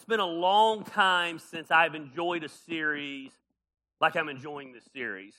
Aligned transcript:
It's 0.00 0.06
been 0.06 0.18
a 0.18 0.24
long 0.24 0.84
time 0.84 1.38
since 1.38 1.70
I've 1.70 1.94
enjoyed 1.94 2.42
a 2.42 2.48
series 2.48 3.32
like 4.00 4.16
I'm 4.16 4.30
enjoying 4.30 4.72
this 4.72 4.84
series. 4.94 5.34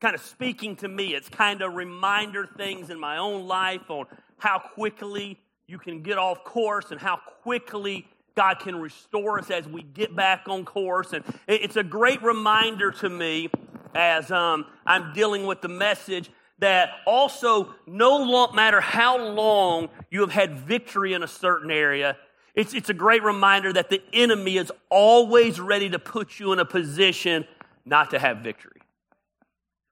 Kind 0.00 0.14
of 0.14 0.22
speaking 0.22 0.76
to 0.76 0.88
me, 0.88 1.14
it's 1.14 1.28
kind 1.28 1.60
of 1.60 1.74
reminder 1.74 2.48
things 2.56 2.88
in 2.88 2.98
my 2.98 3.18
own 3.18 3.46
life 3.46 3.90
on 3.90 4.06
how 4.38 4.58
quickly 4.58 5.38
you 5.66 5.78
can 5.78 6.00
get 6.00 6.16
off 6.16 6.42
course 6.42 6.90
and 6.90 6.98
how 6.98 7.18
quickly 7.42 8.08
God 8.34 8.60
can 8.60 8.76
restore 8.76 9.38
us 9.40 9.50
as 9.50 9.68
we 9.68 9.82
get 9.82 10.16
back 10.16 10.44
on 10.48 10.64
course. 10.64 11.12
And 11.12 11.22
it's 11.46 11.76
a 11.76 11.84
great 11.84 12.22
reminder 12.22 12.92
to 12.92 13.10
me 13.10 13.50
as 13.94 14.30
um, 14.30 14.64
I'm 14.86 15.12
dealing 15.12 15.44
with 15.44 15.60
the 15.60 15.68
message 15.68 16.30
that 16.60 16.92
also 17.06 17.74
no 17.86 18.50
matter 18.52 18.80
how 18.80 19.22
long 19.22 19.90
you 20.10 20.22
have 20.22 20.32
had 20.32 20.56
victory 20.56 21.12
in 21.12 21.22
a 21.22 21.28
certain 21.28 21.70
area, 21.70 22.16
it's, 22.56 22.72
it's 22.72 22.88
a 22.88 22.94
great 22.94 23.22
reminder 23.22 23.70
that 23.74 23.90
the 23.90 24.02
enemy 24.14 24.56
is 24.56 24.72
always 24.88 25.60
ready 25.60 25.90
to 25.90 25.98
put 25.98 26.40
you 26.40 26.54
in 26.54 26.58
a 26.58 26.64
position 26.64 27.44
not 27.84 28.10
to 28.10 28.18
have 28.18 28.38
victory. 28.38 28.80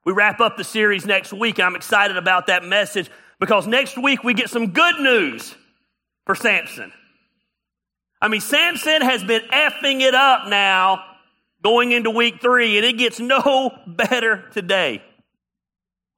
We 0.06 0.14
wrap 0.14 0.40
up 0.40 0.56
the 0.56 0.64
series 0.64 1.04
next 1.04 1.32
week. 1.32 1.60
I'm 1.60 1.76
excited 1.76 2.16
about 2.16 2.46
that 2.46 2.64
message 2.64 3.10
because 3.38 3.66
next 3.66 4.02
week 4.02 4.24
we 4.24 4.32
get 4.32 4.48
some 4.48 4.72
good 4.72 4.98
news 4.98 5.54
for 6.24 6.34
Samson. 6.34 6.90
I 8.20 8.28
mean, 8.28 8.40
Samson 8.40 9.02
has 9.02 9.22
been 9.22 9.42
effing 9.42 10.00
it 10.00 10.14
up 10.14 10.48
now 10.48 11.04
going 11.62 11.92
into 11.92 12.10
week 12.10 12.40
three, 12.40 12.78
and 12.78 12.86
it 12.86 12.96
gets 12.96 13.20
no 13.20 13.78
better 13.86 14.44
today. 14.52 14.94
In 14.94 15.02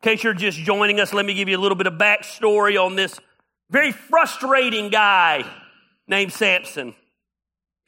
case 0.02 0.23
you're 0.23 0.35
just 0.35 0.59
joining 0.59 1.01
us, 1.01 1.13
let 1.13 1.27
me 1.27 1.35
give 1.35 1.49
you 1.49 1.57
a 1.57 1.60
little 1.60 1.77
bit 1.77 1.88
of 1.88 1.95
backstory 1.95 2.80
on 2.80 2.95
this 2.95 3.19
very 3.71 3.91
frustrating 3.91 4.91
guy 4.91 5.45
named 6.09 6.33
Samson. 6.33 6.88
If 6.88 6.95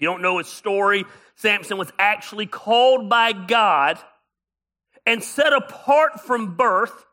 you 0.00 0.08
don't 0.08 0.22
know 0.22 0.38
his 0.38 0.48
story, 0.48 1.04
Samson 1.36 1.78
was 1.78 1.92
actually 1.98 2.46
called 2.46 3.08
by 3.08 3.32
God 3.32 3.98
and 5.06 5.22
set 5.22 5.52
apart 5.52 6.20
from 6.20 6.56
birth 6.56 7.06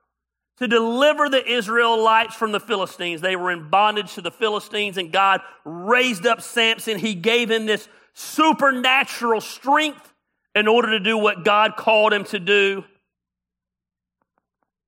to 0.57 0.67
deliver 0.67 1.29
the 1.29 1.45
Israelites 1.45 2.35
from 2.35 2.51
the 2.51 2.59
Philistines. 2.59 3.21
They 3.21 3.35
were 3.35 3.51
in 3.51 3.69
bondage 3.69 4.13
to 4.15 4.21
the 4.21 4.31
Philistines, 4.31 4.97
and 4.97 5.11
God 5.11 5.41
raised 5.65 6.25
up 6.25 6.41
Samson. 6.41 6.97
He 6.97 7.13
gave 7.13 7.51
him 7.51 7.65
this 7.65 7.87
supernatural 8.13 9.41
strength 9.41 10.13
in 10.53 10.67
order 10.67 10.91
to 10.91 10.99
do 10.99 11.17
what 11.17 11.43
God 11.43 11.75
called 11.75 12.13
him 12.13 12.23
to 12.25 12.39
do. 12.39 12.85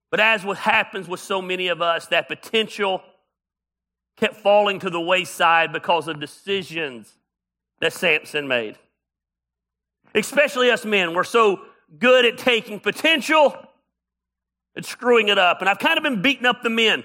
But 0.09 0.21
as 0.21 0.45
what 0.45 0.57
happens 0.57 1.07
with 1.07 1.19
so 1.19 1.41
many 1.41 1.67
of 1.67 1.81
us, 1.81 2.07
that 2.07 2.29
potential 2.29 3.01
kept 4.17 4.35
falling 4.35 4.79
to 4.79 4.89
the 4.89 4.99
wayside 4.99 5.71
because 5.71 6.07
of 6.07 6.19
decisions 6.19 7.13
that 7.79 7.93
Samson 7.93 8.47
made. 8.47 8.77
Especially 10.13 10.71
us 10.71 10.83
men, 10.83 11.13
we're 11.13 11.23
so 11.23 11.61
good 11.99 12.25
at 12.25 12.37
taking 12.37 12.79
potential 12.79 13.55
and 14.75 14.85
screwing 14.85 15.27
it 15.29 15.37
up. 15.37 15.61
And 15.61 15.69
I've 15.69 15.79
kind 15.79 15.97
of 15.97 16.03
been 16.03 16.21
beating 16.21 16.45
up 16.45 16.63
the 16.63 16.69
men 16.69 17.03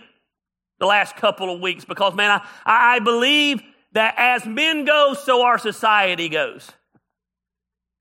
the 0.78 0.86
last 0.86 1.16
couple 1.16 1.54
of 1.54 1.60
weeks 1.60 1.84
because, 1.84 2.14
man, 2.14 2.40
I, 2.64 2.96
I 2.96 2.98
believe 2.98 3.62
that 3.92 4.14
as 4.16 4.46
men 4.46 4.84
go, 4.84 5.14
so 5.14 5.42
our 5.42 5.58
society 5.58 6.28
goes. 6.28 6.70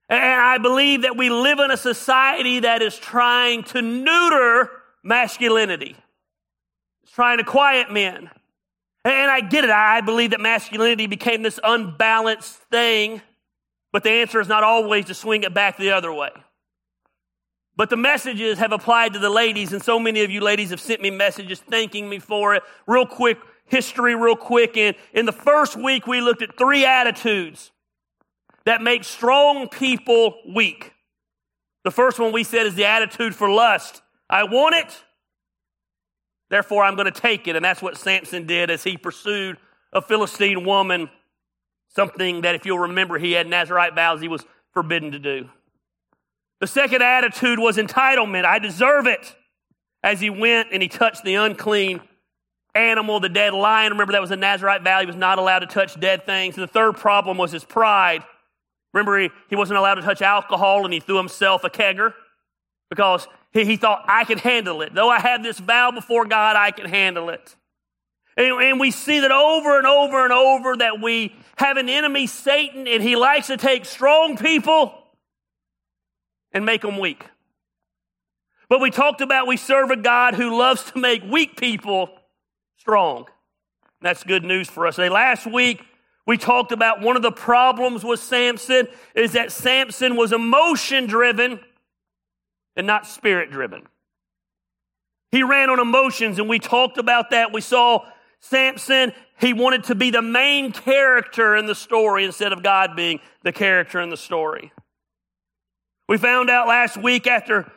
And 0.09 0.19
I 0.19 0.57
believe 0.57 1.03
that 1.03 1.15
we 1.15 1.29
live 1.29 1.59
in 1.59 1.71
a 1.71 1.77
society 1.77 2.61
that 2.61 2.81
is 2.81 2.97
trying 2.97 3.63
to 3.65 3.81
neuter 3.81 4.69
masculinity. 5.03 5.95
It's 7.03 7.11
trying 7.11 7.37
to 7.37 7.43
quiet 7.43 7.91
men. 7.91 8.29
And 9.03 9.31
I 9.31 9.41
get 9.41 9.63
it. 9.63 9.69
I 9.69 10.01
believe 10.01 10.31
that 10.31 10.41
masculinity 10.41 11.07
became 11.07 11.41
this 11.41 11.59
unbalanced 11.63 12.57
thing, 12.71 13.21
but 13.91 14.03
the 14.03 14.11
answer 14.11 14.39
is 14.39 14.47
not 14.47 14.63
always 14.63 15.05
to 15.05 15.13
swing 15.13 15.43
it 15.43 15.53
back 15.53 15.77
the 15.77 15.91
other 15.91 16.13
way. 16.13 16.29
But 17.75 17.89
the 17.89 17.97
messages 17.97 18.59
have 18.59 18.73
applied 18.73 19.13
to 19.13 19.19
the 19.19 19.29
ladies, 19.29 19.73
and 19.73 19.81
so 19.81 19.97
many 19.97 20.23
of 20.23 20.29
you 20.29 20.41
ladies 20.41 20.69
have 20.69 20.81
sent 20.81 21.01
me 21.01 21.09
messages 21.09 21.59
thanking 21.59 22.07
me 22.07 22.19
for 22.19 22.53
it. 22.53 22.63
Real 22.85 23.07
quick, 23.07 23.39
history, 23.65 24.13
real 24.13 24.35
quick. 24.35 24.77
In, 24.77 24.93
in 25.13 25.25
the 25.25 25.31
first 25.31 25.75
week, 25.75 26.05
we 26.05 26.21
looked 26.21 26.41
at 26.41 26.57
three 26.57 26.85
attitudes 26.85 27.71
that 28.65 28.83
make 28.83 29.03
strong 29.03 29.67
people 29.67 30.35
weak. 30.53 30.93
The 31.83 31.91
first 31.91 32.19
one 32.19 32.31
we 32.31 32.43
said 32.43 32.67
is 32.67 32.75
the 32.75 32.85
attitude 32.85 33.33
for 33.33 33.49
lust. 33.49 34.03
I 34.29 34.43
want 34.43 34.75
it, 34.75 35.03
therefore 36.51 36.83
I'm 36.83 36.95
going 36.95 37.11
to 37.11 37.19
take 37.19 37.47
it. 37.47 37.55
And 37.55 37.65
that's 37.65 37.81
what 37.81 37.97
Samson 37.97 38.45
did 38.45 38.69
as 38.69 38.83
he 38.83 38.97
pursued 38.97 39.57
a 39.91 40.01
Philistine 40.01 40.63
woman, 40.63 41.09
something 41.89 42.41
that, 42.41 42.53
if 42.53 42.67
you'll 42.67 42.79
remember, 42.79 43.17
he 43.17 43.31
had 43.31 43.47
Nazarite 43.47 43.95
vows 43.95 44.21
he 44.21 44.27
was 44.27 44.45
forbidden 44.73 45.11
to 45.11 45.19
do. 45.19 45.49
The 46.59 46.67
second 46.67 47.01
attitude 47.01 47.57
was 47.57 47.77
entitlement. 47.77 48.45
I 48.45 48.59
deserve 48.59 49.07
it. 49.07 49.35
As 50.03 50.19
he 50.19 50.29
went 50.29 50.69
and 50.71 50.81
he 50.81 50.87
touched 50.87 51.23
the 51.23 51.35
unclean 51.35 52.01
animal, 52.73 53.19
the 53.19 53.29
dead 53.29 53.53
lion. 53.53 53.91
Remember, 53.91 54.13
that 54.13 54.21
was 54.21 54.31
a 54.31 54.35
Nazarite 54.35 54.83
vow. 54.83 54.99
He 54.99 55.05
was 55.05 55.15
not 55.15 55.39
allowed 55.39 55.59
to 55.59 55.67
touch 55.67 55.99
dead 55.99 56.25
things. 56.25 56.55
And 56.55 56.63
the 56.63 56.71
third 56.71 56.97
problem 56.97 57.37
was 57.37 57.51
his 57.51 57.63
pride. 57.63 58.23
Remember, 58.93 59.19
he, 59.19 59.29
he 59.49 59.55
wasn't 59.55 59.77
allowed 59.77 59.95
to 59.95 60.01
touch 60.01 60.21
alcohol 60.21 60.85
and 60.85 60.93
he 60.93 60.99
threw 60.99 61.17
himself 61.17 61.63
a 61.63 61.69
kegger 61.69 62.13
because 62.89 63.27
he, 63.51 63.65
he 63.65 63.77
thought, 63.77 64.05
I 64.07 64.23
can 64.23 64.37
handle 64.37 64.81
it. 64.81 64.93
Though 64.93 65.09
I 65.09 65.19
have 65.19 65.43
this 65.43 65.59
vow 65.59 65.91
before 65.91 66.25
God, 66.25 66.55
I 66.55 66.71
can 66.71 66.85
handle 66.85 67.29
it. 67.29 67.55
And, 68.37 68.61
and 68.61 68.79
we 68.79 68.91
see 68.91 69.19
that 69.19 69.31
over 69.31 69.77
and 69.77 69.85
over 69.85 70.23
and 70.23 70.33
over 70.33 70.77
that 70.77 71.01
we 71.01 71.35
have 71.57 71.77
an 71.77 71.89
enemy, 71.89 72.27
Satan, 72.27 72.87
and 72.87 73.03
he 73.03 73.15
likes 73.15 73.47
to 73.47 73.57
take 73.57 73.85
strong 73.85 74.37
people 74.37 74.93
and 76.51 76.65
make 76.65 76.81
them 76.81 76.97
weak. 76.97 77.25
But 78.69 78.79
we 78.79 78.89
talked 78.89 79.19
about 79.19 79.47
we 79.47 79.57
serve 79.57 79.91
a 79.91 79.97
God 79.97 80.35
who 80.35 80.57
loves 80.57 80.91
to 80.91 80.99
make 80.99 81.23
weak 81.23 81.59
people 81.59 82.09
strong. 82.77 83.25
That's 84.01 84.23
good 84.23 84.43
news 84.45 84.69
for 84.69 84.87
us. 84.87 84.97
Last 84.97 85.45
week, 85.45 85.83
we 86.25 86.37
talked 86.37 86.71
about 86.71 87.01
one 87.01 87.17
of 87.17 87.21
the 87.21 87.31
problems 87.31 88.03
with 88.03 88.21
Samson 88.21 88.87
is 89.13 89.33
that 89.33 89.51
Samson 89.51 90.15
was 90.15 90.31
emotion 90.31 91.05
driven 91.05 91.59
and 92.75 92.87
not 92.87 93.07
spirit 93.07 93.51
driven. 93.51 93.83
He 95.31 95.43
ran 95.43 95.69
on 95.69 95.79
emotions, 95.79 96.39
and 96.39 96.49
we 96.49 96.59
talked 96.59 96.97
about 96.97 97.29
that. 97.29 97.53
We 97.53 97.61
saw 97.61 98.05
Samson, 98.41 99.13
he 99.39 99.53
wanted 99.53 99.85
to 99.85 99.95
be 99.95 100.09
the 100.11 100.21
main 100.21 100.71
character 100.71 101.55
in 101.55 101.67
the 101.67 101.75
story 101.75 102.25
instead 102.25 102.51
of 102.51 102.63
God 102.63 102.95
being 102.95 103.19
the 103.43 103.51
character 103.51 104.01
in 104.01 104.09
the 104.09 104.17
story. 104.17 104.73
We 106.09 106.17
found 106.17 106.49
out 106.49 106.67
last 106.67 106.97
week 106.97 107.27
after 107.27 107.71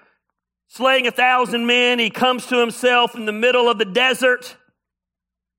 slaying 0.67 1.07
a 1.07 1.13
thousand 1.13 1.67
men, 1.67 1.99
he 1.99 2.11
comes 2.11 2.47
to 2.47 2.59
himself 2.59 3.15
in 3.15 3.27
the 3.27 3.33
middle 3.33 3.69
of 3.69 3.79
the 3.79 3.85
desert. 3.85 4.57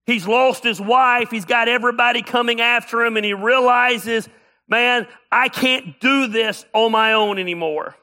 He's 0.05 0.27
lost 0.27 0.63
his 0.63 0.81
wife. 0.81 1.31
He's 1.31 1.45
got 1.45 1.67
everybody 1.67 2.21
coming 2.21 2.59
after 2.59 3.03
him, 3.05 3.15
and 3.15 3.25
he 3.25 3.33
realizes, 3.33 4.27
man, 4.67 5.07
I 5.31 5.47
can't 5.47 5.99
do 5.99 6.27
this 6.27 6.65
on 6.73 6.91
my 6.91 7.13
own 7.13 7.39
anymore. 7.39 7.95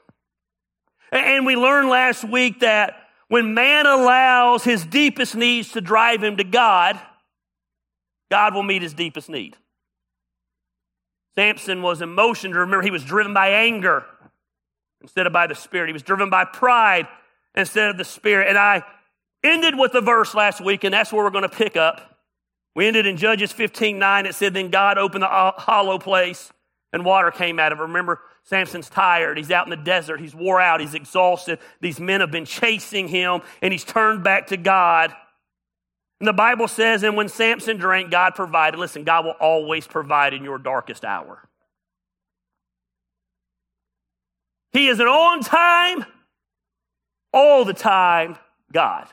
And 1.13 1.45
we 1.45 1.55
learned 1.55 1.89
last 1.89 2.23
week 2.23 2.61
that 2.61 2.97
when 3.27 3.53
man 3.53 3.85
allows 3.85 4.63
his 4.63 4.83
deepest 4.83 5.35
needs 5.35 5.71
to 5.73 5.81
drive 5.81 6.23
him 6.23 6.37
to 6.37 6.43
God, 6.43 6.99
God 8.31 8.55
will 8.55 8.63
meet 8.63 8.81
his 8.81 8.95
deepest 8.95 9.29
need. 9.29 9.55
Samson 11.35 11.83
was 11.83 12.01
emotional. 12.01 12.61
Remember, 12.61 12.81
he 12.81 12.91
was 12.91 13.03
driven 13.03 13.31
by 13.31 13.49
anger 13.49 14.05
instead 15.01 15.27
of 15.27 15.33
by 15.33 15.45
the 15.45 15.53
Spirit. 15.53 15.87
He 15.87 15.93
was 15.93 16.01
driven 16.01 16.31
by 16.31 16.45
pride 16.45 17.07
instead 17.55 17.91
of 17.91 17.97
the 17.97 18.05
Spirit. 18.05 18.47
And 18.49 18.57
I 18.57 18.83
ended 19.43 19.77
with 19.77 19.93
a 19.93 20.01
verse 20.01 20.33
last 20.33 20.61
week, 20.61 20.83
and 20.83 20.93
that's 20.93 21.13
where 21.13 21.23
we're 21.23 21.29
going 21.29 21.43
to 21.43 21.49
pick 21.49 21.77
up. 21.77 22.17
We 22.75 22.87
ended 22.87 23.05
in 23.05 23.17
Judges 23.17 23.51
15 23.51 23.99
9. 23.99 24.25
It 24.25 24.33
said, 24.33 24.55
Then 24.55 24.69
God 24.69 24.97
opened 24.97 25.21
the 25.21 25.27
hollow 25.27 25.99
place, 25.99 26.51
and 26.91 27.05
water 27.05 27.29
came 27.29 27.59
out 27.59 27.71
of 27.71 27.77
it. 27.77 27.83
Remember, 27.83 28.19
Samson's 28.43 28.89
tired. 28.89 29.37
He's 29.37 29.51
out 29.51 29.65
in 29.65 29.69
the 29.69 29.77
desert. 29.77 30.19
He's 30.19 30.35
wore 30.35 30.59
out. 30.59 30.81
He's 30.81 30.93
exhausted. 30.93 31.59
These 31.79 31.99
men 31.99 32.19
have 32.19 32.31
been 32.31 32.45
chasing 32.45 33.07
him, 33.07 33.41
and 33.61 33.71
he's 33.71 33.85
turned 33.85 34.23
back 34.23 34.47
to 34.47 34.57
God. 34.57 35.13
And 36.19 36.27
the 36.27 36.33
Bible 36.33 36.67
says, 36.67 37.03
and 37.03 37.15
when 37.17 37.29
Samson 37.29 37.77
drank, 37.77 38.11
God 38.11 38.35
provided. 38.35 38.77
Listen, 38.77 39.03
God 39.03 39.25
will 39.25 39.35
always 39.39 39.87
provide 39.87 40.33
in 40.33 40.43
your 40.43 40.57
darkest 40.57 41.03
hour. 41.03 41.47
He 44.71 44.87
is 44.87 44.99
an 44.99 45.07
on 45.07 45.41
time, 45.41 46.05
all 47.31 47.63
the 47.63 47.73
time 47.73 48.37
God. 48.71 49.07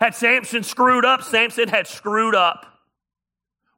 Had 0.00 0.14
Samson 0.14 0.62
screwed 0.62 1.04
up? 1.04 1.22
Samson 1.22 1.68
had 1.68 1.86
screwed 1.86 2.34
up. 2.34 2.77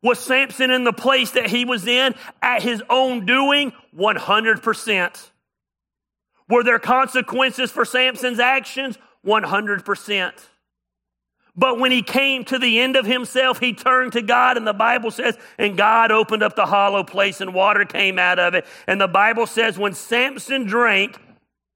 Was 0.03 0.19
Samson 0.19 0.71
in 0.71 0.85
the 0.85 0.93
place 0.93 1.33
that 1.33 1.47
he 1.47 1.65
was 1.65 1.87
in 1.87 2.15
at 2.41 2.63
his 2.63 2.83
own 2.89 3.27
doing? 3.27 3.73
100%. 3.97 5.31
Were 6.49 6.65
there 6.65 6.79
consequences 6.79 7.71
for 7.71 7.85
Samson's 7.85 8.41
actions? 8.41 8.99
100%. 9.27 10.33
But 11.57 11.79
when 11.79 11.91
he 11.91 12.03
came 12.03 12.45
to 12.45 12.59
the 12.59 12.81
end 12.81 12.97
of 12.97 13.05
himself, 13.05 13.59
he 13.61 13.75
turned 13.75 14.13
to 14.13 14.23
God, 14.23 14.57
and 14.57 14.67
the 14.67 14.73
Bible 14.73 15.11
says, 15.11 15.37
and 15.59 15.77
God 15.77 16.11
opened 16.11 16.43
up 16.43 16.57
the 16.57 16.65
hollow 16.65 17.05
place, 17.05 17.41
and 17.41 17.53
water 17.53 17.85
came 17.85 18.19
out 18.19 18.39
of 18.39 18.55
it. 18.55 18.65
And 18.87 19.01
the 19.01 19.09
Bible 19.09 19.47
says, 19.47 19.79
when 19.79 19.93
Samson 19.93 20.65
drank, 20.65 21.19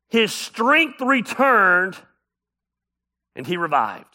his 0.08 0.32
strength 0.32 1.00
returned, 1.00 1.96
and 3.36 3.46
he 3.46 3.56
revived. 3.56 4.13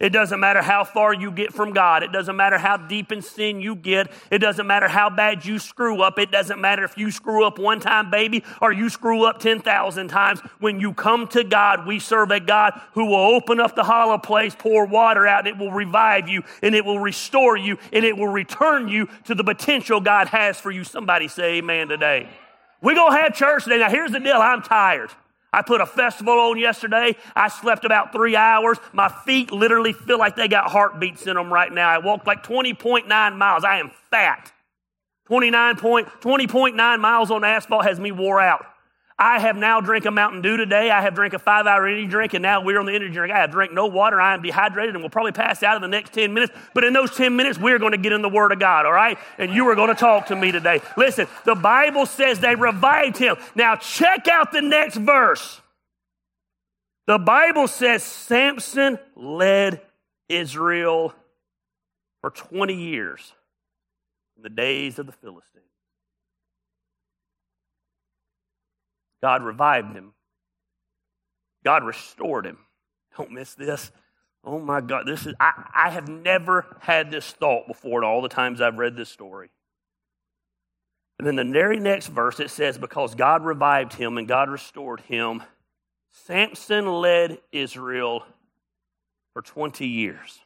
It 0.00 0.14
doesn't 0.14 0.40
matter 0.40 0.62
how 0.62 0.84
far 0.84 1.12
you 1.12 1.30
get 1.30 1.52
from 1.52 1.74
God. 1.74 2.02
It 2.02 2.10
doesn't 2.10 2.34
matter 2.34 2.56
how 2.56 2.78
deep 2.78 3.12
in 3.12 3.20
sin 3.20 3.60
you 3.60 3.76
get. 3.76 4.10
It 4.30 4.38
doesn't 4.38 4.66
matter 4.66 4.88
how 4.88 5.10
bad 5.10 5.44
you 5.44 5.58
screw 5.58 6.00
up. 6.00 6.18
It 6.18 6.30
doesn't 6.30 6.58
matter 6.58 6.84
if 6.84 6.96
you 6.96 7.10
screw 7.10 7.44
up 7.44 7.58
one 7.58 7.80
time, 7.80 8.10
baby, 8.10 8.42
or 8.62 8.72
you 8.72 8.88
screw 8.88 9.24
up 9.24 9.40
10,000 9.40 10.08
times. 10.08 10.40
When 10.58 10.80
you 10.80 10.94
come 10.94 11.28
to 11.28 11.44
God, 11.44 11.86
we 11.86 11.98
serve 11.98 12.30
a 12.30 12.40
God 12.40 12.80
who 12.94 13.04
will 13.06 13.34
open 13.34 13.60
up 13.60 13.76
the 13.76 13.84
hollow 13.84 14.16
place, 14.16 14.56
pour 14.58 14.86
water 14.86 15.26
out, 15.26 15.46
and 15.46 15.48
it 15.48 15.62
will 15.62 15.72
revive 15.72 16.30
you, 16.30 16.44
and 16.62 16.74
it 16.74 16.86
will 16.86 16.98
restore 16.98 17.58
you, 17.58 17.76
and 17.92 18.02
it 18.02 18.16
will 18.16 18.28
return 18.28 18.88
you 18.88 19.06
to 19.24 19.34
the 19.34 19.44
potential 19.44 20.00
God 20.00 20.28
has 20.28 20.58
for 20.58 20.70
you. 20.70 20.82
Somebody 20.82 21.28
say 21.28 21.58
amen 21.58 21.88
today. 21.88 22.26
We're 22.80 22.94
going 22.94 23.12
to 23.12 23.20
have 23.20 23.34
church 23.34 23.64
today. 23.64 23.78
Now, 23.78 23.90
here's 23.90 24.12
the 24.12 24.20
deal 24.20 24.36
I'm 24.36 24.62
tired. 24.62 25.10
I 25.52 25.62
put 25.62 25.80
a 25.80 25.86
festival 25.86 26.34
on 26.34 26.58
yesterday. 26.58 27.16
I 27.34 27.48
slept 27.48 27.84
about 27.84 28.12
three 28.12 28.36
hours. 28.36 28.78
My 28.92 29.08
feet 29.08 29.50
literally 29.50 29.92
feel 29.92 30.18
like 30.18 30.36
they 30.36 30.48
got 30.48 30.70
heartbeats 30.70 31.26
in 31.26 31.34
them 31.34 31.52
right 31.52 31.72
now. 31.72 31.88
I 31.88 31.98
walked 31.98 32.26
like 32.26 32.44
20.9 32.44 33.36
miles. 33.36 33.64
I 33.64 33.78
am 33.78 33.90
fat. 34.10 34.52
29 35.26 35.76
point, 35.76 36.08
20.9 36.20 37.00
miles 37.00 37.30
on 37.30 37.44
asphalt 37.44 37.84
has 37.84 38.00
me 38.00 38.10
wore 38.10 38.40
out. 38.40 38.66
I 39.20 39.38
have 39.38 39.54
now 39.54 39.82
drank 39.82 40.06
a 40.06 40.10
Mountain 40.10 40.40
Dew 40.40 40.56
today. 40.56 40.90
I 40.90 41.02
have 41.02 41.14
drank 41.14 41.34
a 41.34 41.38
five 41.38 41.66
hour 41.66 41.86
energy 41.86 42.06
drink, 42.06 42.32
and 42.32 42.42
now 42.42 42.62
we're 42.62 42.80
on 42.80 42.86
the 42.86 42.94
energy 42.94 43.12
drink. 43.12 43.34
I 43.34 43.38
have 43.38 43.50
drank 43.50 43.70
no 43.70 43.84
water. 43.84 44.18
I 44.18 44.32
am 44.32 44.40
dehydrated 44.40 44.94
and 44.94 45.04
will 45.04 45.10
probably 45.10 45.32
pass 45.32 45.62
out 45.62 45.76
in 45.76 45.82
the 45.82 45.88
next 45.88 46.14
10 46.14 46.32
minutes. 46.32 46.54
But 46.72 46.84
in 46.84 46.94
those 46.94 47.14
10 47.14 47.36
minutes, 47.36 47.58
we're 47.58 47.78
going 47.78 47.92
to 47.92 47.98
get 47.98 48.12
in 48.12 48.22
the 48.22 48.30
Word 48.30 48.50
of 48.50 48.58
God, 48.58 48.86
all 48.86 48.92
right? 48.92 49.18
And 49.36 49.52
you 49.52 49.68
are 49.68 49.74
going 49.74 49.90
to 49.90 49.94
talk 49.94 50.28
to 50.28 50.36
me 50.36 50.52
today. 50.52 50.80
Listen, 50.96 51.26
the 51.44 51.54
Bible 51.54 52.06
says 52.06 52.40
they 52.40 52.54
revived 52.54 53.18
him. 53.18 53.36
Now, 53.54 53.76
check 53.76 54.26
out 54.26 54.52
the 54.52 54.62
next 54.62 54.96
verse. 54.96 55.60
The 57.06 57.18
Bible 57.18 57.68
says 57.68 58.02
Samson 58.02 58.98
led 59.16 59.82
Israel 60.30 61.12
for 62.22 62.30
20 62.30 62.74
years 62.74 63.34
in 64.38 64.42
the 64.42 64.48
days 64.48 64.98
of 64.98 65.04
the 65.04 65.12
Philistines. 65.12 65.69
God 69.22 69.42
revived 69.42 69.94
him. 69.94 70.12
God 71.64 71.84
restored 71.84 72.46
him. 72.46 72.58
Don't 73.16 73.32
miss 73.32 73.54
this. 73.54 73.90
Oh 74.44 74.58
my 74.58 74.80
God, 74.80 75.06
this 75.06 75.26
is 75.26 75.34
I, 75.38 75.52
I 75.74 75.90
have 75.90 76.08
never 76.08 76.76
had 76.80 77.10
this 77.10 77.30
thought 77.30 77.66
before 77.66 78.02
in 78.02 78.08
all 78.08 78.22
the 78.22 78.28
times 78.28 78.60
I've 78.60 78.78
read 78.78 78.96
this 78.96 79.10
story. 79.10 79.50
And 81.18 81.26
then 81.26 81.36
the 81.36 81.52
very 81.52 81.78
next 81.78 82.06
verse 82.06 82.40
it 82.40 82.50
says, 82.50 82.78
Because 82.78 83.14
God 83.14 83.44
revived 83.44 83.92
him 83.92 84.16
and 84.16 84.26
God 84.26 84.48
restored 84.48 85.00
him, 85.00 85.42
Samson 86.12 86.86
led 86.86 87.38
Israel 87.52 88.24
for 89.34 89.42
20 89.42 89.86
years. 89.86 90.38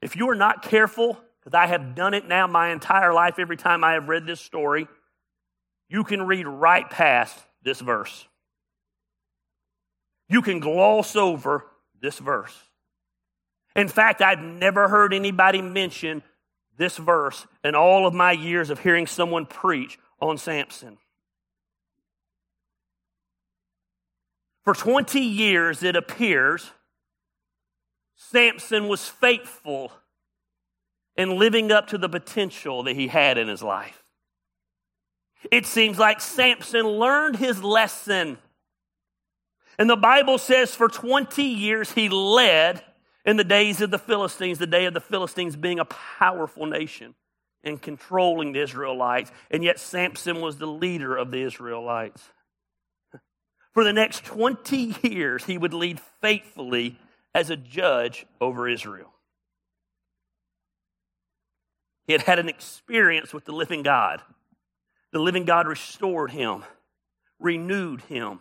If 0.00 0.14
you 0.14 0.28
are 0.30 0.36
not 0.36 0.62
careful, 0.62 1.18
because 1.40 1.56
I 1.58 1.66
have 1.66 1.94
done 1.94 2.14
it 2.14 2.28
now 2.28 2.46
my 2.46 2.70
entire 2.70 3.12
life 3.12 3.38
every 3.38 3.56
time 3.56 3.82
I 3.82 3.94
have 3.94 4.08
read 4.08 4.26
this 4.26 4.40
story, 4.40 4.86
you 5.88 6.04
can 6.04 6.26
read 6.26 6.46
right 6.46 6.88
past 6.88 7.38
this 7.62 7.80
verse. 7.80 8.26
You 10.28 10.42
can 10.42 10.60
gloss 10.60 11.16
over 11.16 11.66
this 12.00 12.18
verse. 12.18 12.56
In 13.76 13.88
fact, 13.88 14.22
I've 14.22 14.40
never 14.40 14.88
heard 14.88 15.12
anybody 15.12 15.60
mention 15.60 16.22
this 16.76 16.96
verse 16.96 17.46
in 17.62 17.74
all 17.74 18.06
of 18.06 18.14
my 18.14 18.32
years 18.32 18.70
of 18.70 18.80
hearing 18.80 19.06
someone 19.06 19.46
preach 19.46 19.98
on 20.20 20.38
Samson. 20.38 20.98
For 24.64 24.74
20 24.74 25.20
years, 25.20 25.82
it 25.82 25.94
appears, 25.94 26.70
Samson 28.16 28.88
was 28.88 29.08
faithful 29.08 29.92
in 31.16 31.38
living 31.38 31.70
up 31.70 31.88
to 31.88 31.98
the 31.98 32.08
potential 32.08 32.82
that 32.84 32.96
he 32.96 33.08
had 33.08 33.38
in 33.38 33.46
his 33.46 33.62
life. 33.62 34.03
It 35.50 35.66
seems 35.66 35.98
like 35.98 36.20
Samson 36.20 36.86
learned 36.86 37.36
his 37.36 37.62
lesson. 37.62 38.38
And 39.78 39.90
the 39.90 39.96
Bible 39.96 40.38
says 40.38 40.74
for 40.74 40.88
20 40.88 41.42
years 41.42 41.92
he 41.92 42.08
led 42.08 42.82
in 43.24 43.36
the 43.36 43.44
days 43.44 43.80
of 43.80 43.90
the 43.90 43.98
Philistines, 43.98 44.58
the 44.58 44.66
day 44.66 44.84
of 44.84 44.94
the 44.94 45.00
Philistines 45.00 45.56
being 45.56 45.80
a 45.80 45.84
powerful 45.84 46.66
nation 46.66 47.14
and 47.62 47.80
controlling 47.80 48.52
the 48.52 48.60
Israelites. 48.60 49.32
And 49.50 49.64
yet 49.64 49.78
Samson 49.78 50.40
was 50.40 50.58
the 50.58 50.66
leader 50.66 51.16
of 51.16 51.30
the 51.30 51.42
Israelites. 51.42 52.22
For 53.72 53.82
the 53.82 53.92
next 53.92 54.24
20 54.24 54.96
years, 55.02 55.44
he 55.44 55.58
would 55.58 55.74
lead 55.74 56.00
faithfully 56.20 56.98
as 57.34 57.50
a 57.50 57.56
judge 57.56 58.26
over 58.40 58.68
Israel. 58.68 59.10
He 62.06 62.12
had 62.12 62.22
had 62.22 62.38
an 62.38 62.48
experience 62.48 63.32
with 63.32 63.46
the 63.46 63.52
living 63.52 63.82
God. 63.82 64.22
The 65.14 65.20
living 65.20 65.44
God 65.44 65.68
restored 65.68 66.32
him, 66.32 66.64
renewed 67.38 68.00
him, 68.00 68.40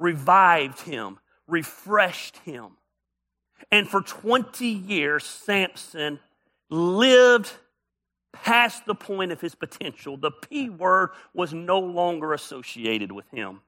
revived 0.00 0.80
him, 0.80 1.18
refreshed 1.46 2.38
him. 2.38 2.78
And 3.70 3.86
for 3.86 4.00
20 4.00 4.66
years, 4.66 5.22
Samson 5.22 6.18
lived 6.70 7.52
past 8.32 8.86
the 8.86 8.94
point 8.94 9.32
of 9.32 9.40
his 9.42 9.54
potential. 9.54 10.16
The 10.16 10.30
P 10.30 10.70
word 10.70 11.10
was 11.34 11.52
no 11.52 11.78
longer 11.78 12.32
associated 12.32 13.12
with 13.12 13.28
him. 13.30 13.60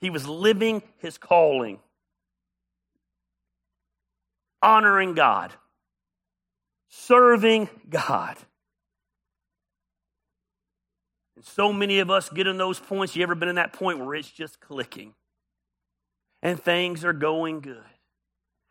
He 0.00 0.10
was 0.10 0.28
living 0.28 0.80
his 0.98 1.18
calling, 1.18 1.80
honoring 4.62 5.14
God, 5.14 5.52
serving 6.88 7.68
God. 7.90 8.36
So 11.46 11.72
many 11.72 11.98
of 11.98 12.10
us 12.10 12.30
get 12.30 12.46
in 12.46 12.56
those 12.56 12.80
points. 12.80 13.14
You 13.14 13.22
ever 13.22 13.34
been 13.34 13.50
in 13.50 13.56
that 13.56 13.74
point 13.74 13.98
where 13.98 14.14
it's 14.14 14.30
just 14.30 14.60
clicking 14.60 15.14
and 16.42 16.58
things 16.58 17.04
are 17.04 17.12
going 17.12 17.60
good? 17.60 17.84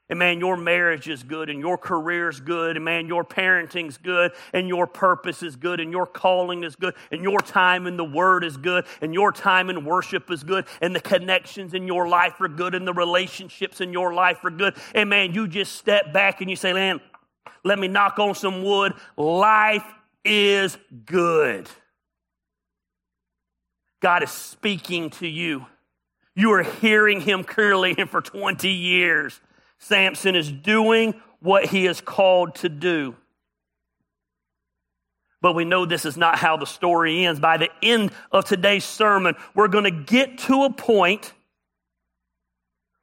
And 0.09 0.19
man, 0.19 0.39
your 0.39 0.57
marriage 0.57 1.07
is 1.07 1.23
good, 1.23 1.49
and 1.49 1.59
your 1.59 1.77
career 1.77 2.29
is 2.29 2.39
good, 2.39 2.75
and 2.75 2.83
man, 2.83 3.07
your 3.07 3.23
parenting's 3.23 3.97
good, 3.97 4.33
and 4.51 4.67
your 4.67 4.85
purpose 4.85 5.41
is 5.41 5.55
good, 5.55 5.79
and 5.79 5.91
your 5.91 6.05
calling 6.05 6.63
is 6.63 6.75
good, 6.75 6.93
and 7.09 7.23
your 7.23 7.39
time 7.39 7.87
in 7.87 7.95
the 7.95 8.03
Word 8.03 8.43
is 8.43 8.57
good, 8.57 8.85
and 9.01 9.13
your 9.13 9.31
time 9.31 9.69
in 9.69 9.85
worship 9.85 10.29
is 10.29 10.43
good, 10.43 10.65
and 10.81 10.93
the 10.93 10.99
connections 10.99 11.73
in 11.73 11.87
your 11.87 12.09
life 12.09 12.39
are 12.41 12.49
good, 12.49 12.75
and 12.75 12.85
the 12.85 12.93
relationships 12.93 13.79
in 13.79 13.93
your 13.93 14.13
life 14.13 14.43
are 14.43 14.51
good. 14.51 14.75
And 14.93 15.09
man, 15.09 15.33
you 15.33 15.47
just 15.47 15.77
step 15.77 16.11
back 16.11 16.41
and 16.41 16.49
you 16.49 16.57
say, 16.57 16.73
man, 16.73 16.99
let 17.63 17.79
me 17.79 17.87
knock 17.87 18.19
on 18.19 18.35
some 18.35 18.61
wood. 18.61 18.93
Life 19.15 19.85
is 20.25 20.77
good. 21.05 21.69
God 24.03 24.21
is 24.21 24.31
speaking 24.31 25.11
to 25.11 25.27
you. 25.27 25.65
You 26.35 26.51
are 26.51 26.63
hearing 26.63 27.21
him 27.21 27.45
clearly, 27.45 27.95
and 27.97 28.09
for 28.09 28.21
20 28.21 28.69
years, 28.69 29.39
Samson 29.79 30.35
is 30.35 30.51
doing 30.51 31.13
what 31.39 31.67
he 31.67 31.87
is 31.87 32.01
called 32.01 32.55
to 32.55 32.67
do. 32.67 33.15
But 35.39 35.55
we 35.55 35.63
know 35.63 35.85
this 35.85 36.03
is 36.03 36.17
not 36.17 36.37
how 36.37 36.57
the 36.57 36.65
story 36.65 37.25
ends. 37.25 37.39
By 37.39 37.55
the 37.55 37.69
end 37.81 38.11
of 38.29 38.43
today's 38.43 38.83
sermon, 38.83 39.35
we're 39.55 39.69
going 39.69 39.85
to 39.85 39.91
get 39.91 40.37
to 40.39 40.63
a 40.63 40.69
point 40.69 41.31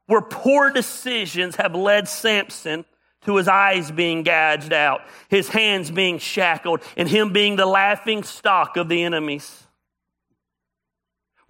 where 0.05 0.21
poor 0.21 0.71
decisions 0.71 1.57
have 1.57 1.75
led 1.75 2.09
Samson 2.09 2.85
to 3.23 3.37
his 3.37 3.49
eyes 3.49 3.91
being 3.91 4.23
gouged 4.23 4.75
out, 4.75 5.01
his 5.31 5.49
hands 5.49 5.91
being 5.91 6.19
shackled, 6.19 6.83
and 6.95 7.09
him 7.09 7.33
being 7.33 7.57
the 7.57 7.65
laughing 7.65 8.23
stock 8.23 8.77
of 8.77 8.91
the 8.91 9.03
enemies. 9.03 9.67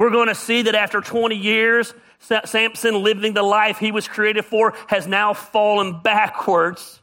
We're 0.01 0.09
going 0.09 0.29
to 0.29 0.35
see 0.35 0.63
that 0.63 0.75
after 0.75 1.03
20 1.03 1.37
years, 1.37 1.93
Samson 2.21 3.03
living 3.03 3.35
the 3.35 3.43
life 3.43 3.77
he 3.77 3.93
was 3.93 4.09
created 4.09 4.47
for 4.47 4.73
has 4.87 5.07
now 5.07 5.35
fallen 5.35 6.01
backwards, 6.01 7.03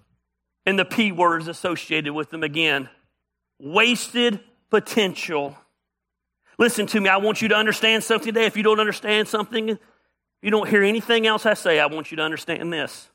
and 0.65 0.79
the 0.79 0.83
P 0.83 1.11
word 1.11 1.43
is 1.43 1.47
associated 1.47 2.13
with 2.13 2.31
them 2.31 2.41
again. 2.41 2.89
Wasted 3.59 4.39
potential. 4.71 5.55
Listen 6.57 6.87
to 6.87 6.99
me, 6.99 7.07
I 7.07 7.17
want 7.17 7.39
you 7.39 7.49
to 7.49 7.55
understand 7.55 8.03
something 8.03 8.33
today. 8.33 8.47
If 8.47 8.57
you 8.57 8.63
don't 8.63 8.79
understand 8.79 9.27
something, 9.27 9.77
you 10.41 10.49
don't 10.49 10.67
hear 10.67 10.81
anything 10.81 11.27
else 11.27 11.45
I 11.45 11.53
say, 11.53 11.79
I 11.79 11.85
want 11.85 12.09
you 12.09 12.17
to 12.17 12.23
understand 12.23 12.73
this. 12.73 13.11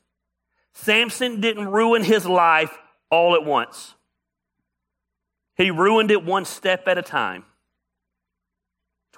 Samson 0.75 1.41
didn't 1.41 1.67
ruin 1.67 2.05
his 2.05 2.25
life 2.25 2.71
all 3.11 3.35
at 3.35 3.43
once. 3.43 3.95
He 5.57 5.71
ruined 5.71 6.09
it 6.09 6.23
one 6.23 6.45
step 6.45 6.87
at 6.87 6.97
a 6.97 7.01
time. 7.01 7.43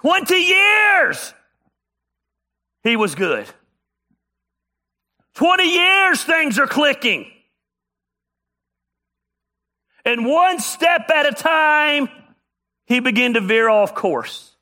20 0.06 0.36
years 0.36 1.34
he 2.84 2.94
was 2.94 3.16
good. 3.16 3.44
20 5.34 5.64
years 5.64 6.22
things 6.22 6.60
are 6.60 6.68
clicking. 6.68 7.26
And 10.04 10.24
one 10.24 10.60
step 10.60 11.10
at 11.10 11.26
a 11.26 11.32
time, 11.32 12.08
he 12.84 13.00
began 13.00 13.34
to 13.34 13.40
veer 13.40 13.68
off 13.68 13.96
course. 13.96 14.54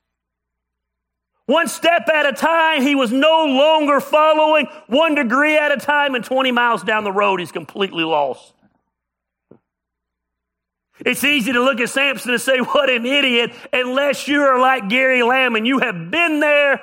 One 1.45 1.69
step 1.69 2.09
at 2.09 2.25
a 2.25 2.33
time, 2.33 2.81
he 2.81 2.95
was 2.95 3.13
no 3.13 3.45
longer 3.45 4.01
following 4.01 4.67
one 4.87 5.15
degree 5.15 5.59
at 5.59 5.71
a 5.71 5.77
time, 5.77 6.15
and 6.15 6.25
20 6.25 6.53
miles 6.53 6.83
down 6.83 7.05
the 7.05 7.13
road, 7.13 7.41
he's 7.41 7.53
completely 7.53 8.05
lost. 8.05 8.55
It's 11.01 11.25
easy 11.25 11.53
to 11.53 11.63
look 11.63 11.81
at 11.81 11.89
Samson 11.89 12.33
and 12.33 12.41
say, 12.41 12.59
What 12.59 12.89
an 12.89 13.05
idiot, 13.05 13.53
unless 13.73 14.29
you 14.29 14.43
are 14.43 14.61
like 14.61 14.89
Gary 14.89 15.23
Lamb 15.23 15.57
and 15.57 15.67
you 15.67 15.81
have 15.81 16.11
been 16.11 16.41
there, 16.41 16.81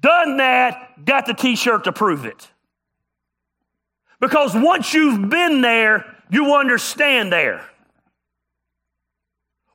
done 0.00 0.36
that, 0.36 1.04
got 1.04 1.26
the 1.26 1.34
t 1.34 1.56
shirt 1.56 1.84
to 1.84 1.92
prove 1.92 2.24
it. 2.24 2.50
Because 4.20 4.54
once 4.54 4.94
you've 4.94 5.28
been 5.28 5.60
there, 5.60 6.04
you 6.30 6.54
understand 6.54 7.32
there. 7.32 7.64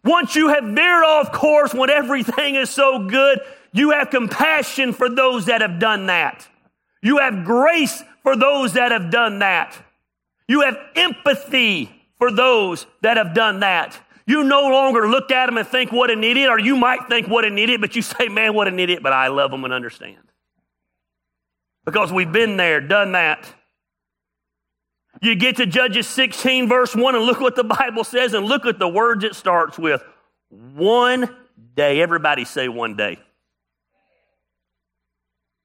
Once 0.04 0.36
you 0.36 0.50
have 0.50 0.63
veered 0.66 1.04
off 1.04 1.32
course 1.32 1.74
when 1.74 1.90
everything 1.90 2.56
is 2.56 2.70
so 2.70 3.08
good, 3.08 3.40
you 3.72 3.92
have 3.92 4.10
compassion 4.10 4.94
for 4.94 5.10
those 5.10 5.46
that 5.46 5.62
have 5.62 5.80
done 5.80 6.08
that. 6.08 6.48
You 7.02 7.18
have 7.18 7.46
grace 7.46 8.04
for 8.22 8.36
those 8.36 8.74
that 8.74 8.92
have 8.92 9.12
done 9.12 9.40
that. 9.40 9.78
You 10.48 10.62
have 10.62 10.78
empathy 10.96 11.93
for 12.17 12.32
those 12.32 12.86
that 13.01 13.17
have 13.17 13.34
done 13.34 13.62
that. 13.62 14.00
You 14.25 14.43
no 14.43 14.62
longer 14.70 15.10
look 15.10 15.32
at 15.32 15.48
them 15.48 15.58
and 15.58 15.67
think, 15.67 15.91
what 15.91 16.10
an 16.10 16.24
idiot, 16.24 16.50
or 16.50 16.60
you 16.60 16.77
might 16.77 17.10
think, 17.10 17.27
what 17.27 17.43
an 17.43 17.58
idiot, 17.58 17.82
but 17.82 17.96
you 17.96 18.01
say, 18.01 18.29
man, 18.29 18.53
what 18.53 18.67
an 18.67 18.79
idiot, 18.79 19.03
but 19.03 19.13
I 19.13 19.27
love 19.27 19.51
them 19.51 19.63
and 19.65 19.74
understand. 19.74 20.17
Because 21.86 22.12
we've 22.12 22.32
been 22.32 22.55
there, 22.55 22.79
done 22.79 23.12
that. 23.12 23.53
You 25.22 25.36
get 25.36 25.58
to 25.58 25.65
Judges 25.65 26.08
16, 26.08 26.67
verse 26.67 26.96
1, 26.96 27.15
and 27.15 27.24
look 27.25 27.39
what 27.39 27.55
the 27.55 27.63
Bible 27.63 28.03
says, 28.03 28.34
and 28.34 28.46
look 28.46 28.65
at 28.65 28.79
the 28.79 28.88
words 28.88 29.24
it 29.24 29.36
starts 29.36 29.77
with. 29.77 30.03
One 30.50 31.29
day. 31.75 32.01
Everybody 32.01 32.46
say 32.46 32.67
one 32.67 32.96
day. 32.96 33.20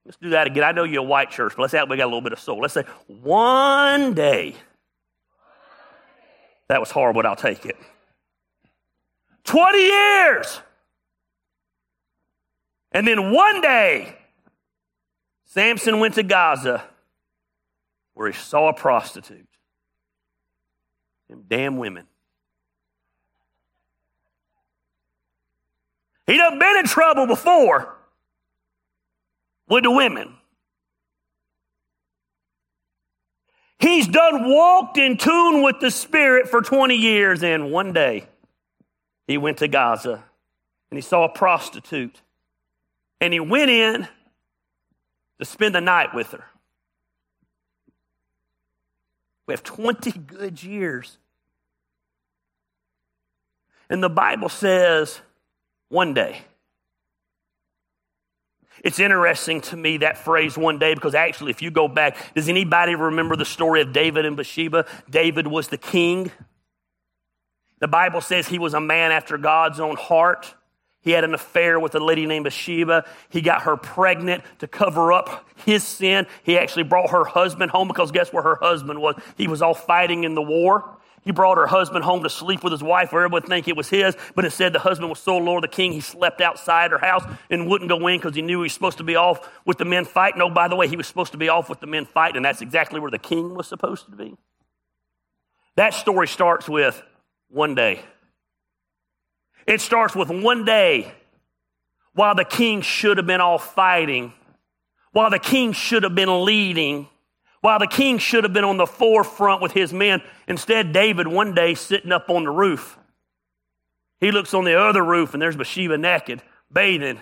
Let's 0.04 0.16
do 0.16 0.30
that 0.30 0.46
again. 0.46 0.64
I 0.64 0.72
know 0.72 0.84
you're 0.84 1.02
a 1.02 1.06
white 1.06 1.30
church, 1.30 1.52
but 1.56 1.62
let's 1.62 1.72
say 1.72 1.82
we 1.82 1.96
got 1.96 2.04
a 2.04 2.06
little 2.06 2.22
bit 2.22 2.32
of 2.32 2.40
soul. 2.40 2.60
Let's 2.60 2.74
say 2.74 2.84
one 3.08 4.14
day. 4.14 4.54
That 6.68 6.80
was 6.80 6.90
horrible, 6.90 7.22
but 7.22 7.26
I'll 7.28 7.36
take 7.36 7.64
it. 7.66 7.76
20 9.44 9.78
years. 9.78 10.60
And 12.92 13.06
then 13.06 13.32
one 13.32 13.60
day, 13.60 14.16
Samson 15.46 15.98
went 15.98 16.14
to 16.14 16.22
Gaza 16.22 16.84
where 18.14 18.30
he 18.30 18.36
saw 18.36 18.68
a 18.68 18.72
prostitute. 18.72 19.46
Them 21.28 21.44
damn 21.48 21.76
women. 21.76 22.06
He 26.26 26.36
done 26.36 26.58
been 26.58 26.76
in 26.78 26.84
trouble 26.84 27.26
before 27.26 27.96
with 29.68 29.84
the 29.84 29.90
women. 29.90 30.34
He's 33.78 34.08
done 34.08 34.48
walked 34.48 34.98
in 34.98 35.16
tune 35.16 35.62
with 35.62 35.80
the 35.80 35.90
Spirit 35.90 36.48
for 36.48 36.62
20 36.62 36.96
years, 36.96 37.42
and 37.42 37.70
one 37.70 37.92
day 37.92 38.24
he 39.26 39.38
went 39.38 39.58
to 39.58 39.68
Gaza 39.68 40.24
and 40.90 40.96
he 40.96 41.02
saw 41.02 41.24
a 41.24 41.28
prostitute. 41.28 42.20
And 43.20 43.32
he 43.32 43.40
went 43.40 43.70
in 43.70 44.08
to 45.38 45.44
spend 45.44 45.74
the 45.74 45.80
night 45.80 46.14
with 46.14 46.30
her. 46.32 46.44
We 49.46 49.52
have 49.52 49.62
20 49.62 50.12
good 50.12 50.62
years. 50.62 51.18
And 53.90 54.02
the 54.02 54.10
Bible 54.10 54.48
says 54.48 55.20
one 55.88 56.14
day. 56.14 56.42
It's 58.84 58.98
interesting 58.98 59.60
to 59.62 59.76
me 59.76 59.98
that 59.98 60.18
phrase 60.18 60.56
one 60.56 60.78
day 60.78 60.94
because 60.94 61.14
actually, 61.14 61.50
if 61.50 61.62
you 61.62 61.70
go 61.70 61.88
back, 61.88 62.16
does 62.34 62.48
anybody 62.48 62.94
remember 62.94 63.36
the 63.36 63.44
story 63.44 63.80
of 63.80 63.92
David 63.92 64.24
and 64.24 64.36
Bathsheba? 64.36 64.86
David 65.10 65.46
was 65.46 65.68
the 65.68 65.78
king. 65.78 66.30
The 67.80 67.88
Bible 67.88 68.20
says 68.20 68.48
he 68.48 68.58
was 68.58 68.74
a 68.74 68.80
man 68.80 69.12
after 69.12 69.38
God's 69.38 69.80
own 69.80 69.96
heart. 69.96 70.54
He 71.00 71.12
had 71.12 71.24
an 71.24 71.32
affair 71.32 71.78
with 71.78 71.94
a 71.94 72.00
lady 72.00 72.26
named 72.26 72.44
Bathsheba. 72.44 73.04
He 73.30 73.40
got 73.40 73.62
her 73.62 73.76
pregnant 73.76 74.42
to 74.58 74.66
cover 74.66 75.12
up 75.12 75.48
his 75.64 75.84
sin. 75.84 76.26
He 76.42 76.58
actually 76.58 76.82
brought 76.82 77.10
her 77.10 77.24
husband 77.24 77.70
home 77.70 77.88
because 77.88 78.10
guess 78.10 78.32
where 78.32 78.42
her 78.42 78.56
husband 78.56 79.00
was? 79.00 79.14
He 79.36 79.46
was 79.46 79.62
all 79.62 79.74
fighting 79.74 80.24
in 80.24 80.34
the 80.34 80.42
war. 80.42 80.97
He 81.24 81.32
brought 81.32 81.58
her 81.58 81.66
husband 81.66 82.04
home 82.04 82.22
to 82.22 82.30
sleep 82.30 82.62
with 82.62 82.72
his 82.72 82.82
wife 82.82 83.12
where 83.12 83.22
everyone 83.22 83.42
would 83.42 83.48
think 83.48 83.68
it 83.68 83.76
was 83.76 83.88
his, 83.88 84.16
but 84.34 84.44
it 84.44 84.52
said 84.52 84.72
the 84.72 84.78
husband 84.78 85.10
was 85.10 85.18
so 85.18 85.36
Lord 85.36 85.64
the 85.64 85.68
king, 85.68 85.92
he 85.92 86.00
slept 86.00 86.40
outside 86.40 86.90
her 86.90 86.98
house 86.98 87.24
and 87.50 87.68
wouldn't 87.68 87.88
go 87.88 88.06
in 88.06 88.18
because 88.18 88.34
he 88.34 88.42
knew 88.42 88.60
he 88.60 88.64
was 88.64 88.72
supposed 88.72 88.98
to 88.98 89.04
be 89.04 89.16
off 89.16 89.48
with 89.64 89.78
the 89.78 89.84
men 89.84 90.04
fighting. 90.04 90.38
No, 90.38 90.50
by 90.50 90.68
the 90.68 90.76
way, 90.76 90.88
he 90.88 90.96
was 90.96 91.06
supposed 91.06 91.32
to 91.32 91.38
be 91.38 91.48
off 91.48 91.68
with 91.68 91.80
the 91.80 91.86
men 91.86 92.06
fighting, 92.06 92.36
and 92.36 92.44
that's 92.44 92.60
exactly 92.60 93.00
where 93.00 93.10
the 93.10 93.18
king 93.18 93.54
was 93.54 93.66
supposed 93.66 94.06
to 94.06 94.16
be. 94.16 94.36
That 95.76 95.94
story 95.94 96.28
starts 96.28 96.68
with 96.68 97.02
one 97.48 97.74
day. 97.74 98.00
It 99.66 99.80
starts 99.80 100.16
with 100.16 100.30
one 100.30 100.64
day 100.64 101.12
while 102.14 102.34
the 102.34 102.44
king 102.44 102.80
should 102.80 103.18
have 103.18 103.26
been 103.26 103.40
off 103.40 103.74
fighting, 103.74 104.32
while 105.12 105.30
the 105.30 105.38
king 105.38 105.72
should 105.72 106.02
have 106.02 106.14
been 106.14 106.44
leading, 106.44 107.08
while 107.68 107.78
the 107.78 107.86
king 107.86 108.16
should 108.16 108.44
have 108.44 108.54
been 108.54 108.64
on 108.64 108.78
the 108.78 108.86
forefront 108.86 109.60
with 109.60 109.72
his 109.72 109.92
men. 109.92 110.22
Instead, 110.46 110.90
David 110.90 111.28
one 111.28 111.54
day 111.54 111.74
sitting 111.74 112.12
up 112.12 112.30
on 112.30 112.44
the 112.44 112.50
roof. 112.50 112.98
He 114.20 114.30
looks 114.30 114.54
on 114.54 114.64
the 114.64 114.80
other 114.80 115.04
roof 115.04 115.34
and 115.34 115.42
there's 115.42 115.54
Bathsheba 115.54 115.98
naked, 115.98 116.42
bathing. 116.72 117.20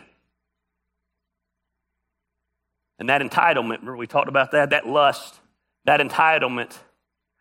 And 3.00 3.08
that 3.08 3.22
entitlement, 3.22 3.78
remember 3.78 3.96
we 3.96 4.06
talked 4.06 4.28
about 4.28 4.52
that? 4.52 4.70
That 4.70 4.86
lust, 4.86 5.34
that 5.84 5.98
entitlement, 5.98 6.78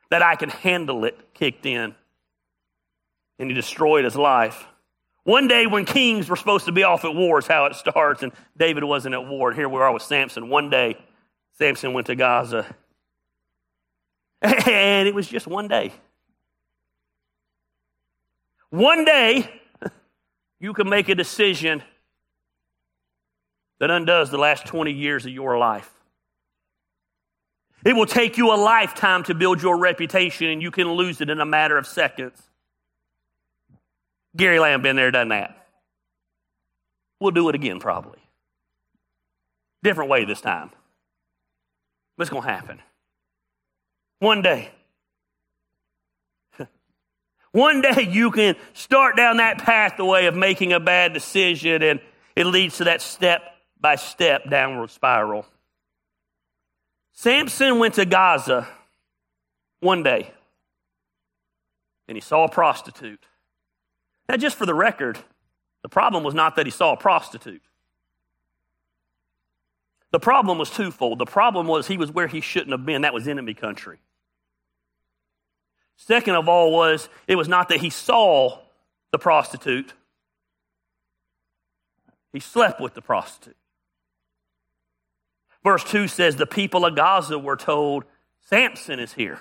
that 0.10 0.24
I 0.24 0.36
can 0.36 0.50
handle 0.50 1.06
it 1.06 1.32
kicked 1.36 1.68
in. 1.68 1.94
And 3.38 3.50
he 3.52 3.54
destroyed 3.54 4.04
his 4.04 4.16
life. 4.16 4.66
One 5.26 5.48
day 5.48 5.68
when 5.68 5.86
kings 5.86 6.28
were 6.28 6.36
supposed 6.36 6.66
to 6.66 6.72
be 6.72 6.82
off 6.82 7.06
at 7.06 7.14
war 7.14 7.38
is 7.38 7.46
how 7.46 7.66
it 7.66 7.76
starts, 7.76 8.24
and 8.24 8.32
David 8.58 8.84
wasn't 8.84 9.14
at 9.14 9.28
war. 9.28 9.50
And 9.50 9.58
here 9.60 9.70
we 9.70 9.78
are 9.80 9.92
with 9.92 10.02
Samson. 10.02 10.50
One 10.50 10.72
day, 10.72 10.98
Samson 11.60 11.94
went 11.94 12.08
to 12.08 12.16
Gaza. 12.16 12.66
And 14.46 15.08
it 15.08 15.16
was 15.16 15.28
just 15.28 15.48
one 15.48 15.68
day. 15.68 15.92
One 18.70 19.06
day, 19.06 19.50
you 20.60 20.74
can 20.74 20.90
make 20.90 21.10
a 21.10 21.16
decision 21.16 21.82
that 23.80 23.90
undoes 23.90 24.30
the 24.30 24.38
last 24.38 24.66
20 24.66 24.92
years 24.92 25.26
of 25.26 25.32
your 25.32 25.58
life. 25.58 25.92
It 27.86 27.94
will 27.94 28.06
take 28.06 28.38
you 28.38 28.54
a 28.54 28.58
lifetime 28.58 29.24
to 29.24 29.36
build 29.36 29.62
your 29.62 29.78
reputation, 29.78 30.48
and 30.48 30.62
you 30.62 30.72
can 30.72 30.92
lose 30.94 31.22
it 31.22 31.30
in 31.30 31.40
a 31.40 31.46
matter 31.46 31.78
of 31.78 31.86
seconds. 31.86 32.42
Gary 34.36 34.60
Lamb 34.60 34.82
been 34.82 34.96
there, 34.96 35.12
done 35.12 35.30
that. 35.30 35.68
We'll 37.20 37.32
do 37.32 37.48
it 37.50 37.56
again 37.56 37.80
probably. 37.80 38.20
Different 39.84 40.10
way 40.10 40.26
this 40.26 40.42
time. 40.42 40.72
What's 42.16 42.30
going 42.30 42.44
to 42.44 42.50
happen? 42.50 42.82
One 44.20 44.42
day. 44.42 44.70
One 47.52 47.82
day 47.82 48.08
you 48.10 48.32
can 48.32 48.56
start 48.74 49.18
down 49.18 49.38
that 49.38 49.60
pathway 49.60 50.26
of 50.26 50.36
making 50.36 50.74
a 50.74 50.80
bad 50.80 51.14
decision 51.14 51.82
and 51.84 52.00
it 52.36 52.46
leads 52.46 52.78
to 52.78 52.86
that 52.86 53.02
step 53.02 53.42
by 53.80 53.96
step 53.96 54.50
downward 54.50 54.90
spiral. 54.90 55.46
Samson 57.14 57.80
went 57.80 57.96
to 57.96 58.06
Gaza 58.06 58.68
one 59.80 60.04
day 60.04 60.32
and 62.08 62.18
he 62.18 62.22
saw 62.22 62.46
a 62.46 62.50
prostitute. 62.50 63.24
Now, 64.28 64.38
just 64.38 64.58
for 64.58 64.66
the 64.66 64.74
record, 64.74 65.18
the 65.82 65.90
problem 65.90 66.24
was 66.24 66.34
not 66.34 66.56
that 66.56 66.66
he 66.66 66.72
saw 66.72 66.94
a 66.94 66.98
prostitute. 66.98 67.62
The 70.12 70.20
problem 70.20 70.58
was 70.58 70.70
twofold. 70.70 71.20
The 71.20 71.26
problem 71.26 71.68
was 71.68 71.88
he 71.88 71.98
was 71.98 72.12
where 72.12 72.28
he 72.28 72.42
shouldn't 72.42 72.72
have 72.72 72.86
been. 72.86 73.02
That 73.02 73.14
was 73.14 73.28
enemy 73.28 73.54
country. 73.54 74.00
Second 75.98 76.36
of 76.36 76.48
all 76.50 76.72
was 76.72 77.10
it 77.28 77.36
was 77.36 77.48
not 77.48 77.70
that 77.70 77.80
he 77.80 77.90
saw 77.90 78.60
the 79.12 79.20
prostitute. 79.20 79.94
He 82.34 82.40
slept 82.40 82.82
with 82.82 82.94
the 82.94 83.02
prostitute. 83.02 83.56
Verse 85.64 85.84
2 85.86 86.08
says 86.08 86.36
the 86.36 86.46
people 86.46 86.86
of 86.86 86.96
Gaza 86.96 87.40
were 87.40 87.56
told, 87.56 88.04
Samson 88.50 89.00
is 89.00 89.14
here. 89.14 89.40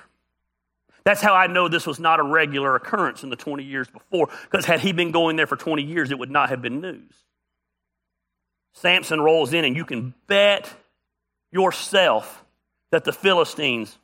That's 1.04 1.20
how 1.20 1.34
I 1.34 1.48
know 1.48 1.68
this 1.68 1.86
was 1.86 2.00
not 2.00 2.18
a 2.18 2.22
regular 2.22 2.74
occurrence 2.76 3.22
in 3.22 3.28
the 3.28 3.36
20 3.36 3.62
years 3.62 3.88
before, 3.88 4.30
because 4.44 4.64
had 4.64 4.80
he 4.80 4.92
been 4.92 5.10
going 5.10 5.36
there 5.36 5.46
for 5.46 5.56
20 5.56 5.82
years, 5.82 6.10
it 6.10 6.18
would 6.18 6.30
not 6.30 6.48
have 6.48 6.62
been 6.62 6.80
news. 6.80 7.12
Samson 8.72 9.20
rolls 9.20 9.52
in, 9.52 9.66
and 9.66 9.76
you 9.76 9.84
can 9.84 10.14
bet 10.26 10.72
yourself 11.52 12.42
that 12.90 13.04
the 13.04 13.12
Philistines, 13.12 13.98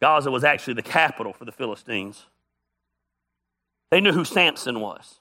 Gaza 0.00 0.30
was 0.30 0.44
actually 0.44 0.74
the 0.74 0.82
capital 0.82 1.32
for 1.32 1.44
the 1.44 1.52
Philistines. 1.52 2.26
They 3.90 4.00
knew 4.00 4.12
who 4.12 4.24
Samson 4.24 4.80
was. 4.80 5.20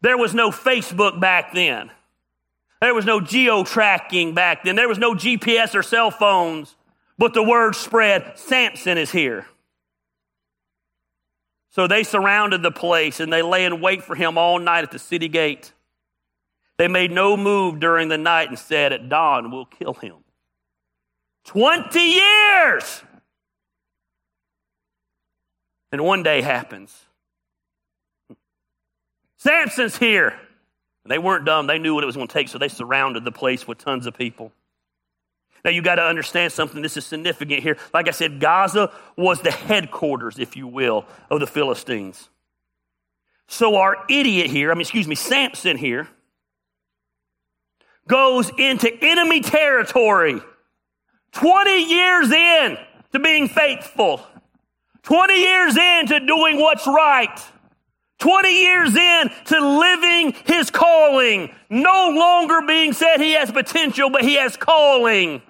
There 0.00 0.16
was 0.16 0.34
no 0.34 0.50
Facebook 0.50 1.20
back 1.20 1.52
then. 1.52 1.90
There 2.80 2.94
was 2.94 3.04
no 3.04 3.20
geo 3.20 3.64
tracking 3.64 4.34
back 4.34 4.64
then. 4.64 4.76
There 4.76 4.88
was 4.88 4.98
no 4.98 5.14
GPS 5.14 5.74
or 5.74 5.82
cell 5.82 6.10
phones. 6.10 6.76
But 7.18 7.34
the 7.34 7.42
word 7.42 7.74
spread 7.74 8.38
Samson 8.38 8.98
is 8.98 9.10
here. 9.10 9.46
So 11.70 11.86
they 11.86 12.02
surrounded 12.04 12.62
the 12.62 12.70
place 12.70 13.20
and 13.20 13.32
they 13.32 13.42
lay 13.42 13.64
in 13.64 13.80
wait 13.80 14.02
for 14.02 14.14
him 14.14 14.38
all 14.38 14.58
night 14.58 14.84
at 14.84 14.90
the 14.90 14.98
city 14.98 15.28
gate. 15.28 15.72
They 16.78 16.88
made 16.88 17.10
no 17.10 17.36
move 17.36 17.80
during 17.80 18.08
the 18.08 18.18
night 18.18 18.48
and 18.48 18.58
said, 18.58 18.92
At 18.92 19.08
dawn, 19.08 19.50
we'll 19.50 19.64
kill 19.64 19.94
him. 19.94 20.16
20 21.46 22.00
years! 22.00 23.02
And 25.92 26.04
one 26.04 26.22
day 26.22 26.42
happens. 26.42 26.94
Samson's 29.38 29.96
here. 29.96 30.38
They 31.04 31.18
weren't 31.18 31.44
dumb. 31.44 31.68
They 31.68 31.78
knew 31.78 31.94
what 31.94 32.02
it 32.02 32.06
was 32.06 32.16
going 32.16 32.26
to 32.26 32.34
take, 32.34 32.48
so 32.48 32.58
they 32.58 32.68
surrounded 32.68 33.24
the 33.24 33.30
place 33.30 33.66
with 33.66 33.78
tons 33.78 34.06
of 34.06 34.14
people. 34.18 34.50
Now, 35.64 35.70
you 35.70 35.82
got 35.82 35.96
to 35.96 36.02
understand 36.02 36.52
something. 36.52 36.82
This 36.82 36.96
is 36.96 37.06
significant 37.06 37.62
here. 37.62 37.76
Like 37.94 38.08
I 38.08 38.10
said, 38.10 38.40
Gaza 38.40 38.92
was 39.16 39.40
the 39.40 39.52
headquarters, 39.52 40.38
if 40.38 40.56
you 40.56 40.66
will, 40.66 41.06
of 41.30 41.40
the 41.40 41.46
Philistines. 41.46 42.28
So, 43.46 43.76
our 43.76 44.04
idiot 44.10 44.48
here, 44.48 44.72
I 44.72 44.74
mean, 44.74 44.80
excuse 44.80 45.06
me, 45.06 45.14
Samson 45.14 45.76
here, 45.76 46.08
goes 48.08 48.50
into 48.58 48.92
enemy 49.00 49.40
territory 49.40 50.40
20 51.36 51.84
years 51.84 52.32
in 52.32 52.78
to 53.12 53.18
being 53.18 53.46
faithful, 53.46 54.26
20 55.02 55.34
years 55.34 55.76
in 55.76 56.06
to 56.06 56.20
doing 56.20 56.58
what's 56.58 56.86
right. 56.86 57.38
20 58.18 58.48
years 58.48 58.96
in 58.96 59.30
to 59.44 59.78
living 59.78 60.32
his 60.46 60.70
calling, 60.70 61.54
no 61.68 62.14
longer 62.16 62.62
being 62.66 62.94
said 62.94 63.18
he 63.18 63.34
has 63.34 63.52
potential, 63.52 64.08
but 64.08 64.22
he 64.22 64.36
has 64.36 64.56
calling. 64.56 65.42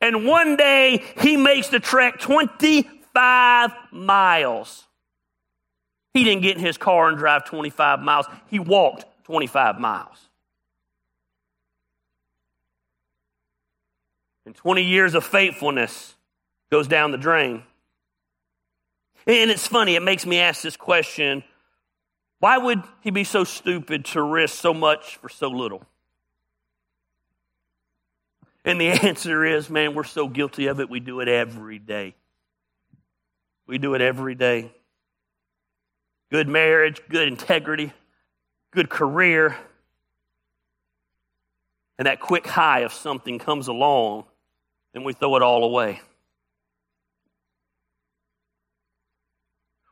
And 0.00 0.24
one 0.24 0.54
day 0.54 1.04
he 1.20 1.36
makes 1.36 1.68
the 1.68 1.80
trek 1.80 2.20
25 2.20 3.72
miles. 3.90 4.86
He 6.14 6.22
didn't 6.22 6.42
get 6.42 6.56
in 6.56 6.64
his 6.64 6.78
car 6.78 7.08
and 7.08 7.18
drive 7.18 7.44
25 7.44 8.00
miles. 8.00 8.26
He 8.46 8.60
walked 8.60 9.04
25 9.24 9.80
miles. 9.80 10.29
And 14.50 14.56
20 14.56 14.82
years 14.82 15.14
of 15.14 15.22
faithfulness 15.22 16.16
goes 16.72 16.88
down 16.88 17.12
the 17.12 17.18
drain. 17.18 17.62
And 19.24 19.48
it's 19.48 19.68
funny, 19.68 19.94
it 19.94 20.02
makes 20.02 20.26
me 20.26 20.40
ask 20.40 20.62
this 20.62 20.76
question 20.76 21.44
why 22.40 22.58
would 22.58 22.82
he 23.00 23.12
be 23.12 23.22
so 23.22 23.44
stupid 23.44 24.06
to 24.06 24.20
risk 24.20 24.58
so 24.58 24.74
much 24.74 25.18
for 25.18 25.28
so 25.28 25.50
little? 25.50 25.84
And 28.64 28.80
the 28.80 28.88
answer 29.06 29.44
is, 29.44 29.70
man, 29.70 29.94
we're 29.94 30.02
so 30.02 30.26
guilty 30.26 30.66
of 30.66 30.80
it, 30.80 30.90
we 30.90 30.98
do 30.98 31.20
it 31.20 31.28
every 31.28 31.78
day. 31.78 32.16
We 33.68 33.78
do 33.78 33.94
it 33.94 34.00
every 34.00 34.34
day. 34.34 34.72
Good 36.32 36.48
marriage, 36.48 37.00
good 37.08 37.28
integrity, 37.28 37.92
good 38.72 38.90
career. 38.90 39.56
And 41.98 42.06
that 42.06 42.18
quick 42.18 42.48
high 42.48 42.80
of 42.80 42.92
something 42.92 43.38
comes 43.38 43.68
along, 43.68 44.24
and 44.94 45.04
we 45.04 45.12
throw 45.12 45.36
it 45.36 45.42
all 45.42 45.64
away. 45.64 46.00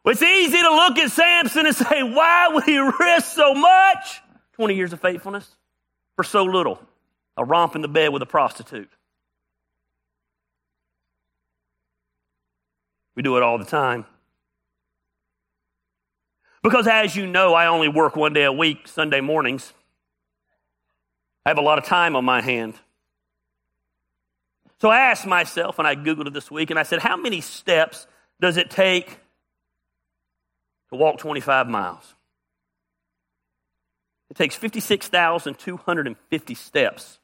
It's 0.04 0.22
easy 0.22 0.56
to 0.56 0.70
look 0.70 0.98
at 0.98 1.10
Samson 1.10 1.66
and 1.66 1.76
say, 1.76 2.02
why 2.02 2.48
would 2.48 2.64
he 2.64 2.78
risk 2.78 3.34
so 3.34 3.52
much? 3.52 4.22
20 4.54 4.74
years 4.74 4.92
of 4.94 5.00
faithfulness 5.00 5.54
for 6.16 6.24
so 6.24 6.44
little. 6.44 6.80
A 7.36 7.44
romp 7.44 7.76
in 7.76 7.82
the 7.82 7.88
bed 7.88 8.12
with 8.12 8.22
a 8.22 8.26
prostitute. 8.26 8.90
We 13.14 13.22
do 13.22 13.36
it 13.36 13.42
all 13.42 13.58
the 13.58 13.64
time. 13.64 14.06
Because 16.62 16.88
as 16.88 17.14
you 17.14 17.26
know, 17.26 17.54
I 17.54 17.66
only 17.66 17.88
work 17.88 18.16
one 18.16 18.32
day 18.32 18.44
a 18.44 18.52
week, 18.52 18.88
Sunday 18.88 19.20
mornings. 19.20 19.72
I 21.44 21.50
have 21.50 21.58
a 21.58 21.62
lot 21.62 21.78
of 21.78 21.84
time 21.84 22.16
on 22.16 22.24
my 22.24 22.40
hand. 22.40 22.74
So 24.80 24.90
I 24.90 25.00
asked 25.00 25.26
myself, 25.26 25.78
and 25.78 25.88
I 25.88 25.96
Googled 25.96 26.28
it 26.28 26.32
this 26.32 26.50
week, 26.50 26.70
and 26.70 26.78
I 26.78 26.84
said, 26.84 27.00
how 27.00 27.16
many 27.16 27.40
steps 27.40 28.06
does 28.40 28.56
it 28.56 28.70
take 28.70 29.18
to 30.90 30.96
walk 30.96 31.18
25 31.18 31.68
miles. 31.68 32.14
It 34.30 34.36
takes 34.36 34.54
56,250 34.56 36.54
steps 36.54 37.18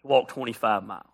to 0.00 0.06
walk 0.06 0.28
25 0.28 0.84
miles. 0.84 1.06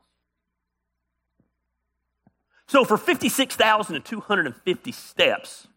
So, 2.67 2.85
for 2.85 2.99
56,250 2.99 4.93
steps, 4.93 5.69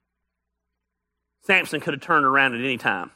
Samson 1.43 1.79
could 1.79 1.93
have 1.93 2.01
turned 2.01 2.25
around 2.25 2.55
at 2.55 2.59
any 2.59 2.77
time. 2.77 3.11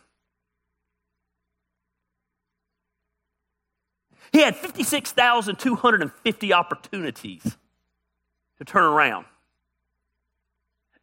He 4.35 4.41
had 4.41 4.57
56,250 4.57 6.53
opportunities 6.53 7.57
to 8.57 8.65
turn 8.65 8.83
around 8.83 9.23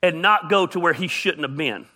and 0.03 0.21
not 0.21 0.51
go 0.51 0.66
to 0.66 0.79
where 0.79 0.92
he 0.92 1.09
shouldn't 1.09 1.40
have 1.40 1.57
been. 1.57 1.87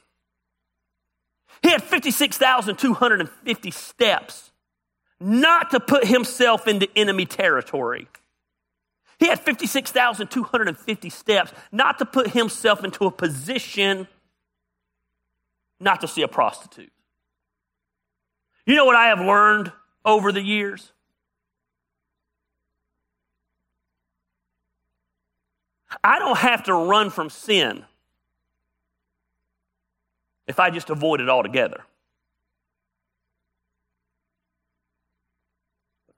He 1.63 1.69
had 1.69 1.83
56,250 1.83 3.71
steps 3.71 4.51
not 5.21 5.73
to 5.73 5.81
put 5.81 6.07
himself 6.07 6.67
into 6.67 6.89
enemy 6.97 7.27
territory. 7.27 8.09
He 9.19 9.27
had 9.27 9.39
56,250 9.39 11.11
steps 11.11 11.53
not 11.71 11.99
to 11.99 12.07
put 12.07 12.31
himself 12.31 12.83
into 12.83 13.05
a 13.05 13.11
position 13.11 14.09
not 15.79 16.01
to 16.01 16.09
see 16.09 16.23
a 16.23 16.29
prostitute. 16.29 16.95
You 18.65 18.75
know 18.75 18.87
what 18.87 18.97
I 18.97 19.09
have 19.09 19.21
learned 19.21 19.71
over 20.03 20.33
the 20.33 20.41
years? 20.41 20.93
I 26.03 26.19
don't 26.19 26.39
have 26.39 26.65
to 26.65 26.75
run 26.75 27.11
from 27.11 27.31
sin 27.31 27.85
if 30.47 30.61
I 30.61 30.71
just 30.71 30.91
avoid 30.91 31.21
it 31.21 31.29
altogether. 31.29 31.83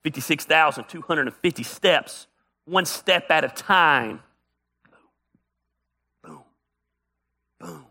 56,250 0.05 1.62
steps, 1.62 2.27
one 2.64 2.87
step 2.87 3.31
at 3.31 3.45
a 3.45 3.49
time. 3.49 4.21
Boom, 4.87 5.01
boom, 6.23 6.43
boom. 7.61 7.85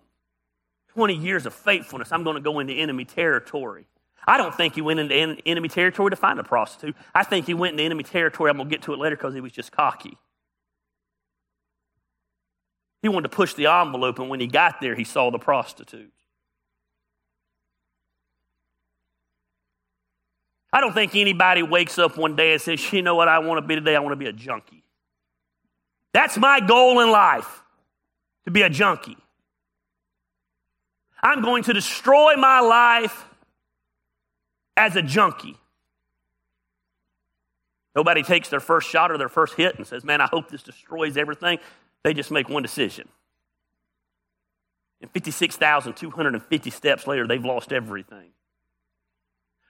20 0.93 1.15
years 1.15 1.45
of 1.45 1.53
faithfulness, 1.53 2.11
I'm 2.11 2.23
going 2.23 2.35
to 2.35 2.41
go 2.41 2.59
into 2.59 2.73
enemy 2.73 3.05
territory. 3.05 3.85
I 4.25 4.37
don't 4.37 4.53
think 4.53 4.75
he 4.75 4.81
went 4.81 4.99
into 4.99 5.15
enemy 5.45 5.69
territory 5.69 6.09
to 6.09 6.15
find 6.15 6.39
a 6.39 6.43
prostitute. 6.43 6.95
I 7.13 7.23
think 7.23 7.45
he 7.45 7.53
went 7.53 7.73
into 7.73 7.83
enemy 7.83 8.03
territory. 8.03 8.49
I'm 8.49 8.57
going 8.57 8.67
to 8.67 8.75
get 8.75 8.83
to 8.83 8.93
it 8.93 8.99
later 8.99 9.15
because 9.15 9.33
he 9.33 9.41
was 9.41 9.51
just 9.51 9.71
cocky. 9.71 10.17
He 13.07 13.09
wanted 13.09 13.31
to 13.31 13.35
push 13.37 13.53
the 13.53 13.67
envelope, 13.67 14.19
and 14.19 14.27
when 14.27 14.41
he 14.41 14.47
got 14.47 14.81
there, 14.81 14.93
he 14.93 15.05
saw 15.05 15.31
the 15.31 15.39
prostitute. 15.39 16.11
I 20.73 20.81
don't 20.81 20.91
think 20.91 21.15
anybody 21.15 21.63
wakes 21.63 21.97
up 21.97 22.17
one 22.17 22.35
day 22.35 22.51
and 22.51 22.61
says, 22.61 22.91
you 22.91 23.01
know 23.01 23.15
what 23.15 23.29
I 23.29 23.39
want 23.39 23.59
to 23.59 23.65
be 23.65 23.75
today? 23.75 23.95
I 23.95 23.99
want 23.99 24.11
to 24.11 24.17
be 24.17 24.25
a 24.25 24.33
junkie. 24.33 24.83
That's 26.11 26.37
my 26.37 26.59
goal 26.59 26.99
in 26.99 27.09
life, 27.09 27.63
to 28.43 28.51
be 28.51 28.63
a 28.63 28.69
junkie. 28.69 29.15
I'm 31.23 31.41
going 31.41 31.63
to 31.63 31.71
destroy 31.71 32.35
my 32.35 32.59
life 32.59 33.25
as 34.75 34.97
a 34.97 35.01
junkie. 35.01 35.55
Nobody 37.95 38.21
takes 38.21 38.49
their 38.49 38.59
first 38.59 38.89
shot 38.89 39.11
or 39.11 39.17
their 39.17 39.29
first 39.29 39.53
hit 39.53 39.77
and 39.77 39.87
says, 39.87 40.03
Man, 40.03 40.19
I 40.19 40.27
hope 40.27 40.51
this 40.51 40.61
destroys 40.61 41.15
everything. 41.15 41.59
They 42.03 42.13
just 42.13 42.31
make 42.31 42.49
one 42.49 42.63
decision. 42.63 43.07
And 45.01 45.11
56,250 45.11 46.69
steps 46.69 47.05
later, 47.07 47.27
they've 47.27 47.43
lost 47.43 47.71
everything. 47.71 48.31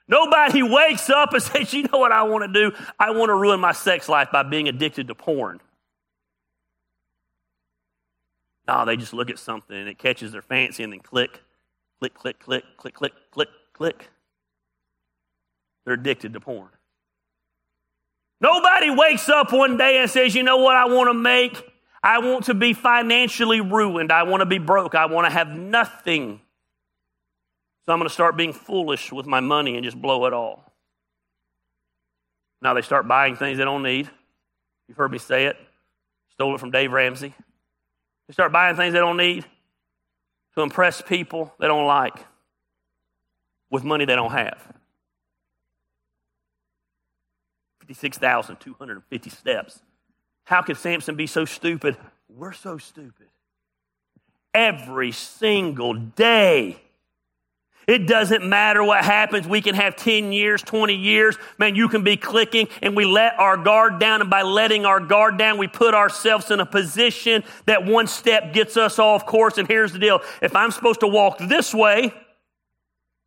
Nobody 0.08 0.62
wakes 0.62 1.10
up 1.10 1.34
and 1.34 1.42
says, 1.42 1.72
you 1.74 1.82
know 1.84 1.98
what 1.98 2.12
I 2.12 2.22
want 2.22 2.52
to 2.52 2.70
do? 2.70 2.76
I 2.98 3.10
want 3.10 3.28
to 3.28 3.34
ruin 3.34 3.60
my 3.60 3.72
sex 3.72 4.08
life 4.08 4.28
by 4.32 4.42
being 4.42 4.68
addicted 4.68 5.08
to 5.08 5.14
porn. 5.14 5.60
No, 8.66 8.84
they 8.84 8.96
just 8.96 9.14
look 9.14 9.30
at 9.30 9.38
something 9.38 9.76
and 9.76 9.88
it 9.88 9.98
catches 9.98 10.32
their 10.32 10.42
fancy 10.42 10.82
and 10.82 10.92
then 10.92 11.00
click, 11.00 11.42
click, 12.00 12.14
click, 12.14 12.38
click, 12.38 12.64
click, 12.76 12.94
click, 12.94 13.12
click, 13.30 13.48
click. 13.72 14.10
They're 15.84 15.94
addicted 15.94 16.34
to 16.34 16.40
porn. 16.40 16.68
Nobody 18.40 18.90
wakes 18.90 19.28
up 19.28 19.52
one 19.52 19.78
day 19.78 20.00
and 20.00 20.10
says, 20.10 20.34
you 20.34 20.42
know 20.42 20.58
what 20.58 20.76
I 20.76 20.84
want 20.86 21.08
to 21.08 21.14
make? 21.14 21.62
I 22.02 22.18
want 22.20 22.44
to 22.44 22.54
be 22.54 22.72
financially 22.72 23.60
ruined. 23.60 24.12
I 24.12 24.22
want 24.22 24.40
to 24.40 24.46
be 24.46 24.58
broke. 24.58 24.94
I 24.94 25.06
want 25.06 25.26
to 25.26 25.32
have 25.32 25.48
nothing. 25.48 26.40
So 27.84 27.92
I'm 27.92 27.98
going 27.98 28.08
to 28.08 28.14
start 28.14 28.36
being 28.36 28.52
foolish 28.52 29.12
with 29.12 29.26
my 29.26 29.40
money 29.40 29.74
and 29.74 29.84
just 29.84 30.00
blow 30.00 30.26
it 30.26 30.32
all. 30.32 30.72
Now 32.60 32.74
they 32.74 32.82
start 32.82 33.08
buying 33.08 33.36
things 33.36 33.58
they 33.58 33.64
don't 33.64 33.82
need. 33.82 34.10
You've 34.88 34.96
heard 34.96 35.12
me 35.12 35.18
say 35.18 35.46
it. 35.46 35.56
Stole 36.32 36.54
it 36.54 36.60
from 36.60 36.70
Dave 36.70 36.92
Ramsey. 36.92 37.34
They 38.26 38.32
start 38.32 38.52
buying 38.52 38.76
things 38.76 38.92
they 38.92 38.98
don't 38.98 39.16
need 39.16 39.44
to 40.54 40.62
impress 40.62 41.00
people 41.00 41.52
they 41.58 41.66
don't 41.66 41.86
like 41.86 42.26
with 43.70 43.84
money 43.84 44.04
they 44.04 44.16
don't 44.16 44.32
have. 44.32 44.60
56,250 47.80 49.30
steps. 49.30 49.80
How 50.48 50.62
could 50.62 50.78
Samson 50.78 51.14
be 51.14 51.26
so 51.26 51.44
stupid? 51.44 51.98
We're 52.26 52.54
so 52.54 52.78
stupid. 52.78 53.26
Every 54.54 55.12
single 55.12 55.92
day. 55.92 56.80
It 57.86 58.06
doesn't 58.06 58.48
matter 58.48 58.82
what 58.82 59.04
happens. 59.04 59.46
We 59.46 59.60
can 59.60 59.74
have 59.74 59.94
10 59.96 60.32
years, 60.32 60.62
20 60.62 60.94
years. 60.94 61.36
Man, 61.58 61.74
you 61.74 61.86
can 61.90 62.02
be 62.02 62.16
clicking 62.16 62.68
and 62.80 62.96
we 62.96 63.04
let 63.04 63.38
our 63.38 63.58
guard 63.58 63.98
down. 63.98 64.22
And 64.22 64.30
by 64.30 64.40
letting 64.40 64.86
our 64.86 65.00
guard 65.00 65.36
down, 65.36 65.58
we 65.58 65.68
put 65.68 65.92
ourselves 65.92 66.50
in 66.50 66.60
a 66.60 66.66
position 66.66 67.44
that 67.66 67.84
one 67.84 68.06
step 68.06 68.54
gets 68.54 68.78
us 68.78 68.98
off 68.98 69.26
course. 69.26 69.58
And 69.58 69.68
here's 69.68 69.92
the 69.92 69.98
deal. 69.98 70.22
If 70.40 70.56
I'm 70.56 70.70
supposed 70.70 71.00
to 71.00 71.08
walk 71.08 71.36
this 71.36 71.74
way, 71.74 72.14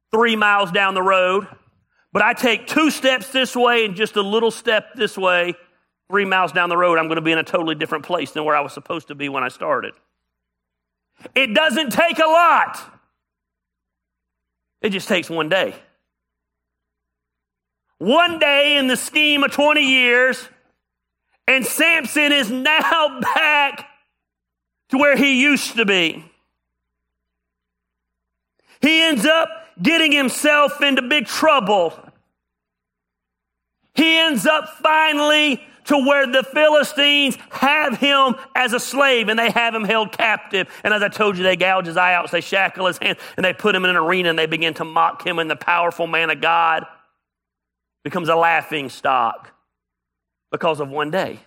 three 0.10 0.36
miles 0.36 0.72
down 0.72 0.96
the 0.96 1.04
road, 1.04 1.48
but 2.12 2.24
I 2.24 2.34
take 2.34 2.66
two 2.66 2.90
steps 2.90 3.32
this 3.32 3.56
way 3.56 3.86
and 3.86 3.96
just 3.96 4.16
a 4.16 4.24
little 4.24 4.52
step 4.52 4.96
this 4.96 5.20
way, 5.20 5.54
three 6.12 6.26
miles 6.26 6.52
down 6.52 6.68
the 6.68 6.78
road, 6.78 7.00
I'm 7.00 7.06
going 7.06 7.16
to 7.16 7.22
be 7.22 7.32
in 7.32 7.38
a 7.38 7.44
totally 7.44 7.74
different 7.74 8.06
place 8.06 8.32
than 8.32 8.44
where 8.44 8.56
I 8.56 8.60
was 8.60 8.74
supposed 8.74 9.08
to 9.08 9.16
be 9.16 9.30
when 9.30 9.44
I 9.44 9.48
started. 9.48 9.94
It 11.34 11.54
doesn't 11.54 11.92
take 11.92 12.20
a 12.20 12.28
lot, 12.28 12.80
it 14.82 14.90
just 14.90 15.08
takes 15.08 15.30
one 15.30 15.50
day. 15.50 15.74
One 17.98 18.40
day 18.40 18.78
in 18.78 18.88
the 18.88 18.98
scheme 18.98 19.44
of 19.44 19.52
20 19.52 19.82
years, 19.82 20.50
and 21.48 21.66
Samson 21.66 22.32
is 22.32 22.50
now 22.50 23.20
back 23.36 23.88
to 24.90 24.98
where 24.98 25.16
he 25.16 25.42
used 25.42 25.76
to 25.78 25.86
be. 25.86 26.26
He 28.82 29.02
ends 29.04 29.26
up 29.26 29.50
getting 29.82 30.12
himself 30.12 30.82
into 30.82 31.04
big 31.04 31.28
trouble. 31.28 31.94
He 33.94 34.18
ends 34.18 34.46
up 34.48 34.68
finally 34.82 35.64
to 35.86 35.98
where 35.98 36.28
the 36.28 36.44
Philistines 36.44 37.38
have 37.50 37.98
him 37.98 38.36
as 38.56 38.74
a 38.74 38.80
slave 38.80 39.30
and 39.30 39.38
they 39.38 39.50
have 39.50 39.74
him 39.74 39.84
held 39.84 40.12
captive. 40.12 40.68
And 40.84 40.94
as 40.94 41.02
I 41.02 41.10
told 41.10 41.38
you, 41.38 41.44
they 41.44 41.56
gouge 41.56 41.86
his 41.86 41.98
eye 41.98 42.14
out, 42.14 42.30
they 42.32 42.42
shackle 42.42 42.88
his 42.88 42.98
hands, 42.98 43.18
and 43.38 43.44
they 43.44 43.54
put 43.54 43.76
him 43.76 43.84
in 43.84 43.90
an 43.90 43.96
arena 43.96 44.30
and 44.30 44.40
they 44.40 44.46
begin 44.46 44.74
to 44.76 44.86
mock 44.86 45.26
him. 45.26 45.40
And 45.40 45.50
the 45.50 45.56
powerful 45.56 46.08
man 46.08 46.30
of 46.30 46.42
God 46.42 46.86
becomes 48.04 48.30
a 48.30 48.36
laughing 48.36 48.90
stock 48.90 49.52
because 50.52 50.80
of 50.80 50.90
one 50.90 51.12
day. 51.12 51.40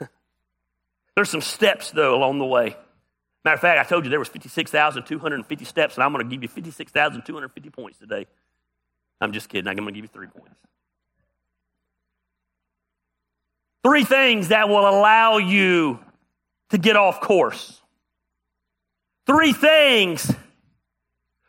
There's 1.14 1.30
some 1.30 1.40
steps, 1.40 1.90
though, 1.90 2.14
along 2.14 2.38
the 2.38 2.44
way. 2.44 2.76
Matter 3.44 3.54
of 3.54 3.60
fact, 3.60 3.78
I 3.78 3.88
told 3.88 4.04
you 4.04 4.10
there 4.10 4.18
was 4.18 4.28
56,250 4.28 5.64
steps, 5.64 5.94
and 5.94 6.02
I'm 6.02 6.12
going 6.12 6.28
to 6.28 6.30
give 6.30 6.42
you 6.42 6.48
56,250 6.48 7.70
points 7.70 7.98
today. 7.98 8.26
I'm 9.20 9.32
just 9.32 9.48
kidding. 9.48 9.68
I'm 9.68 9.76
going 9.76 9.86
to 9.86 9.92
give 9.92 10.04
you 10.04 10.10
three 10.12 10.26
points. 10.26 10.58
Three 13.86 14.02
things 14.02 14.48
that 14.48 14.68
will 14.68 14.88
allow 14.88 15.36
you 15.36 16.00
to 16.70 16.76
get 16.76 16.96
off 16.96 17.20
course. 17.20 17.80
Three 19.26 19.52
things 19.52 20.34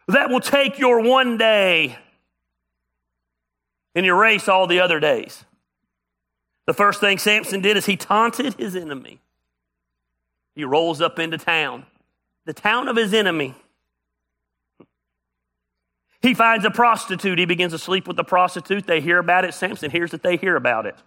that 0.08 0.30
will 0.30 0.40
take 0.40 0.78
your 0.78 1.02
one 1.02 1.40
day 1.40 1.98
and 3.96 4.06
erase 4.06 4.48
all 4.48 4.68
the 4.68 4.82
other 4.82 5.00
days. 5.00 5.46
The 6.68 6.76
first 6.76 7.00
thing 7.00 7.18
Samson 7.18 7.62
did 7.62 7.76
is 7.76 7.88
he 7.88 7.98
taunted 7.98 8.54
his 8.54 8.76
enemy. 8.76 9.20
He 10.54 10.64
rolls 10.64 11.02
up 11.02 11.18
into 11.18 11.40
town, 11.40 11.88
the 12.46 12.54
town 12.54 12.88
of 12.88 12.96
his 12.96 13.16
enemy. 13.16 13.56
He 16.22 16.36
finds 16.36 16.66
a 16.66 16.70
prostitute. 16.70 17.40
He 17.40 17.46
begins 17.46 17.74
to 17.74 17.80
sleep 17.80 18.08
with 18.08 18.16
the 18.16 18.24
prostitute. 18.24 18.86
They 18.86 19.02
hear 19.02 19.18
about 19.18 19.44
it. 19.44 19.56
Samson 19.56 19.90
hears 19.90 20.12
that 20.12 20.22
they 20.22 20.38
hear 20.38 20.56
about 20.56 20.86
it. 20.86 20.98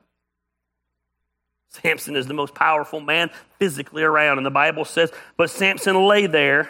Samson 1.71 2.17
is 2.17 2.27
the 2.27 2.35
most 2.35 2.55
powerful 2.55 3.01
man 3.01 3.31
physically 3.59 4.03
around. 4.03 4.39
And 4.39 4.47
the 4.47 4.51
Bible 4.51 4.85
says, 4.85 5.13
but 5.37 5.51
Samson 5.51 6.05
lay 6.05 6.27
there 6.27 6.69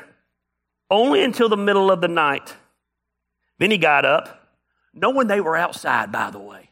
only 0.91 1.25
until 1.25 1.49
the 1.49 1.57
middle 1.57 1.91
of 1.91 2.01
the 2.01 2.09
night. 2.09 2.55
Then 3.59 3.71
he 3.71 3.79
got 3.79 4.05
up, 4.05 4.49
knowing 4.95 5.27
they 5.27 5.41
were 5.41 5.57
outside, 5.57 6.13
by 6.13 6.31
the 6.31 6.39
way. 6.39 6.69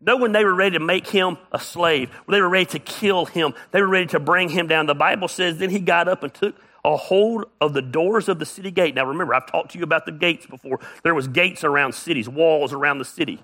Knowing 0.00 0.32
they 0.32 0.44
were 0.44 0.54
ready 0.54 0.78
to 0.78 0.84
make 0.84 1.06
him 1.06 1.38
a 1.52 1.58
slave, 1.58 2.10
they 2.28 2.40
were 2.40 2.48
ready 2.48 2.66
to 2.66 2.78
kill 2.78 3.24
him, 3.24 3.54
they 3.70 3.80
were 3.80 3.88
ready 3.88 4.06
to 4.06 4.20
bring 4.20 4.48
him 4.48 4.66
down. 4.66 4.86
The 4.86 4.94
Bible 4.94 5.28
says, 5.28 5.58
then 5.58 5.70
he 5.70 5.78
got 5.78 6.06
up 6.06 6.22
and 6.22 6.34
took 6.34 6.54
a 6.84 6.96
hold 6.96 7.46
of 7.60 7.72
the 7.72 7.82
doors 7.82 8.28
of 8.28 8.38
the 8.38 8.46
city 8.46 8.70
gate. 8.70 8.94
Now 8.94 9.06
remember, 9.06 9.34
I've 9.34 9.50
talked 9.50 9.72
to 9.72 9.78
you 9.78 9.84
about 9.84 10.04
the 10.04 10.12
gates 10.12 10.46
before. 10.46 10.80
There 11.02 11.14
was 11.14 11.28
gates 11.28 11.64
around 11.64 11.94
cities, 11.94 12.28
walls 12.28 12.72
around 12.72 12.98
the 12.98 13.04
city. 13.04 13.40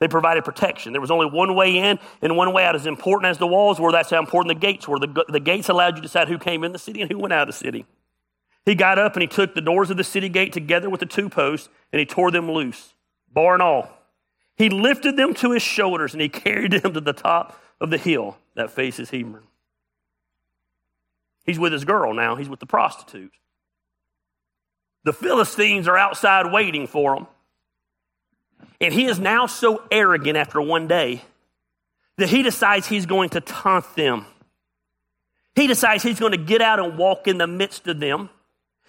They 0.00 0.08
provided 0.08 0.46
protection. 0.46 0.92
There 0.92 1.00
was 1.00 1.10
only 1.10 1.26
one 1.26 1.54
way 1.54 1.76
in 1.76 1.98
and 2.22 2.36
one 2.36 2.52
way 2.54 2.64
out. 2.64 2.74
As 2.74 2.86
important 2.86 3.30
as 3.30 3.38
the 3.38 3.46
walls 3.46 3.78
were, 3.78 3.92
that's 3.92 4.10
how 4.10 4.18
important 4.18 4.58
the 4.58 4.66
gates 4.66 4.88
were. 4.88 4.98
The, 4.98 5.24
the 5.28 5.40
gates 5.40 5.68
allowed 5.68 5.96
you 5.96 5.96
to 5.96 6.08
decide 6.08 6.26
who 6.28 6.38
came 6.38 6.64
in 6.64 6.72
the 6.72 6.78
city 6.78 7.02
and 7.02 7.12
who 7.12 7.18
went 7.18 7.34
out 7.34 7.42
of 7.42 7.48
the 7.48 7.58
city. 7.58 7.84
He 8.64 8.74
got 8.74 8.98
up 8.98 9.14
and 9.14 9.20
he 9.20 9.26
took 9.26 9.54
the 9.54 9.60
doors 9.60 9.90
of 9.90 9.98
the 9.98 10.04
city 10.04 10.30
gate 10.30 10.54
together 10.54 10.88
with 10.88 11.00
the 11.00 11.06
two 11.06 11.28
posts 11.28 11.68
and 11.92 12.00
he 12.00 12.06
tore 12.06 12.30
them 12.30 12.50
loose, 12.50 12.94
bar 13.30 13.52
and 13.52 13.62
all. 13.62 13.90
He 14.56 14.70
lifted 14.70 15.16
them 15.18 15.34
to 15.34 15.52
his 15.52 15.62
shoulders 15.62 16.14
and 16.14 16.22
he 16.22 16.28
carried 16.30 16.72
them 16.72 16.94
to 16.94 17.00
the 17.00 17.12
top 17.12 17.60
of 17.78 17.90
the 17.90 17.98
hill 17.98 18.38
that 18.54 18.70
faces 18.70 19.10
Hebron. 19.10 19.44
He's 21.44 21.58
with 21.58 21.72
his 21.72 21.84
girl 21.84 22.14
now, 22.14 22.36
he's 22.36 22.48
with 22.48 22.60
the 22.60 22.66
prostitute. 22.66 23.32
The 25.04 25.12
Philistines 25.12 25.88
are 25.88 25.96
outside 25.96 26.52
waiting 26.52 26.86
for 26.86 27.16
him. 27.16 27.26
And 28.80 28.94
he 28.94 29.06
is 29.06 29.18
now 29.18 29.46
so 29.46 29.82
arrogant 29.90 30.36
after 30.36 30.60
one 30.60 30.86
day 30.88 31.22
that 32.16 32.28
he 32.28 32.42
decides 32.42 32.86
he's 32.86 33.06
going 33.06 33.30
to 33.30 33.40
taunt 33.40 33.94
them. 33.96 34.26
He 35.54 35.66
decides 35.66 36.02
he's 36.02 36.20
going 36.20 36.32
to 36.32 36.38
get 36.38 36.62
out 36.62 36.78
and 36.78 36.96
walk 36.96 37.26
in 37.26 37.38
the 37.38 37.46
midst 37.46 37.86
of 37.86 38.00
them. 38.00 38.30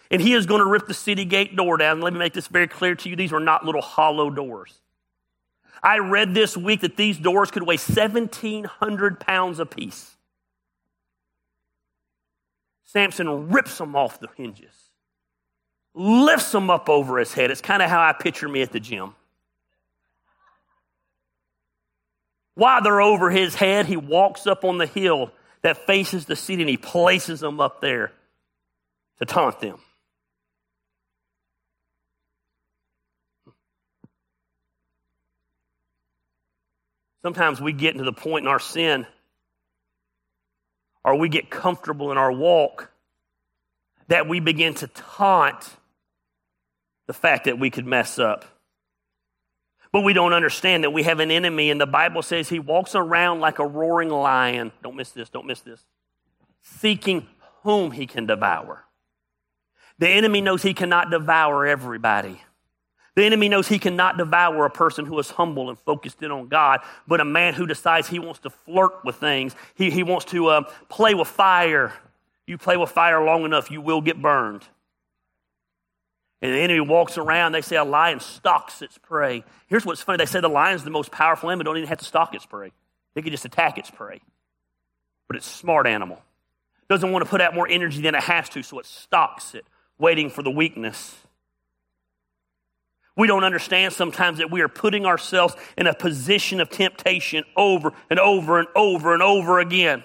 And 0.09 0.21
he 0.21 0.33
is 0.33 0.45
going 0.45 0.59
to 0.59 0.65
rip 0.65 0.87
the 0.87 0.93
city 0.93 1.25
gate 1.25 1.55
door 1.55 1.77
down. 1.77 2.01
Let 2.01 2.13
me 2.13 2.19
make 2.19 2.33
this 2.33 2.47
very 2.47 2.67
clear 2.67 2.95
to 2.95 3.09
you. 3.09 3.15
These 3.15 3.31
were 3.31 3.39
not 3.39 3.65
little 3.65 3.81
hollow 3.81 4.29
doors. 4.29 4.81
I 5.83 5.97
read 5.97 6.33
this 6.33 6.55
week 6.55 6.81
that 6.81 6.97
these 6.97 7.17
doors 7.17 7.49
could 7.49 7.63
weigh 7.63 7.77
1,700 7.77 9.19
pounds 9.19 9.59
apiece. 9.59 10.15
Samson 12.83 13.49
rips 13.49 13.77
them 13.77 13.95
off 13.95 14.19
the 14.19 14.27
hinges, 14.35 14.89
lifts 15.95 16.51
them 16.51 16.69
up 16.69 16.89
over 16.89 17.17
his 17.17 17.33
head. 17.33 17.49
It's 17.49 17.61
kind 17.61 17.81
of 17.81 17.89
how 17.89 18.01
I 18.01 18.11
picture 18.13 18.49
me 18.49 18.61
at 18.61 18.73
the 18.73 18.81
gym. 18.81 19.15
While 22.55 22.81
they're 22.81 23.01
over 23.01 23.29
his 23.29 23.55
head, 23.55 23.85
he 23.85 23.97
walks 23.97 24.45
up 24.45 24.65
on 24.65 24.77
the 24.77 24.85
hill 24.85 25.31
that 25.61 25.85
faces 25.85 26.25
the 26.25 26.35
city 26.35 26.63
and 26.63 26.69
he 26.69 26.77
places 26.77 27.39
them 27.39 27.59
up 27.59 27.81
there 27.81 28.11
to 29.19 29.25
taunt 29.25 29.59
them. 29.59 29.79
Sometimes 37.21 37.61
we 37.61 37.71
get 37.71 37.93
into 37.93 38.03
the 38.03 38.13
point 38.13 38.45
in 38.45 38.51
our 38.51 38.59
sin 38.59 39.05
or 41.03 41.15
we 41.15 41.29
get 41.29 41.49
comfortable 41.49 42.11
in 42.11 42.17
our 42.17 42.31
walk 42.31 42.91
that 44.07 44.27
we 44.27 44.39
begin 44.39 44.73
to 44.73 44.87
taunt 44.87 45.69
the 47.07 47.13
fact 47.13 47.45
that 47.45 47.59
we 47.59 47.69
could 47.69 47.85
mess 47.85 48.17
up. 48.19 48.45
But 49.91 50.01
we 50.01 50.13
don't 50.13 50.33
understand 50.33 50.83
that 50.83 50.91
we 50.91 51.03
have 51.03 51.19
an 51.19 51.31
enemy, 51.31 51.69
and 51.69 51.79
the 51.79 51.85
Bible 51.85 52.21
says 52.21 52.47
he 52.47 52.59
walks 52.59 52.95
around 52.95 53.41
like 53.41 53.59
a 53.59 53.67
roaring 53.67 54.09
lion. 54.09 54.71
Don't 54.81 54.95
miss 54.95 55.11
this, 55.11 55.29
don't 55.29 55.45
miss 55.45 55.61
this. 55.61 55.85
Seeking 56.61 57.27
whom 57.63 57.91
he 57.91 58.07
can 58.07 58.25
devour. 58.25 58.85
The 59.99 60.09
enemy 60.09 60.41
knows 60.41 60.63
he 60.63 60.73
cannot 60.73 61.11
devour 61.11 61.65
everybody. 61.65 62.41
The 63.15 63.25
enemy 63.25 63.49
knows 63.49 63.67
he 63.67 63.77
cannot 63.77 64.17
devour 64.17 64.65
a 64.65 64.69
person 64.69 65.05
who 65.05 65.19
is 65.19 65.31
humble 65.31 65.69
and 65.69 65.77
focused 65.77 66.23
in 66.23 66.31
on 66.31 66.47
God, 66.47 66.79
but 67.07 67.19
a 67.19 67.25
man 67.25 67.53
who 67.53 67.67
decides 67.67 68.07
he 68.07 68.19
wants 68.19 68.39
to 68.39 68.49
flirt 68.49 69.03
with 69.03 69.17
things, 69.17 69.53
he, 69.75 69.91
he 69.91 70.03
wants 70.03 70.25
to 70.25 70.47
uh, 70.47 70.61
play 70.87 71.13
with 71.13 71.27
fire. 71.27 71.91
You 72.47 72.57
play 72.57 72.77
with 72.77 72.89
fire 72.89 73.23
long 73.23 73.43
enough, 73.43 73.69
you 73.69 73.81
will 73.81 74.01
get 74.01 74.21
burned. 74.21 74.63
And 76.41 76.53
the 76.53 76.59
enemy 76.59 76.79
walks 76.79 77.17
around. 77.17 77.51
They 77.51 77.61
say 77.61 77.75
a 77.75 77.83
lion 77.83 78.19
stalks 78.19 78.81
its 78.81 78.97
prey. 78.97 79.43
Here's 79.67 79.85
what's 79.85 80.01
funny. 80.01 80.17
They 80.17 80.25
say 80.25 80.41
the 80.41 80.49
lion's 80.49 80.83
the 80.83 80.89
most 80.89 81.11
powerful 81.11 81.49
animal. 81.49 81.65
Don't 81.65 81.77
even 81.77 81.89
have 81.89 81.99
to 81.99 82.05
stalk 82.05 82.33
its 82.33 82.45
prey. 82.45 82.71
They 83.13 83.21
can 83.21 83.31
just 83.31 83.45
attack 83.45 83.77
its 83.77 83.91
prey. 83.91 84.21
But 85.27 85.37
it's 85.37 85.47
a 85.47 85.57
smart 85.57 85.85
animal. 85.85 86.21
Doesn't 86.89 87.11
want 87.11 87.23
to 87.23 87.29
put 87.29 87.41
out 87.41 87.53
more 87.53 87.67
energy 87.67 88.01
than 88.01 88.15
it 88.15 88.23
has 88.23 88.49
to, 88.49 88.63
so 88.63 88.79
it 88.79 88.85
stalks 88.85 89.55
it, 89.55 89.65
waiting 89.97 90.29
for 90.29 90.43
the 90.43 90.51
weakness. 90.51 91.15
We 93.15 93.27
don't 93.27 93.43
understand 93.43 93.93
sometimes 93.93 94.39
that 94.39 94.49
we 94.49 94.61
are 94.61 94.67
putting 94.67 95.05
ourselves 95.05 95.55
in 95.77 95.85
a 95.85 95.93
position 95.93 96.59
of 96.59 96.69
temptation 96.69 97.43
over 97.55 97.93
and 98.09 98.19
over 98.19 98.57
and 98.59 98.67
over 98.75 99.13
and 99.13 99.21
over 99.21 99.59
again. 99.59 100.03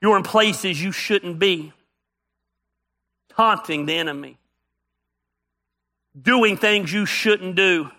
You're 0.00 0.16
in 0.16 0.22
places 0.22 0.82
you 0.82 0.92
shouldn't 0.92 1.38
be, 1.38 1.72
taunting 3.36 3.86
the 3.86 3.94
enemy, 3.94 4.38
doing 6.20 6.56
things 6.56 6.92
you 6.92 7.06
shouldn't 7.06 7.54
do, 7.54 7.90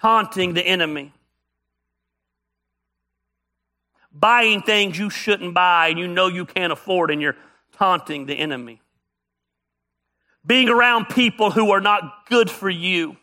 taunting 0.00 0.54
the 0.54 0.62
enemy, 0.66 1.12
buying 4.12 4.62
things 4.62 4.98
you 4.98 5.10
shouldn't 5.10 5.54
buy 5.54 5.88
and 5.88 5.98
you 5.98 6.06
know 6.06 6.28
you 6.28 6.44
can't 6.44 6.72
afford, 6.72 7.10
and 7.10 7.20
you're 7.20 7.36
taunting 7.72 8.26
the 8.26 8.34
enemy 8.34 8.80
being 10.48 10.70
around 10.70 11.10
people 11.10 11.50
who 11.50 11.70
are 11.70 11.80
not 11.80 12.26
good 12.26 12.50
for 12.50 12.70
you, 12.70 13.16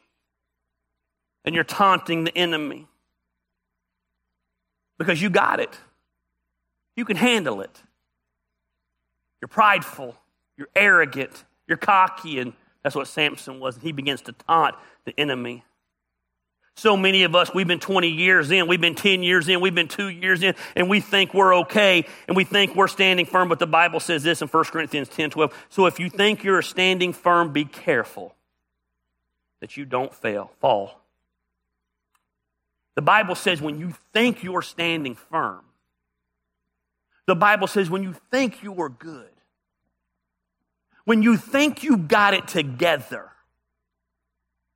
and 1.44 1.56
you're 1.56 1.64
taunting 1.64 2.24
the 2.24 2.38
enemy 2.38 2.88
because 5.00 5.20
you 5.20 5.30
got 5.32 5.60
it. 5.60 5.76
You 6.96 7.04
can 7.04 7.18
handle 7.18 7.62
it. 7.62 7.82
You're 9.42 9.50
prideful, 9.50 10.16
you're 10.58 10.70
arrogant, 10.76 11.44
you're 11.68 11.78
cocky, 11.78 12.40
and 12.40 12.54
that's 12.84 12.96
what 12.96 13.08
Samson 13.08 13.60
was. 13.60 13.78
He 13.78 13.92
begins 13.92 14.22
to 14.24 14.32
taunt 14.32 14.76
the 15.06 15.20
enemy. 15.20 15.64
So 16.78 16.98
many 16.98 17.24
of 17.24 17.36
us, 17.36 17.54
we've 17.54 17.68
been 17.68 17.80
20 17.80 18.10
years 18.10 18.52
in, 18.52 18.68
we've 18.68 18.82
been 18.82 18.96
10 18.96 19.24
years 19.24 19.48
in, 19.48 19.62
we've 19.62 19.74
been 19.74 19.88
two 19.88 20.10
years 20.10 20.44
in, 20.44 20.56
and 20.76 20.90
we 20.90 21.00
think 21.00 21.34
we're 21.34 21.56
okay 21.60 22.06
and 22.28 22.36
we 22.36 22.44
think 22.44 22.76
we're 22.76 22.90
standing 22.90 23.26
firm. 23.26 23.48
But 23.48 23.60
the 23.60 23.68
Bible 23.68 24.02
says 24.02 24.24
this 24.24 24.42
in 24.42 24.50
1 24.50 24.64
Corinthians 24.66 25.08
10 25.08 25.30
12. 25.30 25.66
So 25.70 25.86
if 25.86 26.00
you 26.00 26.10
think 26.10 26.44
you're 26.44 26.62
standing 26.62 27.14
firm, 27.14 27.54
be 27.54 27.64
careful 27.64 28.36
that 29.62 29.78
you 29.78 29.86
don't 29.86 30.14
fail, 30.14 30.52
fall. 30.60 31.00
The 32.96 33.02
Bible 33.02 33.36
says 33.36 33.62
when 33.62 33.80
you 33.80 33.94
think 34.12 34.44
you're 34.44 34.62
standing 34.62 35.16
firm, 35.16 35.62
the 37.26 37.36
Bible 37.36 37.68
says 37.68 37.90
when 37.90 38.04
you 38.04 38.16
think 38.32 38.64
you 38.64 38.82
are 38.82 38.90
good, 38.90 39.30
when 41.06 41.24
you 41.24 41.38
think 41.38 41.84
you 41.84 41.98
got 41.98 42.34
it 42.34 42.48
together, 42.48 43.32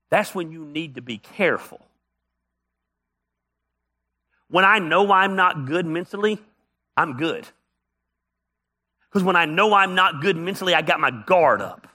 that's 0.10 0.34
when 0.34 0.52
you 0.52 0.66
need 0.66 0.96
to 0.96 1.02
be 1.02 1.18
careful 1.18 1.82
when 4.50 4.66
I 4.66 4.80
know 4.80 5.12
I'm 5.12 5.36
not 5.36 5.66
good 5.66 5.86
mentally, 5.86 6.40
I'm 6.98 7.18
good. 7.18 7.48
Because 9.08 9.24
when 9.24 9.36
I 9.36 9.46
know 9.46 9.74
I'm 9.74 9.96
not 9.96 10.22
good 10.22 10.36
mentally, 10.36 10.74
I 10.74 10.82
got 10.82 11.00
my 11.00 11.12
guard 11.12 11.62
up. 11.62 11.88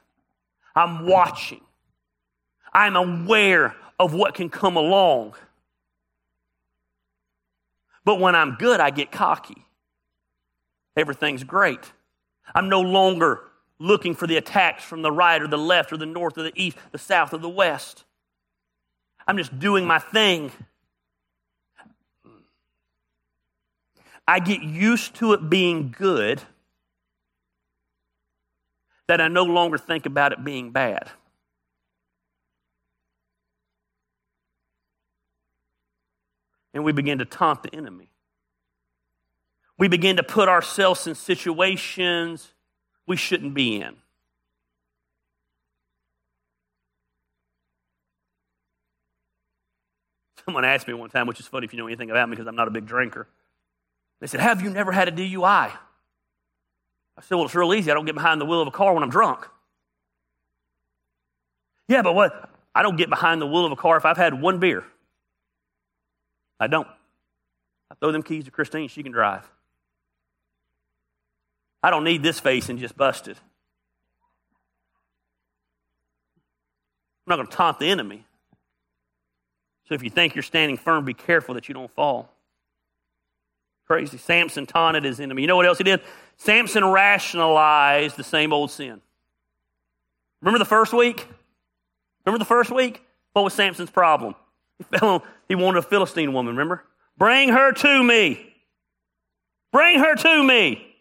I'm 0.75 1.07
watching. 1.07 1.61
I'm 2.73 2.97
aware 2.97 3.75
of 3.99 4.15
what 4.15 4.35
can 4.35 4.51
come 4.51 4.77
along. 4.77 5.35
But 8.05 8.19
when 8.19 8.35
I'm 8.35 8.57
good, 8.57 8.81
I 8.81 8.91
get 8.91 9.13
cocky. 9.13 9.65
Everything's 10.97 11.45
great. 11.45 11.93
I'm 12.55 12.69
no 12.69 12.81
longer 12.81 13.41
looking 13.79 14.15
for 14.15 14.27
the 14.27 14.37
attacks 14.37 14.85
from 14.85 15.03
the 15.03 15.13
right 15.13 15.41
or 15.41 15.49
the 15.49 15.59
left 15.59 15.93
or 15.93 15.97
the 15.97 16.07
north 16.07 16.39
or 16.39 16.43
the 16.43 16.53
east, 16.55 16.77
the 16.93 16.99
south 16.99 17.35
or 17.35 17.39
the 17.39 17.49
west. 17.49 18.05
I'm 19.27 19.37
just 19.37 19.59
doing 19.59 19.87
my 19.87 19.99
thing. 19.99 20.53
I 24.27 24.39
get 24.41 24.63
used 24.63 25.17
to 25.17 25.33
it 25.33 25.51
being 25.51 25.95
good 25.97 26.41
that 29.07 29.21
I 29.21 29.29
no 29.29 29.43
longer 29.45 29.77
think 29.77 30.07
about 30.07 30.33
it 30.33 30.43
being 30.43 30.71
bad. 30.71 31.11
And 36.73 36.85
we 36.85 36.93
begin 36.93 37.19
to 37.19 37.25
taunt 37.25 37.63
the 37.63 37.75
enemy. 37.75 38.11
We 39.79 39.89
begin 39.89 40.17
to 40.17 40.23
put 40.23 40.49
ourselves 40.49 41.07
in 41.07 41.15
situations 41.15 42.54
we 43.07 43.17
shouldn't 43.17 43.55
be 43.55 43.81
in. 43.81 43.97
Someone 50.45 50.65
asked 50.65 50.87
me 50.87 50.95
one 50.95 51.11
time, 51.11 51.27
which 51.27 51.41
is 51.41 51.47
funny 51.47 51.65
if 51.65 51.73
you 51.73 51.79
know 51.79 51.87
anything 51.87 52.11
about 52.11 52.29
me 52.29 52.35
because 52.37 52.47
I'm 52.47 52.57
not 52.57 52.69
a 52.69 52.71
big 52.71 52.87
drinker. 52.87 53.27
They 54.21 54.27
said, 54.27 54.41
Have 54.41 54.63
you 54.63 54.71
never 54.71 54.93
had 54.93 55.09
a 55.09 55.13
DUI? 55.13 55.43
I 55.43 55.73
said, 57.23 57.35
Well, 57.35 57.47
it's 57.47 57.55
real 57.55 57.73
easy. 57.73 57.91
I 57.91 57.95
don't 57.95 58.05
get 58.05 58.15
behind 58.15 58.41
the 58.41 58.45
wheel 58.45 58.61
of 58.61 58.69
a 58.69 58.73
car 58.73 58.93
when 58.93 59.03
I'm 59.03 59.11
drunk. 59.11 59.47
Yeah, 61.89 62.03
but 62.03 62.15
what? 62.15 62.51
I 62.75 62.83
don't 62.83 62.97
get 62.97 63.09
behind 63.09 63.41
the 63.41 63.47
wheel 63.47 63.65
of 63.65 63.73
a 63.73 63.77
car 63.77 63.97
if 63.97 64.05
I've 64.05 64.17
had 64.17 64.41
one 64.41 64.59
beer. 64.59 64.85
I 66.59 66.67
don't. 66.67 66.89
I 67.91 67.95
throw 67.95 68.13
them 68.13 68.23
keys 68.23 68.45
to 68.45 68.51
Christine, 68.51 68.89
she 68.89 69.03
can 69.03 69.13
drive. 69.13 69.49
I 71.85 71.91
don't 71.91 72.03
need 72.03 72.23
this 72.23 72.41
face 72.41 72.71
and 72.71 72.79
just 72.79 72.97
busted. 72.97 73.37
I'm 77.27 77.31
not 77.31 77.37
going 77.37 77.47
to 77.47 77.55
taunt 77.55 77.79
the 77.79 77.91
enemy. 77.91 78.25
So 79.87 79.95
if 79.95 80.03
you 80.03 80.09
think 80.09 80.35
you're 80.35 80.43
standing 80.43 80.79
firm, 80.79 81.05
be 81.05 81.13
careful 81.13 81.55
that 81.57 81.69
you 81.69 81.75
don't 81.75 81.91
fall. 81.91 82.33
Crazy. 83.87 84.17
Samson 84.17 84.65
taunted 84.65 85.05
his 85.05 85.21
enemy. 85.21 85.43
You 85.43 85.47
know 85.47 85.57
what 85.57 85.67
else 85.67 85.77
he 85.77 85.85
did? 85.85 86.01
Samson 86.39 86.87
rationalized 86.87 88.17
the 88.17 88.25
same 88.25 88.55
old 88.55 88.71
sin. 88.71 89.03
Remember 90.41 90.59
the 90.59 90.65
first 90.65 90.95
week? 90.95 91.29
Remember 92.25 92.39
the 92.39 92.47
first 92.47 92.71
week? 92.71 93.03
What 93.35 93.43
was 93.43 93.53
Samson's 93.53 93.91
problem? 93.91 94.35
He 94.79 94.85
fell 94.85 95.23
he 95.49 95.55
wanted 95.55 95.81
a 95.81 95.83
Philistine 95.83 96.33
woman, 96.33 96.55
remember? 96.55 96.83
Bring 97.19 97.51
her 97.51 97.73
to 97.73 98.03
me. 98.03 98.55
Bring 99.71 99.99
her 99.99 100.15
to 100.15 100.43
me. 100.43 100.94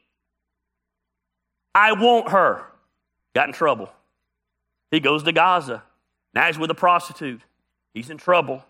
I 1.76 1.94
want 1.94 2.30
her. 2.30 2.64
Got 3.34 3.50
in 3.50 3.54
trouble. 3.54 3.90
He 4.92 5.00
goes 5.00 5.24
to 5.24 5.32
Gaza. 5.32 5.84
Now 6.34 6.48
he's 6.48 6.58
with 6.58 6.70
a 6.70 6.76
prostitute. 6.76 7.42
He's 7.94 8.10
in 8.10 8.18
trouble. 8.18 8.64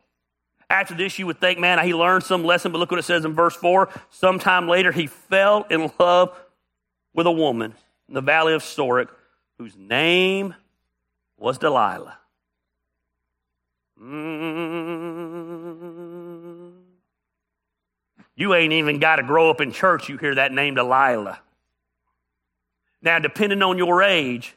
After 0.69 0.95
this, 0.95 1.19
you 1.19 1.25
would 1.27 1.39
think, 1.39 1.59
man, 1.59 1.83
he 1.85 1.93
learned 1.93 2.23
some 2.23 2.43
lesson, 2.43 2.71
but 2.71 2.79
look 2.79 2.91
what 2.91 2.99
it 2.99 3.03
says 3.03 3.25
in 3.25 3.33
verse 3.33 3.55
4. 3.55 3.89
Sometime 4.09 4.67
later, 4.67 4.91
he 4.91 5.07
fell 5.07 5.65
in 5.69 5.91
love 5.99 6.37
with 7.13 7.27
a 7.27 7.31
woman 7.31 7.75
in 8.07 8.13
the 8.15 8.21
valley 8.21 8.53
of 8.53 8.63
Sorek 8.63 9.09
whose 9.57 9.75
name 9.75 10.55
was 11.37 11.57
Delilah. 11.57 12.17
Mm. 14.01 15.23
You 18.35 18.55
ain't 18.55 18.73
even 18.73 18.99
got 18.99 19.17
to 19.17 19.23
grow 19.23 19.49
up 19.49 19.61
in 19.61 19.71
church, 19.71 20.09
you 20.09 20.17
hear 20.17 20.35
that 20.35 20.51
name 20.51 20.75
Delilah. 20.75 21.39
Now, 23.03 23.19
depending 23.19 23.61
on 23.61 23.77
your 23.77 24.01
age, 24.01 24.55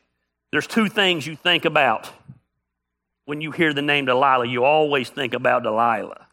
there's 0.53 0.67
two 0.67 0.89
things 0.89 1.27
you 1.27 1.37
think 1.37 1.65
about 1.65 2.11
when 3.27 3.41
you 3.41 3.51
hear 3.51 3.75
the 3.75 3.83
name 3.83 4.07
Delilah, 4.07 4.47
you 4.47 4.65
always 4.65 5.11
think 5.11 5.35
about 5.35 5.65
Delilah. 5.65 6.29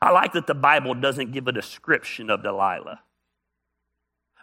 I 0.00 0.10
like 0.10 0.34
that 0.34 0.46
the 0.46 0.54
Bible 0.54 0.94
doesn't 0.94 1.32
give 1.32 1.48
a 1.48 1.52
description 1.52 2.28
of 2.28 2.42
Delilah. 2.42 3.00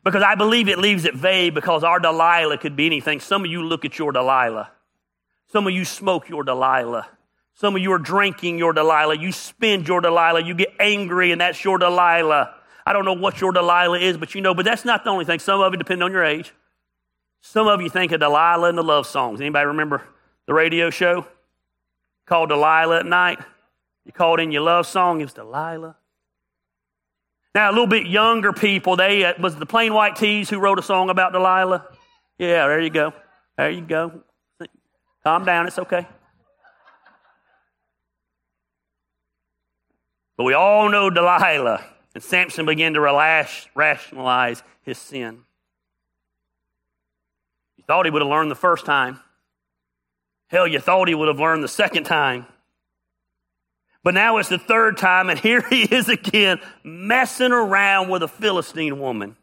Because 0.03 0.23
I 0.23 0.33
believe 0.33 0.67
it 0.67 0.79
leaves 0.79 1.05
it 1.05 1.13
vague 1.13 1.53
because 1.53 1.83
our 1.83 1.99
Delilah 1.99 2.57
could 2.57 2.75
be 2.75 2.87
anything. 2.87 3.19
Some 3.19 3.45
of 3.45 3.51
you 3.51 3.63
look 3.63 3.85
at 3.85 3.97
your 3.99 4.11
Delilah. 4.11 4.71
Some 5.51 5.67
of 5.67 5.73
you 5.73 5.85
smoke 5.85 6.27
your 6.27 6.43
Delilah. 6.43 7.07
Some 7.53 7.75
of 7.75 7.81
you 7.83 7.93
are 7.93 7.99
drinking 7.99 8.57
your 8.57 8.73
Delilah. 8.73 9.15
You 9.15 9.31
spend 9.31 9.87
your 9.87 10.01
Delilah. 10.01 10.43
You 10.43 10.55
get 10.55 10.73
angry 10.79 11.31
and 11.31 11.39
that's 11.39 11.63
your 11.63 11.77
Delilah. 11.77 12.55
I 12.85 12.93
don't 12.93 13.05
know 13.05 13.13
what 13.13 13.39
your 13.39 13.51
Delilah 13.51 13.99
is, 13.99 14.17
but 14.17 14.35
you 14.35 14.41
know, 14.41 14.53
but 14.53 14.65
that's 14.65 14.85
not 14.85 15.03
the 15.03 15.09
only 15.09 15.25
thing. 15.25 15.39
Some 15.39 15.61
of 15.61 15.73
it 15.73 15.77
depend 15.77 16.03
on 16.03 16.11
your 16.11 16.23
age. 16.23 16.53
Some 17.41 17.67
of 17.67 17.81
you 17.81 17.89
think 17.89 18.11
of 18.11 18.19
Delilah 18.19 18.69
and 18.69 18.77
the 18.77 18.83
love 18.83 19.05
songs. 19.05 19.41
Anybody 19.41 19.67
remember 19.67 20.03
the 20.47 20.53
radio 20.53 20.89
show 20.89 21.25
called 22.25 22.49
Delilah 22.49 22.99
at 22.99 23.05
night. 23.05 23.39
You 24.05 24.11
called 24.11 24.39
in 24.39 24.51
your 24.51 24.63
love 24.63 24.85
song, 24.85 25.21
it 25.21 25.25
was 25.25 25.33
Delilah. 25.33 25.95
Now, 27.55 27.69
a 27.69 27.71
little 27.71 27.87
bit 27.87 28.07
younger 28.07 28.51
people, 28.51 28.95
they 28.95 29.23
uh, 29.23 29.33
was 29.39 29.55
the 29.55 29.65
Plain 29.65 29.93
White 29.93 30.15
T's 30.15 30.49
who 30.49 30.59
wrote 30.59 30.79
a 30.79 30.81
song 30.81 31.09
about 31.09 31.33
Delilah. 31.33 31.85
Yeah, 32.37 32.67
there 32.67 32.81
you 32.81 32.89
go. 32.89 33.13
There 33.57 33.69
you 33.69 33.81
go. 33.81 34.23
Calm 35.23 35.45
down, 35.45 35.67
it's 35.67 35.79
okay. 35.79 36.07
But 40.35 40.45
we 40.45 40.53
all 40.53 40.89
know 40.89 41.09
Delilah, 41.09 41.85
and 42.13 42.23
Samson 42.23 42.65
began 42.65 42.93
to 42.93 43.01
rationalize 43.75 44.63
his 44.83 44.97
sin. 44.97 45.43
You 47.77 47.83
thought 47.85 48.05
he 48.05 48.11
would 48.11 48.21
have 48.21 48.29
learned 48.29 48.51
the 48.51 48.55
first 48.55 48.85
time. 48.85 49.19
Hell, 50.47 50.67
you 50.67 50.79
thought 50.79 51.07
he 51.07 51.15
would 51.15 51.27
have 51.27 51.39
learned 51.39 51.63
the 51.63 51.67
second 51.67 52.03
time. 52.03 52.45
But 54.03 54.13
now 54.13 54.37
it's 54.37 54.49
the 54.49 54.59
third 54.59 54.97
time, 54.97 55.29
and 55.29 55.39
here 55.39 55.61
he 55.67 55.83
is 55.83 56.09
again 56.09 56.59
messing 56.83 57.51
around 57.51 58.09
with 58.09 58.21
a 58.21 58.27
Philistine 58.27 58.99
woman. 58.99 59.35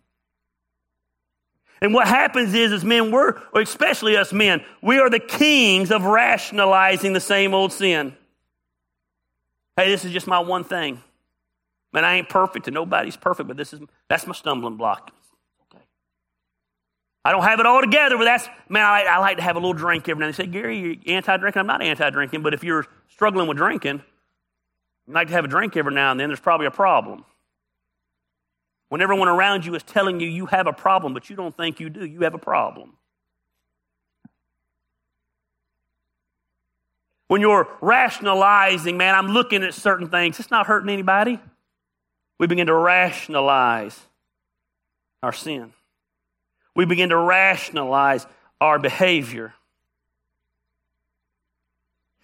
And 1.83 1.95
what 1.95 2.07
happens 2.07 2.53
is, 2.53 2.73
as 2.73 2.85
men, 2.85 3.11
we're, 3.11 3.41
or 3.55 3.63
especially 3.63 4.17
us 4.17 4.35
men, 4.35 4.63
we 4.83 4.99
are 4.99 5.09
the 5.09 5.19
kings 5.19 5.91
of 5.91 6.05
rationalizing 6.05 7.15
the 7.15 7.21
same 7.21 7.55
old 7.55 7.73
sin. 7.73 8.15
Hey, 9.77 9.91
this 9.91 10.05
is 10.05 10.13
just 10.13 10.27
my 10.27 10.41
one 10.41 10.63
thing. 10.63 11.03
Man, 11.92 12.05
I 12.05 12.16
ain't 12.16 12.29
perfect 12.29 12.68
and 12.68 12.74
nobody's 12.74 13.16
perfect, 13.16 13.48
but 13.48 13.57
this 13.57 13.72
is 13.72 13.81
that's 14.09 14.26
my 14.26 14.33
stumbling 14.33 14.76
block. 14.76 15.12
Okay. 15.72 15.83
I 17.24 17.33
don't 17.33 17.42
have 17.42 17.59
it 17.59 17.66
all 17.66 17.81
together, 17.81 18.16
but 18.16 18.24
that's 18.24 18.48
man, 18.68 18.85
I, 18.85 19.03
I 19.03 19.18
like 19.18 19.38
to 19.38 19.42
have 19.42 19.57
a 19.57 19.59
little 19.59 19.72
drink 19.72 20.09
every 20.09 20.20
now 20.20 20.26
and. 20.26 20.35
They 20.35 20.44
say, 20.44 20.50
Gary, 20.50 20.79
you're 20.79 20.96
anti-drinking. 21.07 21.61
I'm 21.61 21.66
not 21.66 21.83
anti-drinking, 21.83 22.42
but 22.42 22.55
if 22.55 22.62
you're 22.62 22.87
struggling 23.09 23.48
with 23.48 23.57
drinking, 23.57 24.03
you 25.07 25.14
like 25.14 25.29
to 25.29 25.35
have 25.35 25.44
a 25.44 25.48
drink 25.48 25.76
every 25.76 25.94
now 25.94 26.12
and 26.12 26.20
then, 26.20 26.29
there's 26.29 26.40
probably 26.40 26.66
a 26.66 26.70
problem. 26.70 27.24
When 28.88 29.00
everyone 29.00 29.29
around 29.29 29.64
you 29.64 29.74
is 29.74 29.83
telling 29.83 30.20
you 30.20 30.29
you 30.29 30.46
have 30.46 30.66
a 30.66 30.72
problem, 30.72 31.14
but 31.14 31.31
you 31.31 31.37
don't 31.37 31.57
think 31.57 31.81
you 31.81 31.90
do, 31.90 32.05
you 32.05 32.20
have 32.22 32.35
a 32.35 32.38
problem. 32.38 32.94
When 37.29 37.40
you're 37.40 37.68
rationalizing, 37.81 38.96
man, 38.96 39.14
I'm 39.14 39.29
looking 39.29 39.62
at 39.62 39.74
certain 39.74 40.09
things, 40.09 40.40
it's 40.40 40.50
not 40.50 40.66
hurting 40.66 40.90
anybody. 40.90 41.38
We 42.40 42.46
begin 42.46 42.68
to 42.68 42.74
rationalize 42.74 44.00
our 45.22 45.35
sin. 45.35 45.74
We 46.74 46.87
begin 46.87 47.11
to 47.11 47.18
rationalize 47.18 48.26
our 48.62 48.79
behavior. 48.79 49.53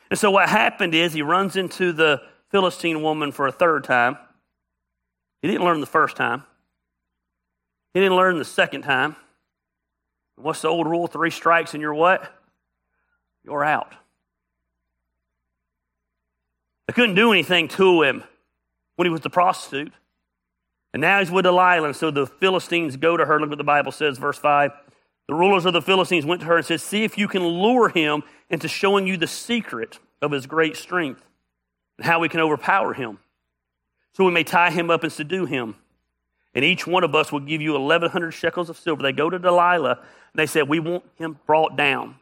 And 0.09 0.19
so 0.19 0.31
what 0.31 0.49
happened 0.49 0.95
is 0.95 1.13
he 1.13 1.21
runs 1.21 1.55
into 1.55 1.93
the 1.93 2.23
Philistine 2.51 3.03
woman 3.03 3.31
for 3.31 3.47
a 3.47 3.53
third 3.53 3.85
time. 3.85 4.17
He 5.43 5.49
didn't 5.49 5.67
learn 5.67 5.81
the 5.81 5.87
first 5.87 6.17
time. 6.17 6.45
He 7.93 8.01
didn't 8.01 8.17
learn 8.17 8.39
the 8.39 8.45
second 8.47 8.83
time. 8.83 9.17
What's 10.37 10.63
the 10.63 10.69
old 10.69 10.87
rule? 10.87 11.09
Three 11.09 11.31
strikes 11.31 11.75
and 11.75 11.83
you're 11.83 11.93
what? 11.93 12.33
You're 13.45 13.65
out. 13.65 13.93
They 16.87 16.95
couldn't 16.95 17.17
do 17.17 17.33
anything 17.33 17.69
to 17.69 18.01
him 18.01 18.25
when 18.95 19.05
he 19.05 19.11
was 19.11 19.21
the 19.21 19.29
prostitute. 19.29 19.93
And 20.97 21.03
now 21.03 21.19
he's 21.19 21.31
with 21.31 21.45
Delilah. 21.45 21.89
And 21.89 21.95
so 21.95 22.11
the 22.11 22.27
Philistines 22.27 22.97
go 22.97 23.19
to 23.19 23.27
her. 23.27 23.39
Look 23.39 23.51
what 23.51 23.59
the 23.59 23.65
Bible 23.65 23.93
says, 23.93 24.17
verse 24.17 24.39
5. 24.39 24.73
The 25.29 25.35
rulers 25.35 25.67
of 25.67 25.75
the 25.75 25.83
Philistines 25.83 26.25
went 26.25 26.41
to 26.41 26.47
her 26.47 26.57
and 26.57 26.65
said, 26.65 26.81
See 26.81 27.05
if 27.05 27.19
you 27.19 27.29
can 27.29 27.45
lure 27.45 27.91
him 27.91 28.23
into 28.49 28.67
showing 28.67 29.07
you 29.07 29.19
the 29.19 29.27
secret 29.27 29.99
of 30.23 30.31
his 30.31 30.47
great 30.47 30.77
strength 30.77 31.23
and 31.99 32.07
how 32.07 32.21
we 32.21 32.29
can 32.29 32.41
overpower 32.41 32.95
him, 32.95 33.19
so 34.15 34.25
we 34.25 34.31
may 34.33 34.45
tie 34.45 34.71
him 34.71 34.91
up 34.91 35.03
and 35.03 35.13
subdue 35.13 35.45
him 35.45 35.75
and 36.57 36.65
each 36.65 36.87
one 36.87 37.05
of 37.05 37.15
us 37.15 37.31
will 37.31 37.41
give 37.41 37.61
you 37.61 37.75
1,100 37.75 38.31
shekels 38.31 38.71
of 38.71 38.79
silver. 38.79 39.03
They 39.03 39.13
go 39.13 39.29
to 39.29 39.39
Delilah, 39.39 39.99
and 39.99 40.37
they 40.37 40.47
said, 40.47 40.67
We 40.67 40.81
want 40.81 41.05
him 41.17 41.39
brought 41.47 41.77
down. 41.77 42.17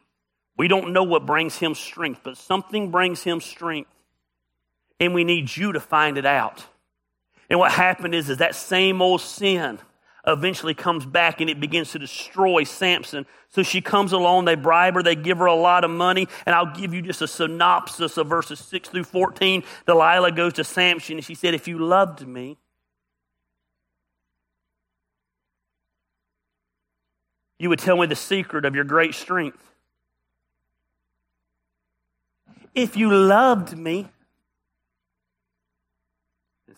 We 0.57 0.67
don't 0.67 0.93
know 0.93 1.05
what 1.05 1.25
brings 1.25 1.59
him 1.59 1.77
strength, 1.77 2.23
but 2.25 2.37
something 2.37 2.91
brings 2.91 3.23
him 3.23 3.41
strength, 3.41 3.91
and 4.99 5.15
we 5.15 5.23
need 5.23 5.57
you 5.57 5.73
to 5.73 5.79
find 5.79 6.19
it 6.19 6.27
out. 6.27 6.67
And 7.51 7.59
what 7.59 7.73
happened 7.73 8.15
is, 8.15 8.31
is 8.31 8.39
that 8.39 8.55
same 8.55 9.03
old 9.03 9.21
sin 9.21 9.79
eventually 10.27 10.75
comes 10.75 11.05
back 11.05 11.41
and 11.41 11.51
it 11.51 11.61
begins 11.61 11.93
to 11.93 11.99
destroy 11.99 12.65
Samson. 12.65 13.27
So 13.51 13.63
she 13.63 13.81
comes 13.81 14.13
along, 14.13 14.47
they 14.47 14.55
bribe 14.55 14.95
her, 14.95 15.03
they 15.03 15.15
give 15.15 15.39
her 15.39 15.47
a 15.47 15.55
lot 15.55 15.85
of 15.85 15.91
money, 15.91 16.29
and 16.47 16.55
I'll 16.55 16.75
give 16.75 16.95
you 16.95 17.03
just 17.03 17.23
a 17.23 17.29
synopsis 17.29 18.17
of 18.17 18.27
verses 18.27 18.59
6 18.61 18.89
through 18.89 19.05
14. 19.05 19.63
Delilah 19.87 20.33
goes 20.33 20.55
to 20.55 20.65
Samson 20.65 21.17
and 21.17 21.25
she 21.25 21.35
said, 21.35 21.55
If 21.55 21.69
you 21.69 21.79
loved 21.79 22.27
me, 22.27 22.59
you 27.59 27.69
would 27.69 27.79
tell 27.79 27.97
me 27.97 28.07
the 28.07 28.17
secret 28.17 28.65
of 28.65 28.75
your 28.75 28.85
great 28.85 29.15
strength. 29.15 29.61
If 32.75 32.97
you 32.97 33.15
loved 33.15 33.77
me, 33.77 34.09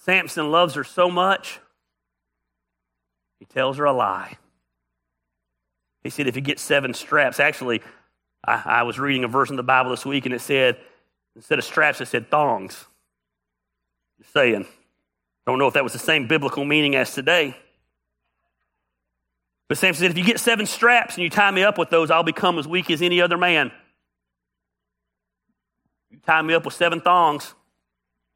Samson 0.06 0.52
loves 0.52 0.74
her 0.74 0.84
so 0.84 1.10
much, 1.10 1.58
he 3.40 3.44
tells 3.44 3.76
her 3.78 3.84
a 3.84 3.92
lie. 3.92 4.36
He 6.04 6.10
said, 6.10 6.28
if 6.28 6.36
you 6.36 6.42
get 6.42 6.60
seven 6.60 6.94
straps, 6.94 7.40
actually, 7.40 7.82
I, 8.46 8.62
I 8.64 8.82
was 8.84 9.00
reading 9.00 9.24
a 9.24 9.28
verse 9.28 9.50
in 9.50 9.56
the 9.56 9.64
Bible 9.64 9.90
this 9.90 10.06
week 10.06 10.24
and 10.24 10.32
it 10.32 10.40
said, 10.40 10.76
instead 11.34 11.58
of 11.58 11.64
straps, 11.64 12.00
it 12.00 12.06
said 12.06 12.30
thongs. 12.30 12.86
Just 14.20 14.32
saying. 14.32 14.64
Don't 15.44 15.58
know 15.58 15.66
if 15.66 15.74
that 15.74 15.82
was 15.82 15.92
the 15.92 15.98
same 15.98 16.28
biblical 16.28 16.64
meaning 16.64 16.94
as 16.94 17.12
today. 17.12 17.56
But 19.68 19.76
Samson 19.76 20.04
said, 20.04 20.12
if 20.12 20.18
you 20.18 20.24
get 20.24 20.38
seven 20.38 20.66
straps 20.66 21.16
and 21.16 21.24
you 21.24 21.30
tie 21.30 21.50
me 21.50 21.64
up 21.64 21.78
with 21.78 21.90
those, 21.90 22.12
I'll 22.12 22.22
become 22.22 22.60
as 22.60 22.68
weak 22.68 22.92
as 22.92 23.02
any 23.02 23.20
other 23.20 23.36
man. 23.36 23.72
You 26.12 26.18
tie 26.24 26.42
me 26.42 26.54
up 26.54 26.64
with 26.64 26.74
seven 26.74 27.00
thongs. 27.00 27.54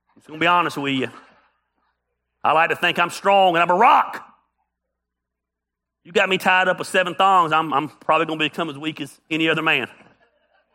I'm 0.08 0.16
just 0.16 0.26
going 0.26 0.40
to 0.40 0.42
be 0.42 0.48
honest 0.48 0.76
with 0.76 0.94
you. 0.94 1.10
I 2.42 2.52
like 2.52 2.70
to 2.70 2.76
think 2.76 2.98
I'm 2.98 3.10
strong 3.10 3.54
and 3.54 3.62
I'm 3.62 3.70
a 3.70 3.74
rock. 3.74 4.26
You 6.04 6.12
got 6.12 6.28
me 6.28 6.38
tied 6.38 6.68
up 6.68 6.78
with 6.78 6.88
seven 6.88 7.14
thongs, 7.14 7.52
I'm, 7.52 7.72
I'm 7.72 7.88
probably 7.88 8.26
going 8.26 8.38
to 8.38 8.44
become 8.44 8.70
as 8.70 8.78
weak 8.78 9.00
as 9.00 9.20
any 9.30 9.48
other 9.48 9.62
man. 9.62 9.88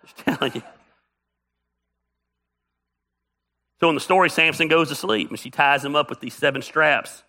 Just 0.04 0.18
telling 0.26 0.52
you. 0.54 0.62
So 3.80 3.90
in 3.90 3.96
the 3.96 4.02
story, 4.02 4.30
Samson 4.30 4.68
goes 4.68 4.90
to 4.90 4.96
sleep 4.96 5.30
and 5.30 5.40
she 5.40 5.50
ties 5.50 5.84
him 5.84 5.96
up 5.96 6.10
with 6.10 6.20
these 6.20 6.34
seven 6.34 6.62
straps. 6.62 7.24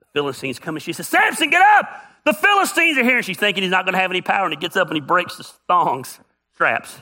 The 0.00 0.06
Philistines 0.12 0.58
come 0.58 0.76
and 0.76 0.82
she 0.82 0.92
says, 0.92 1.08
Samson, 1.08 1.50
get 1.50 1.62
up! 1.62 1.88
The 2.24 2.32
Philistines 2.32 2.98
are 2.98 3.04
here. 3.04 3.16
And 3.16 3.24
she's 3.24 3.38
thinking 3.38 3.62
he's 3.62 3.70
not 3.70 3.84
going 3.84 3.94
to 3.94 4.00
have 4.00 4.10
any 4.10 4.20
power. 4.20 4.44
And 4.44 4.52
he 4.52 4.60
gets 4.60 4.76
up 4.76 4.88
and 4.88 4.96
he 4.96 5.00
breaks 5.00 5.36
the 5.36 5.44
thongs, 5.68 6.18
straps. 6.54 6.98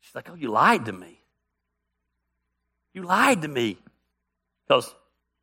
She's 0.00 0.14
like, 0.14 0.28
Oh, 0.30 0.34
you 0.34 0.50
lied 0.50 0.84
to 0.86 0.92
me. 0.92 1.15
You 2.96 3.02
lied 3.02 3.42
to 3.42 3.48
me. 3.48 3.78
Because 4.66 4.92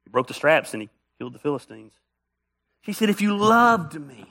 he 0.03 0.09
broke 0.09 0.27
the 0.27 0.33
straps 0.33 0.73
and 0.73 0.81
he 0.81 0.89
killed 1.17 1.33
the 1.33 1.39
Philistines. 1.39 1.93
She 2.81 2.91
said, 2.91 3.09
If 3.09 3.21
you 3.21 3.37
loved 3.37 3.97
me, 3.97 4.25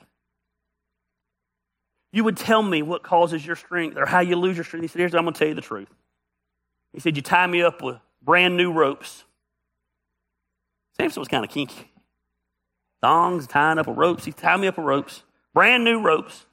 you 2.11 2.23
would 2.23 2.37
tell 2.37 2.61
me 2.61 2.83
what 2.83 3.01
causes 3.01 3.43
your 3.43 3.55
strength 3.55 3.97
or 3.97 4.05
how 4.05 4.19
you 4.19 4.35
lose 4.35 4.55
your 4.55 4.63
strength. 4.63 4.83
He 4.83 4.87
said, 4.87 4.99
Here's 4.99 5.13
what 5.13 5.17
I'm 5.17 5.25
going 5.25 5.33
to 5.33 5.39
tell 5.39 5.47
you 5.47 5.55
the 5.55 5.61
truth. 5.61 5.89
He 6.91 6.99
said, 6.99 7.15
You 7.15 7.23
tie 7.23 7.47
me 7.47 7.63
up 7.63 7.81
with 7.81 7.97
brand 8.21 8.55
new 8.55 8.71
ropes 8.71 9.23
Samson 10.97 11.21
was 11.21 11.27
kind 11.27 11.43
of 11.43 11.51
kinky. 11.51 11.91
Thongs, 13.01 13.47
tying 13.47 13.79
up 13.79 13.87
a 13.87 13.91
ropes. 13.91 14.25
He 14.25 14.31
tied 14.31 14.59
me 14.59 14.67
up 14.67 14.77
with 14.77 14.85
ropes, 14.85 15.23
brand 15.53 15.83
new 15.83 16.01
ropes, 16.01 16.45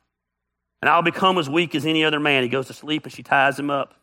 and 0.83 0.89
I'll 0.89 1.03
become 1.03 1.39
as 1.39 1.49
weak 1.49 1.75
as 1.75 1.87
any 1.87 2.05
other 2.05 2.19
man. 2.19 2.43
He 2.43 2.49
goes 2.49 2.67
to 2.69 2.73
sleep 2.73 3.05
and 3.05 3.13
she 3.13 3.23
ties 3.23 3.59
him 3.59 3.71
up. 3.71 3.95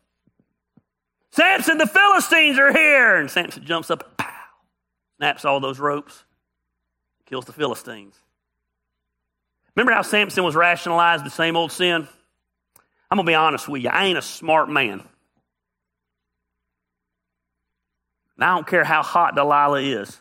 Samson, 1.31 1.77
the 1.77 1.87
Philistines 1.87 2.57
are 2.57 2.73
here. 2.73 3.15
And 3.17 3.29
Samson 3.29 3.63
jumps 3.65 3.89
up 3.91 4.03
and 4.03 4.17
pow, 4.17 4.33
snaps 5.17 5.45
all 5.45 5.59
those 5.59 5.79
ropes, 5.79 6.23
kills 7.25 7.45
the 7.45 7.53
Philistines. 7.53 8.15
Remember 9.75 9.93
how 9.93 10.01
Samson 10.01 10.43
was 10.43 10.55
rationalized 10.55 11.23
the 11.23 11.29
same 11.29 11.55
old 11.55 11.71
sin? 11.71 12.07
I'm 13.09 13.15
going 13.17 13.25
to 13.25 13.29
be 13.29 13.35
honest 13.35 13.69
with 13.69 13.83
you. 13.83 13.89
I 13.89 14.05
ain't 14.05 14.17
a 14.17 14.23
smart 14.23 14.69
man. 14.69 15.03
And 18.35 18.43
I 18.43 18.55
don't 18.55 18.67
care 18.67 18.83
how 18.83 19.03
hot 19.03 19.35
Delilah 19.35 19.81
is. 19.81 20.19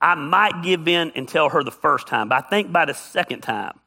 I 0.00 0.14
might 0.14 0.62
give 0.62 0.88
in 0.88 1.12
and 1.14 1.28
tell 1.28 1.48
her 1.50 1.62
the 1.62 1.70
first 1.70 2.08
time, 2.08 2.28
but 2.28 2.44
I 2.44 2.48
think 2.48 2.72
by 2.72 2.86
the 2.86 2.94
second 2.94 3.40
time, 3.40 3.78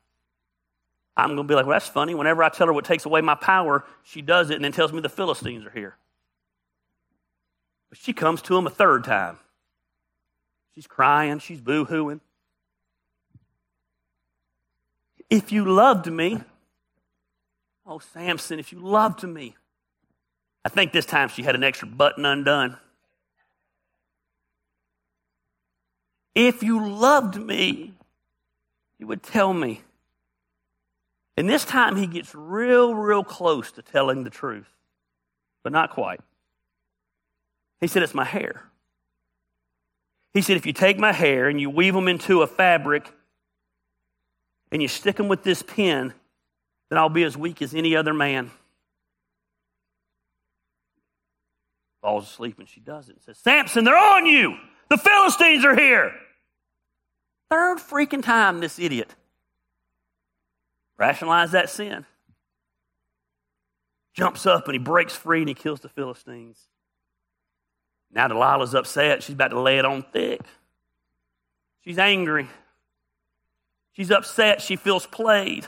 I'm 1.17 1.29
going 1.29 1.37
to 1.37 1.43
be 1.43 1.55
like, 1.55 1.65
well, 1.65 1.75
that's 1.75 1.87
funny. 1.87 2.13
Whenever 2.13 2.43
I 2.43 2.49
tell 2.49 2.67
her 2.67 2.73
what 2.73 2.85
takes 2.85 3.05
away 3.05 3.21
my 3.21 3.35
power, 3.35 3.85
she 4.03 4.21
does 4.21 4.49
it 4.49 4.55
and 4.55 4.65
then 4.65 4.71
tells 4.71 4.91
me 4.91 4.99
the 4.99 5.09
Philistines 5.09 5.65
are 5.65 5.71
here. 5.71 5.95
But 7.89 7.99
she 7.99 8.11
comes 8.11 8.41
to 8.43 8.57
him 8.57 8.67
a 8.67 8.69
third 8.69 9.03
time. 9.05 9.37
She's 10.73 10.87
crying, 10.87 11.39
she's 11.39 11.61
boo 11.61 11.85
hooing. 11.85 12.19
If 15.29 15.51
you 15.51 15.65
loved 15.65 16.11
me, 16.11 16.41
oh, 17.85 17.99
Samson, 17.99 18.59
if 18.59 18.73
you 18.73 18.79
loved 18.79 19.23
me, 19.23 19.55
I 20.65 20.69
think 20.69 20.91
this 20.91 21.05
time 21.05 21.29
she 21.29 21.43
had 21.43 21.55
an 21.55 21.63
extra 21.63 21.87
button 21.87 22.25
undone. 22.25 22.77
If 26.33 26.61
you 26.61 26.85
loved 26.85 27.37
me, 27.37 27.93
you 28.99 29.07
would 29.07 29.23
tell 29.23 29.53
me. 29.53 29.81
And 31.37 31.49
this 31.49 31.65
time 31.65 31.97
he 31.97 32.07
gets 32.07 32.33
real, 32.33 32.95
real 32.95 33.23
close 33.23 33.71
to 33.73 33.81
telling 33.81 34.23
the 34.23 34.29
truth, 34.29 34.69
but 35.63 35.73
not 35.73 35.91
quite. 35.91 36.21
He 37.81 37.87
said, 37.87 38.03
It's 38.03 38.13
my 38.13 38.23
hair. 38.23 38.63
He 40.33 40.41
said, 40.41 40.57
If 40.57 40.65
you 40.65 40.73
take 40.73 40.97
my 40.97 41.11
hair 41.11 41.49
and 41.49 41.59
you 41.59 41.69
weave 41.69 41.93
them 41.93 42.07
into 42.07 42.41
a 42.41 42.47
fabric 42.47 43.11
and 44.71 44.81
you 44.81 44.87
stick 44.87 45.17
them 45.17 45.27
with 45.27 45.43
this 45.43 45.61
pin, 45.61 46.13
then 46.89 46.99
I'll 46.99 47.09
be 47.09 47.23
as 47.23 47.37
weak 47.37 47.61
as 47.61 47.73
any 47.73 47.95
other 47.95 48.13
man. 48.13 48.51
Falls 52.01 52.29
asleep 52.29 52.59
and 52.59 52.69
she 52.69 52.79
does 52.79 53.09
it 53.09 53.15
and 53.15 53.21
says, 53.21 53.37
Samson, 53.39 53.83
they're 53.83 53.97
on 53.97 54.25
you. 54.25 54.55
The 54.89 54.97
Philistines 54.97 55.65
are 55.65 55.75
here. 55.75 56.13
Third 57.49 57.79
freaking 57.79 58.23
time 58.23 58.59
this 58.59 58.79
idiot 58.79 59.13
rationalized 60.97 61.51
that 61.53 61.69
sin. 61.69 62.05
Jumps 64.13 64.45
up 64.45 64.65
and 64.65 64.73
he 64.73 64.79
breaks 64.79 65.15
free 65.15 65.39
and 65.39 65.49
he 65.49 65.55
kills 65.55 65.81
the 65.81 65.89
Philistines. 65.89 66.69
Now 68.11 68.27
Delilah's 68.27 68.73
upset. 68.73 69.23
She's 69.23 69.33
about 69.33 69.49
to 69.49 69.59
lay 69.59 69.77
it 69.77 69.85
on 69.85 70.03
thick. 70.13 70.41
She's 71.83 71.99
angry. 71.99 72.47
She's 73.93 74.11
upset. 74.11 74.61
She 74.61 74.75
feels 74.75 75.05
played. 75.05 75.67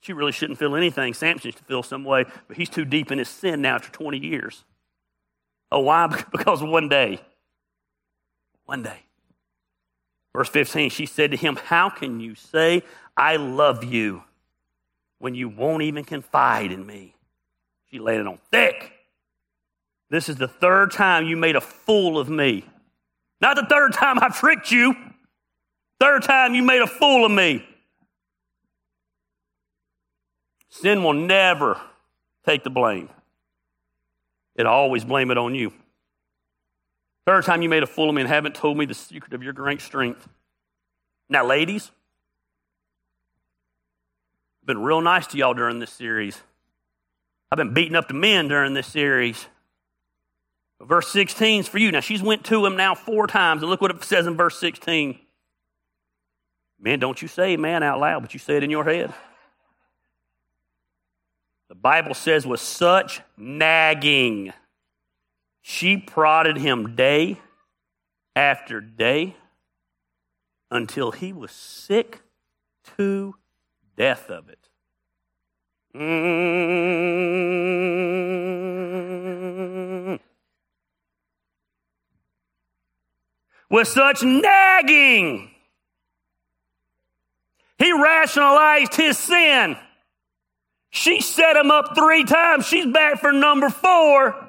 She 0.00 0.12
really 0.12 0.32
shouldn't 0.32 0.58
feel 0.58 0.74
anything. 0.74 1.14
Samson 1.14 1.52
should 1.52 1.60
feel 1.60 1.82
some 1.82 2.04
way, 2.04 2.24
but 2.48 2.56
he's 2.56 2.68
too 2.68 2.84
deep 2.84 3.12
in 3.12 3.18
his 3.18 3.28
sin 3.28 3.62
now 3.62 3.76
after 3.76 3.90
20 3.90 4.18
years. 4.18 4.64
Oh, 5.70 5.80
why? 5.80 6.24
Because 6.32 6.62
one 6.62 6.88
day, 6.88 7.20
one 8.64 8.82
day, 8.82 8.98
verse 10.34 10.48
15, 10.48 10.90
she 10.90 11.06
said 11.06 11.30
to 11.30 11.36
him, 11.36 11.56
How 11.56 11.88
can 11.88 12.20
you 12.20 12.34
say, 12.34 12.82
I 13.16 13.36
love 13.36 13.84
you, 13.84 14.22
when 15.18 15.34
you 15.34 15.48
won't 15.48 15.82
even 15.82 16.04
confide 16.04 16.72
in 16.72 16.86
me? 16.86 17.14
She 17.90 17.98
laid 17.98 18.20
it 18.20 18.26
on 18.26 18.38
thick. 18.50 18.92
This 20.08 20.28
is 20.28 20.36
the 20.36 20.48
third 20.48 20.92
time 20.92 21.26
you 21.26 21.36
made 21.36 21.56
a 21.56 21.60
fool 21.60 22.18
of 22.18 22.28
me. 22.28 22.64
Not 23.40 23.56
the 23.56 23.66
third 23.68 23.92
time 23.92 24.18
I 24.20 24.28
tricked 24.28 24.70
you. 24.70 24.94
Third 25.98 26.22
time 26.22 26.54
you 26.54 26.62
made 26.62 26.82
a 26.82 26.86
fool 26.86 27.24
of 27.24 27.32
me. 27.32 27.66
Sin 30.68 31.02
will 31.02 31.12
never 31.12 31.80
take 32.44 32.64
the 32.64 32.70
blame. 32.70 33.08
It'll 34.54 34.72
always 34.72 35.04
blame 35.04 35.30
it 35.30 35.38
on 35.38 35.54
you. 35.54 35.72
Third 37.24 37.44
time 37.44 37.62
you 37.62 37.68
made 37.68 37.82
a 37.82 37.86
fool 37.86 38.08
of 38.08 38.14
me 38.14 38.22
and 38.22 38.28
haven't 38.28 38.54
told 38.54 38.76
me 38.76 38.84
the 38.84 38.94
secret 38.94 39.32
of 39.32 39.42
your 39.42 39.52
great 39.52 39.80
strength. 39.80 40.28
Now, 41.28 41.46
ladies, 41.46 41.90
I've 44.62 44.66
been 44.66 44.82
real 44.82 45.00
nice 45.00 45.26
to 45.28 45.38
y'all 45.38 45.54
during 45.54 45.78
this 45.78 45.92
series. 45.92 46.40
I've 47.50 47.58
been 47.58 47.74
beating 47.74 47.96
up 47.96 48.08
the 48.08 48.14
men 48.14 48.48
during 48.48 48.74
this 48.74 48.86
series. 48.86 49.46
Verse 50.80 51.08
16 51.08 51.60
is 51.60 51.68
for 51.68 51.78
you. 51.78 51.92
Now, 51.92 52.00
she's 52.00 52.22
went 52.22 52.44
to 52.46 52.66
him 52.66 52.76
now 52.76 52.94
four 52.94 53.28
times, 53.28 53.62
and 53.62 53.70
look 53.70 53.80
what 53.80 53.92
it 53.92 54.02
says 54.02 54.26
in 54.26 54.36
verse 54.36 54.58
16. 54.58 55.18
Man, 56.80 56.98
don't 56.98 57.22
you 57.22 57.28
say 57.28 57.56
man 57.56 57.84
out 57.84 58.00
loud, 58.00 58.22
but 58.22 58.34
you 58.34 58.40
say 58.40 58.56
it 58.56 58.64
in 58.64 58.70
your 58.70 58.84
head. 58.84 59.14
The 61.68 61.76
Bible 61.76 62.14
says, 62.14 62.44
with 62.44 62.60
such 62.60 63.20
nagging, 63.36 64.52
she 65.62 65.96
prodded 65.96 66.58
him 66.58 66.94
day 66.96 67.40
after 68.36 68.80
day 68.80 69.36
until 70.70 71.12
he 71.12 71.32
was 71.32 71.52
sick 71.52 72.20
to 72.96 73.36
death 73.96 74.28
of 74.28 74.48
it. 74.48 74.68
Mm. 75.94 76.72
With 83.70 83.88
such 83.88 84.22
nagging, 84.22 85.50
he 87.78 87.92
rationalized 87.92 88.94
his 88.94 89.16
sin. 89.16 89.76
She 90.90 91.20
set 91.22 91.56
him 91.56 91.70
up 91.70 91.94
three 91.94 92.24
times. 92.24 92.66
She's 92.66 92.86
back 92.86 93.20
for 93.20 93.32
number 93.32 93.70
four. 93.70 94.41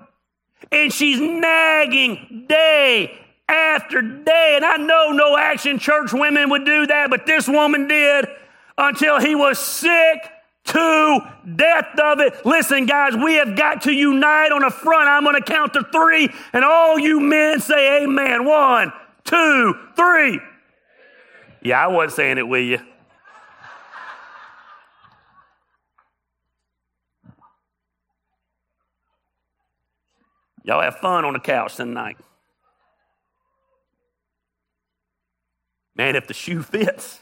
And 0.72 0.92
she's 0.92 1.20
nagging 1.20 2.46
day 2.48 3.20
after 3.48 4.02
day. 4.02 4.54
And 4.56 4.66
I 4.66 4.78
know 4.78 5.12
no 5.12 5.38
action 5.38 5.80
church 5.80 6.14
women 6.14 6.50
would 6.50 6.66
do 6.66 6.88
that, 6.88 7.10
but 7.10 7.26
this 7.26 7.48
woman 7.48 7.88
did 7.88 8.26
until 8.78 9.20
he 9.20 9.36
was 9.36 9.60
sick 9.60 10.18
to 10.66 11.20
death 11.56 12.00
of 12.00 12.20
it. 12.20 12.46
Listen, 12.46 12.86
guys, 12.86 13.16
we 13.16 13.34
have 13.36 13.56
got 13.56 13.82
to 13.84 13.92
unite 13.92 14.52
on 14.52 14.62
the 14.62 14.70
front. 14.70 15.10
I'm 15.10 15.24
going 15.24 15.36
to 15.36 15.42
count 15.42 15.74
to 15.74 15.84
three, 15.92 16.30
and 16.54 16.64
all 16.64 16.98
you 16.98 17.20
men 17.20 17.60
say 17.60 18.04
amen. 18.04 18.46
One, 18.46 18.94
two, 19.26 19.78
three. 19.96 20.40
Yeah, 21.62 21.84
I 21.84 21.88
wasn't 21.88 22.14
saying 22.14 22.38
it 22.38 22.48
with 22.48 22.64
you. 22.64 22.80
Y'all 30.64 30.82
have 30.82 30.98
fun 30.98 31.26
on 31.26 31.34
the 31.34 31.40
couch 31.40 31.76
tonight. 31.76 32.18
Man, 35.96 36.16
if 36.16 36.28
the 36.28 36.34
shoe 36.34 36.62
fits. 36.62 37.20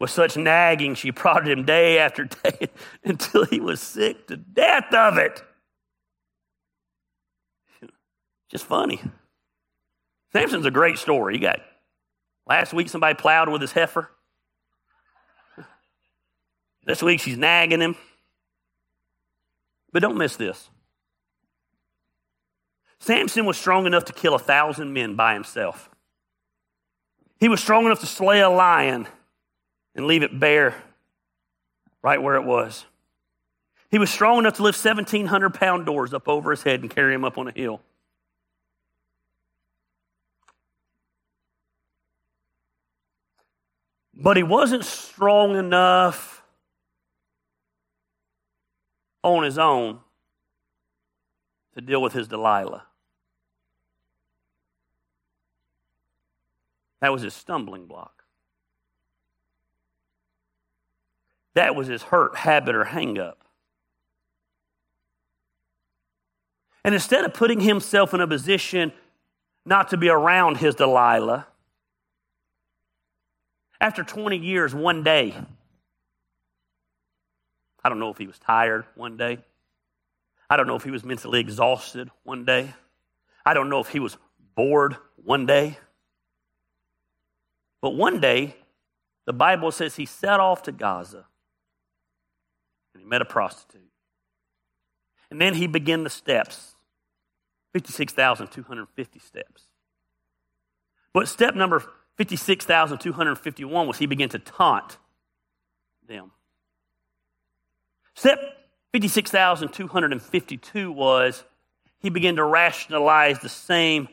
With 0.00 0.10
such 0.10 0.36
nagging, 0.36 0.94
she 0.94 1.10
prodded 1.10 1.56
him 1.56 1.64
day 1.64 1.98
after 1.98 2.24
day 2.24 2.68
until 3.04 3.44
he 3.44 3.58
was 3.58 3.80
sick 3.80 4.28
to 4.28 4.36
death 4.36 4.92
of 4.94 5.18
it. 5.18 5.42
Just 8.48 8.64
funny. 8.64 9.00
Samson's 10.32 10.66
a 10.66 10.70
great 10.70 10.98
story. 10.98 11.34
You 11.34 11.40
got 11.40 11.60
last 12.46 12.72
week 12.72 12.88
somebody 12.88 13.14
plowed 13.14 13.48
with 13.48 13.60
his 13.60 13.72
heifer. 13.72 14.10
This 16.84 17.02
week 17.02 17.20
she's 17.20 17.36
nagging 17.36 17.80
him. 17.80 17.96
But 19.92 20.00
don't 20.00 20.16
miss 20.16 20.36
this. 20.36 20.70
Samson 23.00 23.46
was 23.46 23.56
strong 23.56 23.86
enough 23.86 24.04
to 24.06 24.12
kill 24.12 24.34
a 24.34 24.38
thousand 24.38 24.92
men 24.92 25.14
by 25.14 25.34
himself. 25.34 25.88
He 27.38 27.48
was 27.48 27.60
strong 27.60 27.86
enough 27.86 28.00
to 28.00 28.06
slay 28.06 28.40
a 28.40 28.50
lion 28.50 29.06
and 29.94 30.06
leave 30.06 30.22
it 30.22 30.38
bare 30.38 30.74
right 32.02 32.20
where 32.20 32.34
it 32.34 32.44
was. 32.44 32.84
He 33.90 33.98
was 33.98 34.10
strong 34.10 34.38
enough 34.38 34.54
to 34.54 34.62
lift 34.62 34.84
1,700 34.84 35.54
pound 35.54 35.86
doors 35.86 36.12
up 36.12 36.28
over 36.28 36.50
his 36.50 36.62
head 36.62 36.80
and 36.80 36.90
carry 36.90 37.14
him 37.14 37.24
up 37.24 37.38
on 37.38 37.48
a 37.48 37.52
hill. 37.52 37.80
But 44.14 44.36
he 44.36 44.42
wasn't 44.42 44.84
strong 44.84 45.56
enough 45.56 46.42
on 49.22 49.44
his 49.44 49.58
own 49.58 50.00
to 51.74 51.80
deal 51.80 52.02
with 52.02 52.12
his 52.12 52.26
Delilah. 52.26 52.87
That 57.00 57.12
was 57.12 57.22
his 57.22 57.34
stumbling 57.34 57.86
block. 57.86 58.24
That 61.54 61.74
was 61.74 61.86
his 61.86 62.02
hurt, 62.02 62.36
habit, 62.36 62.74
or 62.74 62.84
hang 62.84 63.18
up. 63.18 63.44
And 66.84 66.94
instead 66.94 67.24
of 67.24 67.34
putting 67.34 67.60
himself 67.60 68.14
in 68.14 68.20
a 68.20 68.26
position 68.26 68.92
not 69.64 69.88
to 69.88 69.96
be 69.96 70.08
around 70.08 70.56
his 70.56 70.74
Delilah, 70.74 71.46
after 73.80 74.02
20 74.02 74.38
years, 74.38 74.74
one 74.74 75.02
day, 75.02 75.34
I 77.84 77.88
don't 77.88 77.98
know 77.98 78.10
if 78.10 78.18
he 78.18 78.26
was 78.26 78.38
tired 78.38 78.84
one 78.94 79.16
day. 79.16 79.38
I 80.50 80.56
don't 80.56 80.66
know 80.66 80.76
if 80.76 80.84
he 80.84 80.90
was 80.90 81.04
mentally 81.04 81.40
exhausted 81.40 82.10
one 82.22 82.44
day. 82.44 82.72
I 83.44 83.54
don't 83.54 83.68
know 83.68 83.80
if 83.80 83.88
he 83.88 84.00
was 84.00 84.16
bored 84.54 84.96
one 85.22 85.46
day. 85.46 85.78
But 87.80 87.90
one 87.90 88.20
day, 88.20 88.56
the 89.26 89.32
Bible 89.32 89.70
says 89.70 89.96
he 89.96 90.06
set 90.06 90.40
off 90.40 90.62
to 90.64 90.72
Gaza 90.72 91.26
and 92.94 93.02
he 93.02 93.08
met 93.08 93.22
a 93.22 93.26
prostitute. 93.26 93.82
And 95.30 95.40
then 95.40 95.54
he 95.54 95.66
began 95.66 96.04
the 96.04 96.10
steps 96.10 96.74
56,250 97.74 99.18
steps. 99.18 99.64
But 101.12 101.28
step 101.28 101.54
number 101.54 101.84
56,251 102.16 103.86
was 103.86 103.98
he 103.98 104.06
began 104.06 104.28
to 104.30 104.38
taunt 104.38 104.98
them. 106.06 106.32
Step 108.14 108.40
56,252 108.92 110.90
was 110.90 111.44
he 112.00 112.10
began 112.10 112.36
to 112.36 112.44
rationalize 112.44 113.38
the 113.40 113.48
same 113.48 114.08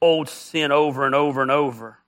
old 0.00 0.28
sin 0.28 0.72
over 0.72 1.04
and 1.04 1.14
over 1.14 1.42
and 1.42 1.50
over. 1.50 1.99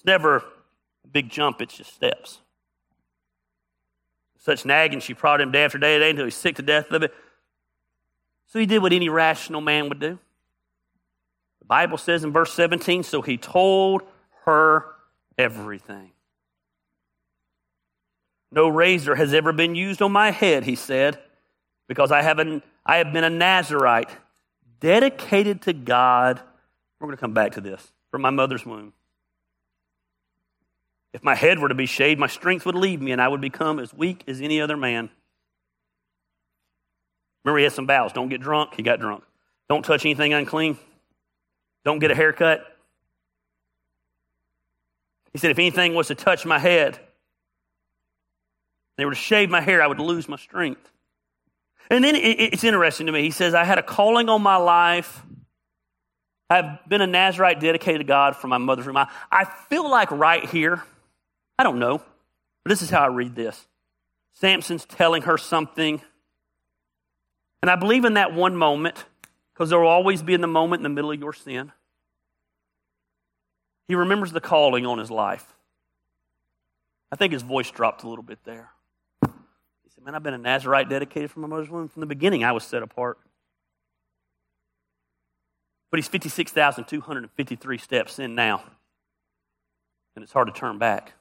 It's 0.00 0.06
never 0.06 0.36
a 0.36 1.08
big 1.12 1.28
jump, 1.28 1.60
it's 1.60 1.76
just 1.76 1.92
steps. 1.92 2.38
Such 4.38 4.64
nagging, 4.64 5.00
she 5.00 5.12
prodded 5.12 5.46
him 5.46 5.52
day 5.52 5.62
after 5.62 5.76
day, 5.76 5.98
day 5.98 6.08
until 6.08 6.24
he's 6.24 6.34
sick 6.34 6.56
to 6.56 6.62
death 6.62 6.90
of 6.90 7.02
it. 7.02 7.12
So 8.46 8.58
he 8.58 8.64
did 8.64 8.80
what 8.80 8.94
any 8.94 9.10
rational 9.10 9.60
man 9.60 9.90
would 9.90 10.00
do. 10.00 10.18
The 11.58 11.66
Bible 11.66 11.98
says 11.98 12.24
in 12.24 12.32
verse 12.32 12.50
17, 12.54 13.02
so 13.02 13.20
he 13.20 13.36
told 13.36 14.00
her 14.46 14.86
everything. 15.36 16.12
No 18.50 18.68
razor 18.68 19.16
has 19.16 19.34
ever 19.34 19.52
been 19.52 19.74
used 19.74 20.00
on 20.00 20.12
my 20.12 20.30
head, 20.30 20.64
he 20.64 20.76
said, 20.76 21.18
because 21.88 22.10
I 22.10 22.22
have, 22.22 22.38
an, 22.38 22.62
I 22.86 22.96
have 22.96 23.12
been 23.12 23.24
a 23.24 23.28
Nazarite, 23.28 24.08
dedicated 24.80 25.60
to 25.62 25.74
God. 25.74 26.40
We're 26.98 27.08
going 27.08 27.18
to 27.18 27.20
come 27.20 27.34
back 27.34 27.52
to 27.52 27.60
this 27.60 27.92
from 28.10 28.22
my 28.22 28.30
mother's 28.30 28.64
womb. 28.64 28.94
If 31.12 31.24
my 31.24 31.34
head 31.34 31.58
were 31.58 31.68
to 31.68 31.74
be 31.74 31.86
shaved, 31.86 32.20
my 32.20 32.28
strength 32.28 32.66
would 32.66 32.74
leave 32.74 33.00
me 33.00 33.12
and 33.12 33.20
I 33.20 33.28
would 33.28 33.40
become 33.40 33.78
as 33.78 33.92
weak 33.92 34.24
as 34.28 34.40
any 34.40 34.60
other 34.60 34.76
man. 34.76 35.10
Remember, 37.44 37.58
he 37.58 37.64
had 37.64 37.72
some 37.72 37.86
vows. 37.86 38.12
Don't 38.12 38.28
get 38.28 38.40
drunk. 38.40 38.74
He 38.76 38.82
got 38.82 39.00
drunk. 39.00 39.24
Don't 39.68 39.84
touch 39.84 40.04
anything 40.04 40.32
unclean. 40.32 40.78
Don't 41.84 41.98
get 41.98 42.10
a 42.10 42.14
haircut. 42.14 42.64
He 45.32 45.38
said, 45.38 45.50
if 45.50 45.58
anything 45.58 45.94
was 45.94 46.08
to 46.08 46.14
touch 46.14 46.44
my 46.44 46.58
head, 46.58 46.98
they 48.96 49.04
were 49.04 49.12
to 49.12 49.16
shave 49.16 49.48
my 49.48 49.60
hair, 49.60 49.82
I 49.82 49.86
would 49.86 49.98
lose 49.98 50.28
my 50.28 50.36
strength. 50.36 50.90
And 51.90 52.04
then 52.04 52.14
it's 52.14 52.62
interesting 52.62 53.06
to 53.06 53.12
me. 53.12 53.22
He 53.22 53.30
says, 53.30 53.54
I 53.54 53.64
had 53.64 53.78
a 53.78 53.82
calling 53.82 54.28
on 54.28 54.42
my 54.42 54.56
life. 54.56 55.22
I've 56.48 56.86
been 56.88 57.00
a 57.00 57.06
Nazarite 57.06 57.60
dedicated 57.60 58.00
to 58.00 58.04
God 58.04 58.36
from 58.36 58.50
my 58.50 58.58
mother's 58.58 58.86
womb. 58.86 58.96
I 58.96 59.44
feel 59.68 59.88
like 59.88 60.10
right 60.10 60.44
here, 60.48 60.82
I 61.60 61.62
don't 61.62 61.78
know, 61.78 61.98
but 61.98 62.70
this 62.70 62.80
is 62.80 62.88
how 62.88 63.02
I 63.02 63.08
read 63.08 63.34
this. 63.34 63.66
Samson's 64.32 64.86
telling 64.86 65.22
her 65.22 65.36
something 65.36 66.00
and 67.62 67.70
I 67.70 67.76
believe 67.76 68.04
in 68.06 68.14
that 68.14 68.32
one 68.32 68.56
moment, 68.56 69.04
because 69.52 69.68
there 69.68 69.78
will 69.78 69.88
always 69.88 70.22
be 70.22 70.32
in 70.32 70.40
the 70.40 70.46
moment 70.46 70.80
in 70.80 70.84
the 70.84 70.88
middle 70.88 71.10
of 71.10 71.20
your 71.20 71.34
sin. 71.34 71.72
He 73.86 73.94
remembers 73.94 74.32
the 74.32 74.40
calling 74.40 74.86
on 74.86 74.98
his 74.98 75.10
life. 75.10 75.44
I 77.12 77.16
think 77.16 77.34
his 77.34 77.42
voice 77.42 77.70
dropped 77.70 78.04
a 78.04 78.08
little 78.08 78.22
bit 78.22 78.38
there. 78.44 78.70
He 79.22 79.90
said, 79.94 80.02
Man, 80.02 80.14
I've 80.14 80.22
been 80.22 80.32
a 80.32 80.38
Nazarite 80.38 80.88
dedicated 80.88 81.30
from 81.30 81.42
my 81.42 81.48
mother's 81.48 81.68
womb. 81.68 81.88
From 81.88 82.00
the 82.00 82.06
beginning, 82.06 82.42
I 82.42 82.52
was 82.52 82.64
set 82.64 82.82
apart. 82.82 83.18
But 85.90 85.98
he's 85.98 86.08
56,253 86.08 87.76
steps 87.76 88.18
in 88.18 88.34
now. 88.34 88.62
And 90.16 90.22
it's 90.22 90.32
hard 90.32 90.46
to 90.46 90.54
turn 90.58 90.78
back. 90.78 91.12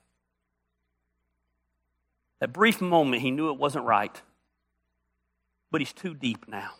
That 2.39 2.53
brief 2.53 2.81
moment, 2.81 3.21
he 3.21 3.31
knew 3.31 3.49
it 3.49 3.57
wasn't 3.57 3.85
right 3.85 4.21
but 5.71 5.81
he's 5.81 5.93
too 5.93 6.13
deep 6.13 6.47
now. 6.47 6.71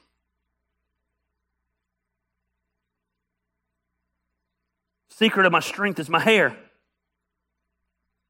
Secret 5.10 5.46
of 5.46 5.52
my 5.52 5.60
strength 5.60 6.00
is 6.00 6.10
my 6.10 6.20
hair. 6.20 6.56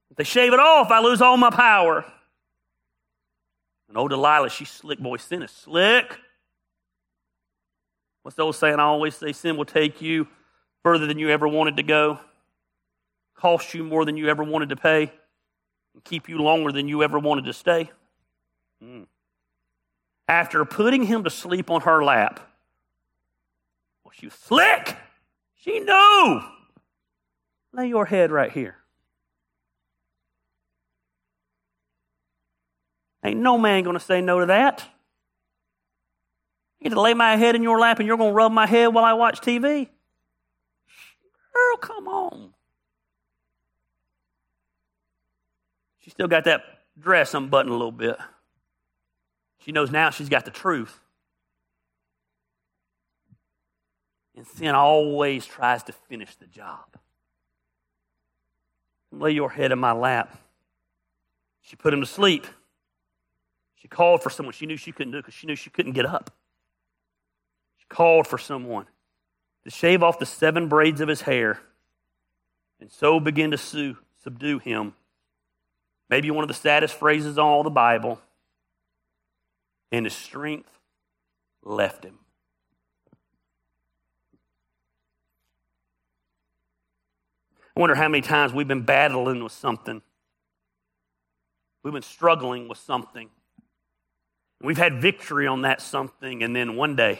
If 0.09 0.17
they 0.17 0.23
shave 0.23 0.53
it 0.53 0.59
off, 0.59 0.89
I 0.89 0.99
lose 1.01 1.21
all 1.21 1.37
my 1.37 1.51
power. 1.51 2.03
And 3.87 3.97
old 3.97 4.09
Delilah, 4.09 4.49
she's 4.49 4.69
slick, 4.69 4.99
boy. 4.99 5.17
Sin 5.17 5.43
is 5.43 5.51
slick. 5.51 6.17
What's 8.23 8.35
the 8.35 8.43
old 8.43 8.55
saying 8.55 8.79
I 8.79 8.83
always 8.83 9.15
say? 9.15 9.33
Sin 9.33 9.55
will 9.55 9.65
take 9.65 10.01
you 10.01 10.27
further 10.83 11.05
than 11.05 11.19
you 11.19 11.29
ever 11.29 11.47
wanted 11.47 11.77
to 11.77 11.83
go, 11.83 12.19
cost 13.35 13.73
you 13.73 13.83
more 13.83 14.03
than 14.03 14.17
you 14.17 14.27
ever 14.27 14.43
wanted 14.43 14.69
to 14.69 14.75
pay, 14.75 15.11
keep 16.03 16.29
you 16.29 16.37
longer 16.37 16.71
than 16.71 16.87
you 16.87 17.03
ever 17.03 17.19
wanted 17.19 17.45
to 17.45 17.53
stay. 17.53 17.91
Mm 18.83 19.05
after 20.29 20.63
putting 20.63 21.03
him 21.03 21.23
to 21.23 21.29
sleep 21.29 21.71
on 21.71 21.81
her 21.81 22.03
lap. 22.03 22.39
Well, 24.03 24.13
she 24.13 24.27
was 24.27 24.35
slick. 24.35 24.95
She 25.55 25.79
knew. 25.79 26.41
Lay 27.73 27.87
your 27.87 28.05
head 28.05 28.31
right 28.31 28.51
here. 28.51 28.75
Ain't 33.25 33.39
no 33.39 33.57
man 33.57 33.83
going 33.83 33.97
to 33.97 33.99
say 33.99 34.21
no 34.21 34.39
to 34.39 34.45
that. 34.45 34.87
You 36.79 36.85
get 36.85 36.95
to 36.95 37.01
lay 37.01 37.15
my 37.15 37.35
head 37.35 37.55
in 37.55 37.63
your 37.63 37.79
lap 37.79 37.99
and 37.99 38.07
you're 38.07 38.15
going 38.15 38.29
to 38.29 38.35
rub 38.35 38.51
my 38.51 38.67
head 38.67 38.87
while 38.87 39.03
I 39.03 39.13
watch 39.13 39.41
TV? 39.41 39.89
Girl, 41.53 41.77
come 41.81 42.07
on. 42.07 42.53
Still 46.19 46.27
got 46.27 46.43
that 46.43 46.63
dress 46.99 47.33
unbuttoned 47.33 47.69
a 47.73 47.77
little 47.77 47.93
bit. 47.93 48.17
She 49.59 49.71
knows 49.71 49.89
now 49.89 50.09
she's 50.09 50.27
got 50.27 50.43
the 50.43 50.51
truth. 50.51 50.99
And 54.35 54.45
sin 54.45 54.75
always 54.75 55.45
tries 55.45 55.81
to 55.83 55.93
finish 55.93 56.35
the 56.35 56.47
job. 56.47 56.97
Lay 59.13 59.31
your 59.31 59.49
head 59.49 59.71
in 59.71 59.79
my 59.79 59.93
lap. 59.93 60.37
She 61.61 61.77
put 61.77 61.93
him 61.93 62.01
to 62.01 62.05
sleep. 62.05 62.45
She 63.75 63.87
called 63.87 64.21
for 64.21 64.29
someone 64.29 64.51
she 64.51 64.65
knew 64.65 64.75
she 64.75 64.91
couldn't 64.91 65.13
do 65.13 65.19
because 65.19 65.33
she 65.33 65.47
knew 65.47 65.55
she 65.55 65.69
couldn't 65.69 65.93
get 65.93 66.05
up. 66.05 66.31
She 67.77 67.85
called 67.87 68.27
for 68.27 68.37
someone 68.37 68.87
to 69.63 69.69
shave 69.69 70.03
off 70.03 70.19
the 70.19 70.25
seven 70.25 70.67
braids 70.67 70.99
of 70.99 71.07
his 71.07 71.21
hair 71.21 71.61
and 72.81 72.91
so 72.91 73.21
begin 73.21 73.51
to 73.51 73.57
sue, 73.57 73.95
subdue 74.21 74.59
him. 74.59 74.95
Maybe 76.09 76.31
one 76.31 76.43
of 76.43 76.47
the 76.47 76.53
saddest 76.53 76.95
phrases 76.95 77.37
in 77.37 77.43
all 77.43 77.63
the 77.63 77.69
Bible 77.69 78.19
and 79.91 80.05
his 80.05 80.15
strength 80.15 80.71
left 81.63 82.03
him. 82.03 82.19
I 87.75 87.79
wonder 87.79 87.95
how 87.95 88.09
many 88.09 88.21
times 88.21 88.53
we've 88.53 88.67
been 88.67 88.83
battling 88.83 89.43
with 89.43 89.53
something. 89.53 90.01
We've 91.83 91.93
been 91.93 92.01
struggling 92.01 92.67
with 92.67 92.77
something. 92.77 93.29
We've 94.61 94.77
had 94.77 95.01
victory 95.01 95.47
on 95.47 95.61
that 95.61 95.81
something, 95.81 96.43
and 96.43 96.53
then 96.53 96.75
one 96.75 96.97
day, 96.97 97.19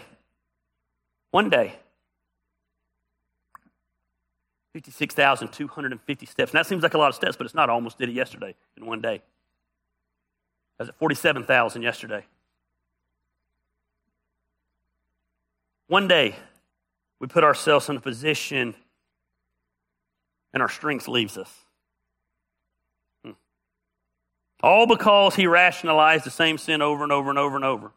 one 1.32 1.50
day, 1.50 1.76
56,250 4.74 6.26
steps. 6.26 6.52
And 6.52 6.60
that 6.60 6.68
seems 6.68 6.84
like 6.84 6.94
a 6.94 6.98
lot 6.98 7.10
of 7.10 7.16
steps, 7.16 7.36
but 7.36 7.46
it's 7.46 7.56
not. 7.56 7.70
I 7.70 7.74
almost 7.74 7.98
did 7.98 8.10
it 8.10 8.14
yesterday 8.14 8.56
in 8.78 8.86
one 8.86 9.02
day. 9.02 9.22
I 10.80 10.84
was 10.84 10.90
at 10.90 10.96
47,000 10.96 11.82
yesterday. 11.82 12.26
One 15.88 16.08
day, 16.08 16.36
we 17.20 17.28
put 17.28 17.44
ourselves 17.44 17.90
in 17.90 17.98
a 17.98 18.00
position 18.00 18.76
and 20.54 20.64
our 20.64 20.70
strength 20.70 21.08
leaves 21.08 21.38
us. 21.38 21.52
Hmm. 23.26 23.32
All 24.62 24.88
because 24.88 25.36
he 25.36 25.48
rationalized 25.48 26.26
the 26.26 26.32
same 26.32 26.58
sin 26.58 26.82
over 26.82 27.04
and 27.04 27.12
over 27.12 27.30
and 27.30 27.40
over 27.40 27.56
and 27.56 27.66
over. 27.66 27.92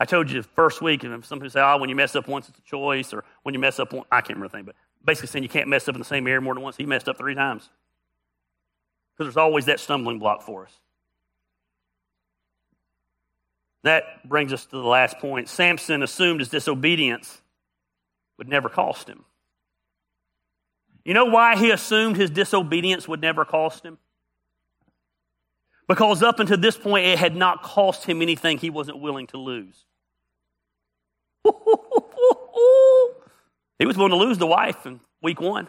I 0.00 0.04
told 0.04 0.30
you 0.30 0.42
the 0.42 0.48
first 0.48 0.80
week, 0.80 1.02
and 1.02 1.24
some 1.24 1.38
people 1.38 1.50
say, 1.50 1.60
oh, 1.60 1.76
when 1.78 1.88
you 1.88 1.96
mess 1.96 2.14
up 2.14 2.28
once, 2.28 2.48
it's 2.48 2.58
a 2.58 2.62
choice, 2.62 3.12
or 3.12 3.24
when 3.42 3.52
you 3.52 3.58
mess 3.58 3.80
up 3.80 3.92
once, 3.92 4.06
I 4.12 4.20
can't 4.20 4.36
remember 4.36 4.48
the 4.48 4.56
thing, 4.58 4.64
but 4.64 4.76
basically 5.04 5.28
saying 5.28 5.42
you 5.42 5.48
can't 5.48 5.68
mess 5.68 5.88
up 5.88 5.94
in 5.94 5.98
the 6.00 6.04
same 6.04 6.26
area 6.26 6.40
more 6.40 6.54
than 6.54 6.62
once. 6.62 6.76
He 6.76 6.86
messed 6.86 7.08
up 7.08 7.18
three 7.18 7.34
times. 7.34 7.68
Because 9.14 9.26
there's 9.32 9.36
always 9.36 9.64
that 9.64 9.80
stumbling 9.80 10.18
block 10.18 10.42
for 10.42 10.64
us. 10.64 10.72
That 13.82 14.28
brings 14.28 14.52
us 14.52 14.66
to 14.66 14.76
the 14.76 14.86
last 14.86 15.18
point. 15.18 15.48
Samson 15.48 16.02
assumed 16.02 16.40
his 16.40 16.48
disobedience 16.48 17.40
would 18.36 18.48
never 18.48 18.68
cost 18.68 19.08
him. 19.08 19.24
You 21.04 21.14
know 21.14 21.24
why 21.24 21.56
he 21.56 21.70
assumed 21.70 22.16
his 22.16 22.30
disobedience 22.30 23.08
would 23.08 23.20
never 23.20 23.44
cost 23.44 23.84
him? 23.84 23.98
Because 25.88 26.22
up 26.22 26.38
until 26.38 26.58
this 26.58 26.76
point, 26.76 27.06
it 27.06 27.18
had 27.18 27.34
not 27.34 27.62
cost 27.62 28.04
him 28.04 28.20
anything 28.20 28.58
he 28.58 28.68
wasn't 28.68 29.00
willing 29.00 29.26
to 29.28 29.38
lose. 29.38 29.86
He 33.78 33.86
was 33.86 33.96
willing 33.96 34.10
to 34.10 34.16
lose 34.16 34.38
the 34.38 34.46
wife 34.46 34.86
in 34.86 35.00
week 35.22 35.40
one. 35.40 35.68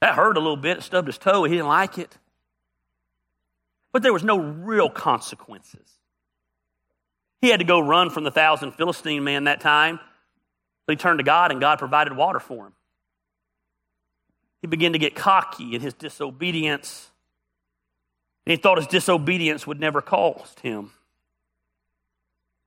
That 0.00 0.14
hurt 0.14 0.36
a 0.36 0.40
little 0.40 0.56
bit. 0.56 0.78
It 0.78 0.82
stubbed 0.82 1.08
his 1.08 1.18
toe. 1.18 1.44
He 1.44 1.52
didn't 1.52 1.68
like 1.68 1.98
it. 1.98 2.16
But 3.92 4.02
there 4.02 4.12
was 4.12 4.24
no 4.24 4.38
real 4.38 4.90
consequences. 4.90 5.88
He 7.40 7.48
had 7.48 7.60
to 7.60 7.64
go 7.64 7.80
run 7.80 8.10
from 8.10 8.24
the 8.24 8.30
thousand 8.30 8.72
Philistine 8.72 9.24
men 9.24 9.44
that 9.44 9.60
time. 9.60 9.98
So 9.98 10.92
he 10.92 10.96
turned 10.96 11.20
to 11.20 11.24
God, 11.24 11.50
and 11.50 11.60
God 11.60 11.78
provided 11.78 12.16
water 12.16 12.40
for 12.40 12.66
him. 12.66 12.72
He 14.60 14.66
began 14.66 14.92
to 14.92 14.98
get 14.98 15.14
cocky 15.14 15.74
in 15.74 15.80
his 15.80 15.94
disobedience. 15.94 17.10
And 18.46 18.52
he 18.52 18.56
thought 18.56 18.78
his 18.78 18.86
disobedience 18.86 19.66
would 19.66 19.80
never 19.80 20.00
cost 20.00 20.60
him. 20.60 20.92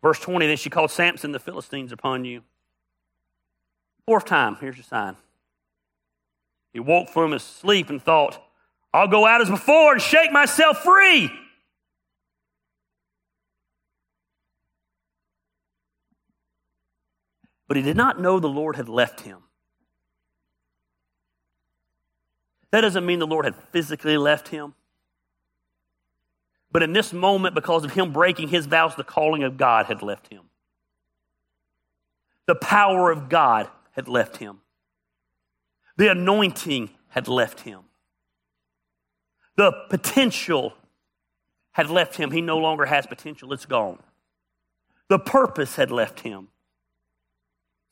Verse 0.01 0.19
20 0.19 0.47
Then 0.47 0.57
she 0.57 0.69
called 0.69 0.91
Samson 0.91 1.32
the 1.32 1.39
Philistines 1.39 1.91
upon 1.91 2.25
you. 2.25 2.41
Fourth 4.05 4.25
time, 4.25 4.55
here's 4.59 4.78
your 4.78 4.84
sign. 4.84 5.17
He 6.73 6.80
woke 6.80 7.09
from 7.09 7.32
his 7.32 7.43
sleep 7.43 7.89
and 7.89 8.01
thought, 8.01 8.41
I'll 8.93 9.07
go 9.07 9.25
out 9.25 9.41
as 9.41 9.49
before 9.49 9.93
and 9.93 10.01
shake 10.01 10.32
myself 10.32 10.84
free. 10.84 11.30
But 17.67 17.78
he 17.78 17.84
did 17.84 17.97
not 17.97 18.19
know 18.19 18.39
the 18.39 18.47
Lord 18.47 18.78
had 18.78 18.88
left 18.88 19.21
him. 19.21 19.39
That 22.71 22.82
doesn't 22.82 23.05
mean 23.05 23.19
the 23.19 23.28
Lord 23.28 23.45
had 23.45 23.55
physically 23.55 24.17
left 24.17 24.47
him. 24.49 24.73
But 26.72 26.84
in 26.84 26.93
this 26.93 27.13
moment, 27.13 27.55
because 27.55 27.84
of 27.84 27.93
him 27.93 28.11
breaking 28.11 28.49
his 28.49 28.65
vows, 28.65 28.95
the 28.95 29.03
calling 29.03 29.43
of 29.43 29.57
God 29.57 29.86
had 29.86 30.01
left 30.01 30.32
him. 30.32 30.41
The 32.45 32.55
power 32.55 33.11
of 33.11 33.30
God 33.30 33.70
had 33.91 34.07
left 34.07 34.38
him. 34.38 34.59
The 35.97 36.11
anointing 36.11 36.89
had 37.09 37.28
left 37.28 37.61
him. 37.61 37.82
The 39.55 39.72
potential 39.89 40.74
had 41.72 41.89
left 41.89 42.15
him. 42.15 42.32
He 42.32 42.41
no 42.41 42.57
longer 42.57 42.86
has 42.86 43.07
potential, 43.07 43.53
it's 43.53 43.65
gone. 43.65 43.99
The 45.09 45.20
purpose 45.20 45.76
had 45.76 45.89
left 45.89 46.20
him. 46.20 46.49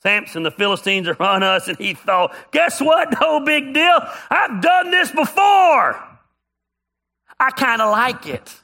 Samson, 0.04 0.44
the 0.44 0.52
Philistines 0.52 1.08
are 1.08 1.20
on 1.22 1.42
us, 1.42 1.68
and 1.68 1.78
he 1.78 1.96
thought, 1.96 2.36
guess 2.52 2.80
what? 2.80 3.20
No 3.20 3.40
big 3.40 3.74
deal. 3.74 4.00
I've 4.30 4.62
done 4.62 4.92
this 4.92 5.10
before. 5.10 6.20
I 7.40 7.50
kind 7.56 7.82
of 7.82 7.92
like 7.92 8.28
it. 8.28 8.62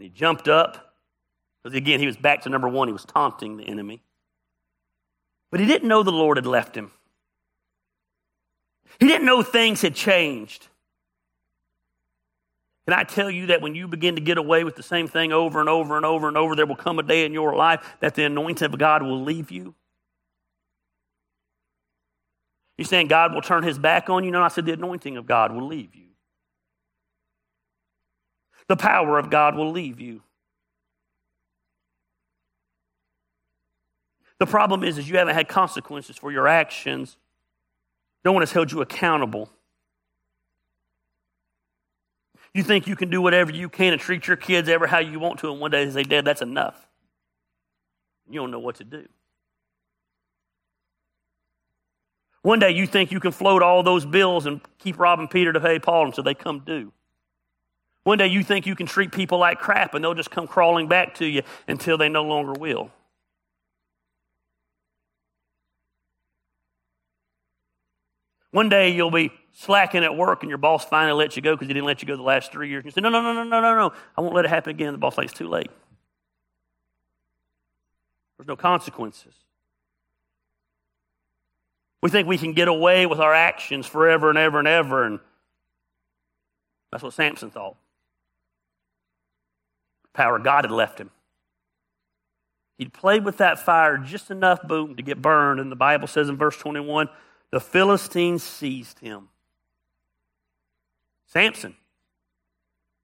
And 0.00 0.06
he 0.06 0.18
jumped 0.18 0.48
up, 0.48 0.94
because 1.62 1.76
again, 1.76 2.00
he 2.00 2.06
was 2.06 2.16
back 2.16 2.40
to 2.42 2.48
number 2.48 2.70
one. 2.70 2.88
He 2.88 2.92
was 2.92 3.04
taunting 3.04 3.58
the 3.58 3.64
enemy. 3.64 4.02
But 5.50 5.60
he 5.60 5.66
didn't 5.66 5.88
know 5.88 6.02
the 6.02 6.10
Lord 6.10 6.38
had 6.38 6.46
left 6.46 6.74
him. 6.74 6.90
He 8.98 9.06
didn't 9.06 9.26
know 9.26 9.42
things 9.42 9.82
had 9.82 9.94
changed. 9.94 10.68
Can 12.88 12.98
I 12.98 13.04
tell 13.04 13.30
you 13.30 13.48
that 13.48 13.60
when 13.60 13.74
you 13.74 13.86
begin 13.88 14.14
to 14.14 14.22
get 14.22 14.38
away 14.38 14.64
with 14.64 14.74
the 14.74 14.82
same 14.82 15.06
thing 15.06 15.32
over 15.34 15.60
and 15.60 15.68
over 15.68 15.98
and 15.98 16.06
over 16.06 16.28
and 16.28 16.36
over, 16.38 16.56
there 16.56 16.64
will 16.64 16.76
come 16.76 16.98
a 16.98 17.02
day 17.02 17.26
in 17.26 17.34
your 17.34 17.54
life 17.54 17.86
that 18.00 18.14
the 18.14 18.24
anointing 18.24 18.72
of 18.72 18.78
God 18.78 19.02
will 19.02 19.22
leave 19.22 19.50
you? 19.50 19.74
You're 22.78 22.86
saying 22.86 23.08
God 23.08 23.34
will 23.34 23.42
turn 23.42 23.64
his 23.64 23.78
back 23.78 24.08
on 24.08 24.24
you? 24.24 24.30
No, 24.30 24.40
I 24.40 24.48
said 24.48 24.64
the 24.64 24.72
anointing 24.72 25.18
of 25.18 25.26
God 25.26 25.52
will 25.52 25.66
leave 25.66 25.94
you. 25.94 26.09
The 28.70 28.76
power 28.76 29.18
of 29.18 29.30
God 29.30 29.56
will 29.56 29.72
leave 29.72 29.98
you. 29.98 30.22
The 34.38 34.46
problem 34.46 34.84
is, 34.84 34.96
is 34.96 35.10
you 35.10 35.16
haven't 35.16 35.34
had 35.34 35.48
consequences 35.48 36.16
for 36.16 36.30
your 36.30 36.46
actions. 36.46 37.16
No 38.24 38.30
one 38.30 38.42
has 38.42 38.52
held 38.52 38.70
you 38.70 38.80
accountable. 38.80 39.50
You 42.54 42.62
think 42.62 42.86
you 42.86 42.94
can 42.94 43.10
do 43.10 43.20
whatever 43.20 43.50
you 43.50 43.68
can 43.68 43.92
and 43.92 44.00
treat 44.00 44.28
your 44.28 44.36
kids 44.36 44.68
ever 44.68 44.86
how 44.86 45.00
you 45.00 45.18
want 45.18 45.40
to, 45.40 45.50
and 45.50 45.58
one 45.58 45.72
day 45.72 45.84
they 45.84 45.90
say, 45.90 46.04
Dad, 46.04 46.24
that's 46.24 46.40
enough. 46.40 46.86
You 48.30 48.38
don't 48.38 48.52
know 48.52 48.60
what 48.60 48.76
to 48.76 48.84
do. 48.84 49.08
One 52.42 52.60
day 52.60 52.70
you 52.70 52.86
think 52.86 53.10
you 53.10 53.18
can 53.18 53.32
float 53.32 53.62
all 53.62 53.82
those 53.82 54.06
bills 54.06 54.46
and 54.46 54.60
keep 54.78 54.96
robbing 54.96 55.26
Peter 55.26 55.52
to 55.52 55.58
pay 55.58 55.80
Paul 55.80 56.06
until 56.06 56.22
they 56.22 56.34
come 56.34 56.60
due. 56.60 56.92
One 58.04 58.18
day 58.18 58.28
you 58.28 58.42
think 58.42 58.66
you 58.66 58.74
can 58.74 58.86
treat 58.86 59.12
people 59.12 59.38
like 59.38 59.58
crap 59.58 59.94
and 59.94 60.02
they'll 60.02 60.14
just 60.14 60.30
come 60.30 60.46
crawling 60.46 60.88
back 60.88 61.14
to 61.16 61.26
you 61.26 61.42
until 61.68 61.98
they 61.98 62.08
no 62.08 62.24
longer 62.24 62.52
will. 62.52 62.90
One 68.52 68.68
day 68.68 68.90
you'll 68.90 69.10
be 69.10 69.32
slacking 69.52 70.02
at 70.02 70.16
work 70.16 70.42
and 70.42 70.48
your 70.48 70.58
boss 70.58 70.84
finally 70.84 71.16
lets 71.16 71.36
you 71.36 71.42
go 71.42 71.54
because 71.54 71.68
he 71.68 71.74
didn't 71.74 71.86
let 71.86 72.02
you 72.02 72.08
go 72.08 72.16
the 72.16 72.22
last 72.22 72.50
three 72.50 72.68
years. 72.68 72.84
You 72.84 72.90
say, 72.90 73.00
no, 73.00 73.10
no, 73.10 73.20
no, 73.20 73.32
no, 73.32 73.44
no, 73.44 73.60
no, 73.60 73.74
no. 73.76 73.92
I 74.16 74.20
won't 74.22 74.34
let 74.34 74.44
it 74.44 74.48
happen 74.48 74.70
again. 74.70 74.92
The 74.92 74.98
boss 74.98 75.16
like, 75.16 75.26
it's 75.26 75.38
too 75.38 75.48
late. 75.48 75.70
There's 78.36 78.48
no 78.48 78.56
consequences. 78.56 79.34
We 82.02 82.08
think 82.08 82.26
we 82.26 82.38
can 82.38 82.54
get 82.54 82.66
away 82.66 83.04
with 83.04 83.20
our 83.20 83.34
actions 83.34 83.86
forever 83.86 84.30
and 84.30 84.38
ever 84.38 84.58
and 84.58 84.66
ever, 84.66 85.04
and 85.04 85.20
that's 86.90 87.02
what 87.02 87.12
Samson 87.12 87.50
thought. 87.50 87.76
Power 90.12 90.38
God 90.38 90.64
had 90.64 90.70
left 90.70 90.98
him. 91.00 91.10
He'd 92.78 92.92
played 92.92 93.24
with 93.24 93.36
that 93.38 93.58
fire 93.58 93.98
just 93.98 94.30
enough, 94.30 94.62
boom, 94.62 94.96
to 94.96 95.02
get 95.02 95.20
burned. 95.20 95.60
And 95.60 95.70
the 95.70 95.76
Bible 95.76 96.06
says 96.06 96.28
in 96.28 96.36
verse 96.36 96.56
21 96.56 97.08
the 97.50 97.60
Philistines 97.60 98.42
seized 98.42 99.00
him. 99.00 99.28
Samson, 101.26 101.76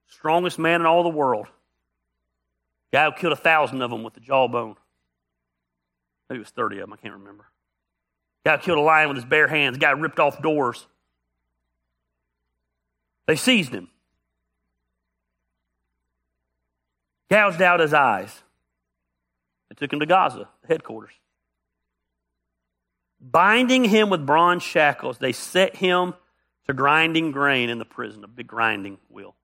strongest 0.07 0.59
man 0.59 0.81
in 0.81 0.87
all 0.87 1.03
the 1.03 1.09
world. 1.09 1.47
Guy 2.93 3.05
who 3.05 3.13
killed 3.13 3.33
a 3.33 3.37
thousand 3.37 3.83
of 3.83 3.91
them 3.91 4.03
with 4.03 4.15
the 4.15 4.21
jawbone. 4.21 4.77
Maybe 6.29 6.39
it 6.39 6.45
was 6.45 6.51
30 6.51 6.77
of 6.77 6.81
them, 6.83 6.93
I 6.93 6.97
can't 6.97 7.15
remember. 7.15 7.47
Guy 8.45 8.57
killed 8.59 8.79
a 8.79 8.83
lion 8.83 9.09
with 9.09 9.17
his 9.17 9.25
bare 9.25 9.49
hands. 9.49 9.77
Guy 9.77 9.91
ripped 9.91 10.21
off 10.21 10.41
doors. 10.41 10.87
They 13.27 13.37
seized 13.37 13.73
him. 13.73 13.89
Gouged 17.31 17.63
out 17.63 17.81
his 17.81 17.93
eyes. 17.93 18.43
They 19.69 19.75
took 19.75 19.93
him 19.93 20.01
to 20.01 20.07
Gaza, 20.07 20.49
headquarters. 20.69 21.13
Binding 23.21 23.85
him 23.85 24.11
with 24.11 24.25
bronze 24.25 24.63
shackles, 24.63 25.19
they 25.19 25.33
set 25.33 25.77
him 25.77 26.15
to 26.67 26.75
grinding 26.75 27.33
grain 27.33 27.71
in 27.71 27.79
the 27.79 27.85
prison, 27.85 28.23
a 28.25 28.29
big 28.29 28.47
grinding 28.47 28.99
wheel. 29.09 29.35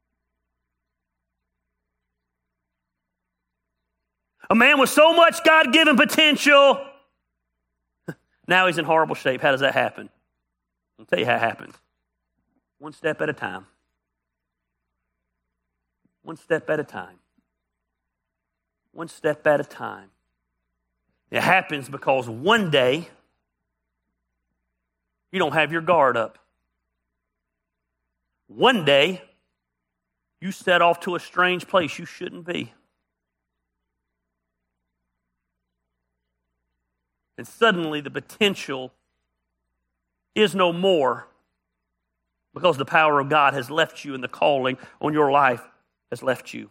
A 4.50 4.54
man 4.54 4.78
with 4.78 4.90
so 4.90 5.14
much 5.14 5.42
God 5.44 5.72
given 5.72 5.96
potential. 5.96 6.84
now 8.46 8.66
he's 8.66 8.78
in 8.78 8.84
horrible 8.84 9.14
shape. 9.14 9.40
How 9.40 9.50
does 9.50 9.60
that 9.60 9.74
happen? 9.74 10.10
I'll 10.98 11.06
tell 11.06 11.18
you 11.18 11.24
how 11.24 11.36
it 11.36 11.40
happens. 11.40 11.74
One 12.78 12.92
step 12.92 13.20
at 13.22 13.30
a 13.30 13.32
time. 13.32 13.66
One 16.22 16.36
step 16.36 16.68
at 16.68 16.78
a 16.78 16.84
time. 16.84 17.18
One 18.92 19.08
step 19.08 19.46
at 19.46 19.60
a 19.60 19.64
time. 19.64 20.10
It 21.30 21.42
happens 21.42 21.88
because 21.88 22.28
one 22.28 22.70
day 22.70 23.08
you 25.32 25.38
don't 25.38 25.54
have 25.54 25.72
your 25.72 25.80
guard 25.80 26.16
up. 26.16 26.38
One 28.48 28.84
day, 28.84 29.22
you 30.40 30.52
set 30.52 30.82
off 30.82 31.00
to 31.00 31.14
a 31.14 31.20
strange 31.20 31.66
place 31.66 31.98
you 31.98 32.04
shouldn't 32.04 32.44
be. 32.44 32.74
And 37.38 37.48
suddenly, 37.48 38.02
the 38.02 38.10
potential 38.10 38.92
is 40.34 40.54
no 40.54 40.72
more 40.72 41.28
because 42.52 42.76
the 42.76 42.84
power 42.84 43.20
of 43.20 43.30
God 43.30 43.54
has 43.54 43.70
left 43.70 44.04
you 44.04 44.14
and 44.14 44.22
the 44.22 44.28
calling 44.28 44.76
on 45.00 45.14
your 45.14 45.30
life 45.30 45.62
has 46.10 46.22
left 46.22 46.52
you. 46.52 46.68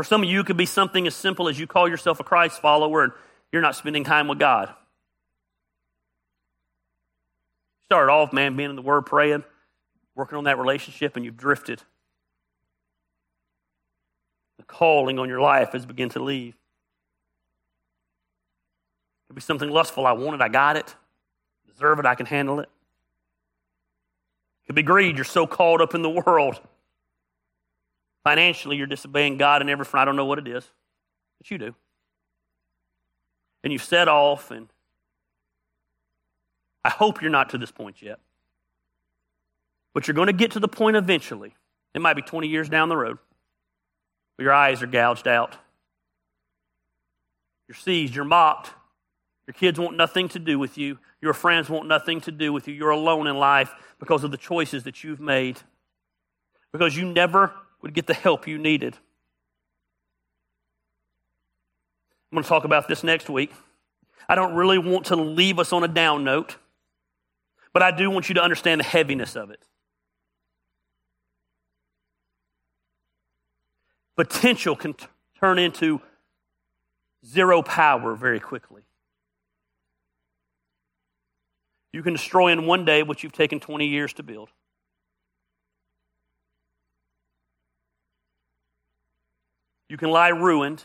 For 0.00 0.04
some 0.04 0.22
of 0.22 0.30
you, 0.30 0.40
it 0.40 0.46
could 0.46 0.56
be 0.56 0.64
something 0.64 1.06
as 1.06 1.14
simple 1.14 1.46
as 1.46 1.60
you 1.60 1.66
call 1.66 1.86
yourself 1.86 2.20
a 2.20 2.24
Christ 2.24 2.58
follower 2.62 3.04
and 3.04 3.12
you're 3.52 3.60
not 3.60 3.76
spending 3.76 4.02
time 4.02 4.28
with 4.28 4.38
God. 4.38 4.72
Started 7.84 8.10
off, 8.10 8.32
man, 8.32 8.56
being 8.56 8.70
in 8.70 8.76
the 8.76 8.80
Word, 8.80 9.02
praying, 9.02 9.44
working 10.14 10.38
on 10.38 10.44
that 10.44 10.56
relationship, 10.56 11.16
and 11.16 11.24
you've 11.26 11.36
drifted. 11.36 11.82
The 14.56 14.64
calling 14.64 15.18
on 15.18 15.28
your 15.28 15.42
life 15.42 15.72
has 15.72 15.84
begun 15.84 16.08
to 16.08 16.22
leave. 16.22 16.54
It 16.54 16.56
could 19.26 19.36
be 19.36 19.42
something 19.42 19.68
lustful. 19.68 20.06
I 20.06 20.12
want 20.12 20.34
it, 20.34 20.42
I 20.42 20.48
got 20.48 20.78
it. 20.78 20.94
Deserve 21.66 21.98
it, 21.98 22.06
I 22.06 22.14
can 22.14 22.24
handle 22.24 22.60
it. 22.60 22.70
It 24.62 24.68
could 24.68 24.76
be 24.76 24.82
greed. 24.82 25.16
You're 25.16 25.26
so 25.26 25.46
caught 25.46 25.82
up 25.82 25.94
in 25.94 26.00
the 26.00 26.08
world. 26.08 26.58
Financially, 28.24 28.76
you're 28.76 28.86
disobeying 28.86 29.36
God 29.38 29.62
in 29.62 29.68
every 29.68 29.84
front. 29.84 30.02
I 30.02 30.04
don't 30.06 30.16
know 30.16 30.26
what 30.26 30.38
it 30.38 30.46
is, 30.46 30.68
but 31.38 31.50
you 31.50 31.58
do. 31.58 31.74
And 33.64 33.72
you've 33.72 33.82
set 33.82 34.08
off 34.08 34.50
and 34.50 34.68
I 36.84 36.90
hope 36.90 37.20
you're 37.20 37.30
not 37.30 37.50
to 37.50 37.58
this 37.58 37.70
point 37.70 38.00
yet. 38.02 38.18
But 39.92 40.06
you're 40.06 40.14
going 40.14 40.28
to 40.28 40.32
get 40.32 40.52
to 40.52 40.60
the 40.60 40.68
point 40.68 40.96
eventually. 40.96 41.54
It 41.94 42.00
might 42.00 42.14
be 42.14 42.22
20 42.22 42.48
years 42.48 42.68
down 42.68 42.88
the 42.88 42.96
road. 42.96 43.18
Where 44.36 44.44
your 44.44 44.54
eyes 44.54 44.82
are 44.82 44.86
gouged 44.86 45.28
out. 45.28 45.56
You're 47.68 47.76
seized, 47.76 48.14
you're 48.14 48.24
mocked. 48.24 48.70
Your 49.46 49.54
kids 49.54 49.78
want 49.78 49.96
nothing 49.96 50.28
to 50.30 50.38
do 50.38 50.58
with 50.58 50.78
you. 50.78 50.98
Your 51.20 51.34
friends 51.34 51.68
want 51.68 51.88
nothing 51.88 52.20
to 52.22 52.32
do 52.32 52.52
with 52.52 52.68
you. 52.68 52.74
You're 52.74 52.90
alone 52.90 53.26
in 53.26 53.36
life 53.36 53.74
because 53.98 54.24
of 54.24 54.30
the 54.30 54.36
choices 54.36 54.84
that 54.84 55.02
you've 55.04 55.20
made. 55.20 55.58
Because 56.72 56.96
you 56.96 57.04
never 57.04 57.52
would 57.82 57.94
get 57.94 58.06
the 58.06 58.14
help 58.14 58.46
you 58.46 58.58
needed. 58.58 58.94
I'm 62.30 62.36
going 62.36 62.42
to 62.44 62.48
talk 62.48 62.64
about 62.64 62.86
this 62.88 63.02
next 63.02 63.28
week. 63.28 63.52
I 64.28 64.34
don't 64.34 64.54
really 64.54 64.78
want 64.78 65.06
to 65.06 65.16
leave 65.16 65.58
us 65.58 65.72
on 65.72 65.82
a 65.82 65.88
down 65.88 66.22
note. 66.22 66.56
But 67.72 67.82
I 67.82 67.90
do 67.90 68.10
want 68.10 68.28
you 68.28 68.34
to 68.34 68.42
understand 68.42 68.80
the 68.80 68.84
heaviness 68.84 69.36
of 69.36 69.50
it. 69.50 69.60
Potential 74.16 74.76
can 74.76 74.94
t- 74.94 75.06
turn 75.38 75.58
into 75.58 76.00
zero 77.24 77.62
power 77.62 78.14
very 78.14 78.40
quickly. 78.40 78.82
You 81.92 82.02
can 82.02 82.12
destroy 82.12 82.48
in 82.48 82.66
one 82.66 82.84
day 82.84 83.02
what 83.02 83.22
you've 83.22 83.32
taken 83.32 83.60
20 83.60 83.86
years 83.86 84.12
to 84.14 84.22
build. 84.22 84.50
You 89.90 89.96
can 89.96 90.10
lie 90.10 90.28
ruined 90.28 90.84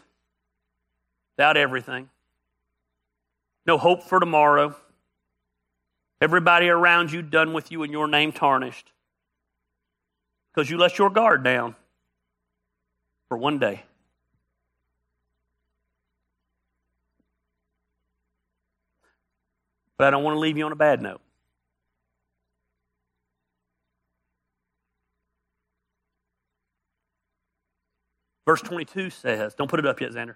without 1.37 1.57
everything. 1.57 2.09
No 3.67 3.77
hope 3.77 4.01
for 4.01 4.19
tomorrow. 4.19 4.75
Everybody 6.19 6.69
around 6.69 7.11
you 7.11 7.21
done 7.21 7.53
with 7.53 7.71
you 7.71 7.83
and 7.83 7.91
your 7.91 8.07
name 8.07 8.31
tarnished 8.31 8.91
because 10.49 10.71
you 10.71 10.79
let 10.79 10.97
your 10.97 11.11
guard 11.11 11.43
down 11.43 11.75
for 13.29 13.37
one 13.37 13.59
day. 13.59 13.83
But 19.99 20.07
I 20.07 20.09
don't 20.09 20.23
want 20.23 20.33
to 20.33 20.39
leave 20.39 20.57
you 20.57 20.65
on 20.65 20.71
a 20.71 20.75
bad 20.75 21.03
note. 21.03 21.21
Verse 28.45 28.61
22 28.61 29.09
says, 29.09 29.55
don't 29.55 29.69
put 29.69 29.79
it 29.79 29.85
up 29.85 29.99
yet, 29.99 30.11
Xander. 30.11 30.35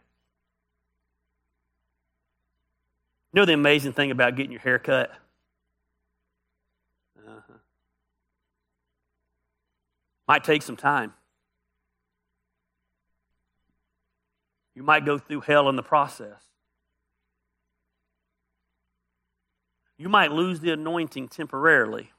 You 3.32 3.42
know 3.42 3.46
the 3.46 3.54
amazing 3.54 3.94
thing 3.94 4.10
about 4.10 4.36
getting 4.36 4.52
your 4.52 4.62
hair 4.62 4.80
cut? 4.80 5.12
Uh-huh. 7.18 7.54
Might 10.28 10.44
take 10.44 10.64
some 10.64 10.76
time. 10.76 11.14
You 14.74 14.82
might 14.82 15.06
go 15.06 15.18
through 15.20 15.42
hell 15.42 15.70
in 15.70 15.76
the 15.76 15.84
process. 15.84 16.42
You 19.98 20.10
might 20.10 20.32
lose 20.32 20.62
the 20.62 20.72
anointing 20.72 21.28
temporarily. 21.28 22.12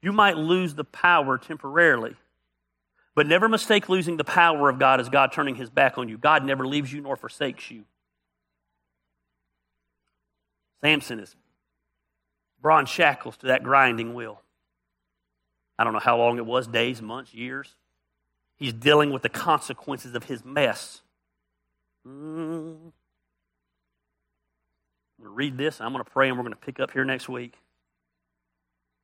You 0.00 0.12
might 0.12 0.38
lose 0.38 0.74
the 0.74 0.84
power 0.84 1.38
temporarily. 1.38 2.16
But 3.14 3.26
never 3.26 3.48
mistake 3.48 3.88
losing 3.88 4.16
the 4.16 4.24
power 4.24 4.68
of 4.68 4.78
God 4.78 5.00
as 5.00 5.08
God 5.08 5.32
turning 5.32 5.54
his 5.54 5.70
back 5.70 5.98
on 5.98 6.08
you. 6.08 6.18
God 6.18 6.44
never 6.44 6.66
leaves 6.66 6.92
you 6.92 7.00
nor 7.00 7.16
forsakes 7.16 7.70
you. 7.70 7.84
Samson 10.82 11.20
is 11.20 11.34
bronze 12.60 12.88
shackles 12.88 13.36
to 13.38 13.46
that 13.46 13.62
grinding 13.62 14.14
wheel. 14.14 14.40
I 15.78 15.84
don't 15.84 15.92
know 15.92 15.98
how 15.98 16.16
long 16.16 16.38
it 16.38 16.46
was 16.46 16.66
days, 16.66 17.02
months, 17.02 17.34
years. 17.34 17.74
He's 18.56 18.72
dealing 18.72 19.12
with 19.12 19.22
the 19.22 19.28
consequences 19.28 20.14
of 20.14 20.24
his 20.24 20.44
mess. 20.44 21.02
I'm 22.06 22.92
going 25.18 25.24
to 25.24 25.28
read 25.28 25.58
this, 25.58 25.80
I'm 25.80 25.92
going 25.92 26.04
to 26.04 26.10
pray, 26.10 26.28
and 26.28 26.36
we're 26.36 26.44
going 26.44 26.54
to 26.54 26.60
pick 26.60 26.80
up 26.80 26.90
here 26.90 27.04
next 27.04 27.28
week. 27.28 27.54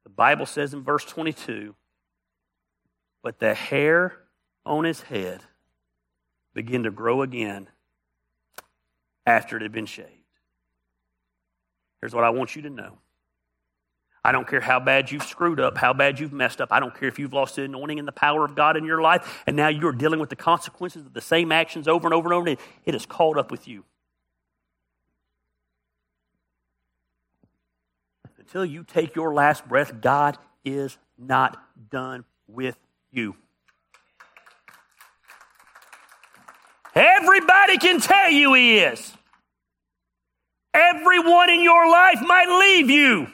The 0.05 0.11
Bible 0.11 0.47
says 0.47 0.73
in 0.75 0.83
verse 0.83 1.05
22 1.05 1.75
but 3.23 3.39
the 3.39 3.55
hair 3.55 4.17
on 4.65 4.85
his 4.85 5.03
head 5.03 5.43
began 6.55 6.83
to 6.85 6.91
grow 6.91 7.23
again 7.23 7.69
after 9.27 9.57
it 9.57 9.63
had 9.63 9.73
been 9.73 9.87
shaved. 9.87 10.09
Here's 12.01 12.15
what 12.15 12.25
I 12.25 12.31
want 12.31 12.57
you 12.57 12.63
to 12.63 12.71
know. 12.71 12.99
I 14.23 14.33
don't 14.33 14.47
care 14.47 14.61
how 14.61 14.81
bad 14.81 15.11
you've 15.11 15.23
screwed 15.23 15.61
up, 15.61 15.79
how 15.79 15.95
bad 15.95 16.21
you've 16.21 16.33
messed 16.33 16.61
up. 16.61 16.69
I 16.73 16.81
don't 16.81 16.95
care 16.95 17.09
if 17.09 17.19
you've 17.19 17.33
lost 17.33 17.57
the 17.57 17.65
anointing 17.65 17.99
and 17.99 18.07
the 18.07 18.13
power 18.13 18.45
of 18.45 18.55
God 18.55 18.77
in 18.77 18.85
your 18.85 19.01
life, 19.01 19.43
and 19.47 19.57
now 19.57 19.69
you're 19.69 19.93
dealing 19.93 20.21
with 20.21 20.29
the 20.29 20.37
consequences 20.37 21.07
of 21.07 21.15
the 21.15 21.23
same 21.23 21.53
actions 21.53 21.89
over 21.89 22.07
and 22.07 22.13
over 22.13 22.29
and 22.29 22.35
over. 22.35 22.49
And 22.49 22.59
it 22.85 22.95
has 22.95 23.07
caught 23.07 23.39
up 23.39 23.51
with 23.51 23.67
you. 23.67 23.85
Until 28.39 28.65
you 28.65 28.85
take 28.85 29.15
your 29.15 29.33
last 29.33 29.67
breath, 29.69 30.01
God 30.01 30.37
is 30.65 30.99
not 31.17 31.63
done 31.91 32.25
with 32.47 32.77
you. 33.13 33.37
Everybody 36.95 37.79
can 37.79 38.01
tell 38.01 38.31
you 38.31 38.55
he 38.55 38.79
is. 38.79 39.13
Everyone 40.75 41.51
in 41.51 41.63
your 41.63 41.91
life 41.91 42.21
might 42.23 42.49
leave 42.49 42.91
you, 42.91 43.29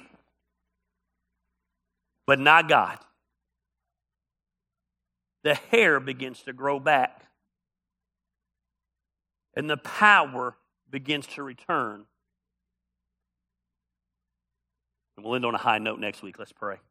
but 2.26 2.38
not 2.38 2.68
God. 2.68 2.98
The 5.42 5.54
hair 5.54 6.00
begins 6.00 6.40
to 6.42 6.52
grow 6.52 6.80
back, 6.80 7.22
and 9.54 9.68
the 9.70 9.76
power 9.76 10.56
begins 10.90 11.26
to 11.28 11.42
return. 11.42 12.04
And 15.16 15.24
we'll 15.24 15.34
end 15.34 15.44
on 15.46 15.54
a 15.54 15.58
high 15.58 15.78
note 15.78 16.00
next 16.00 16.22
week. 16.22 16.38
Let's 16.38 16.52
pray. 16.52 16.76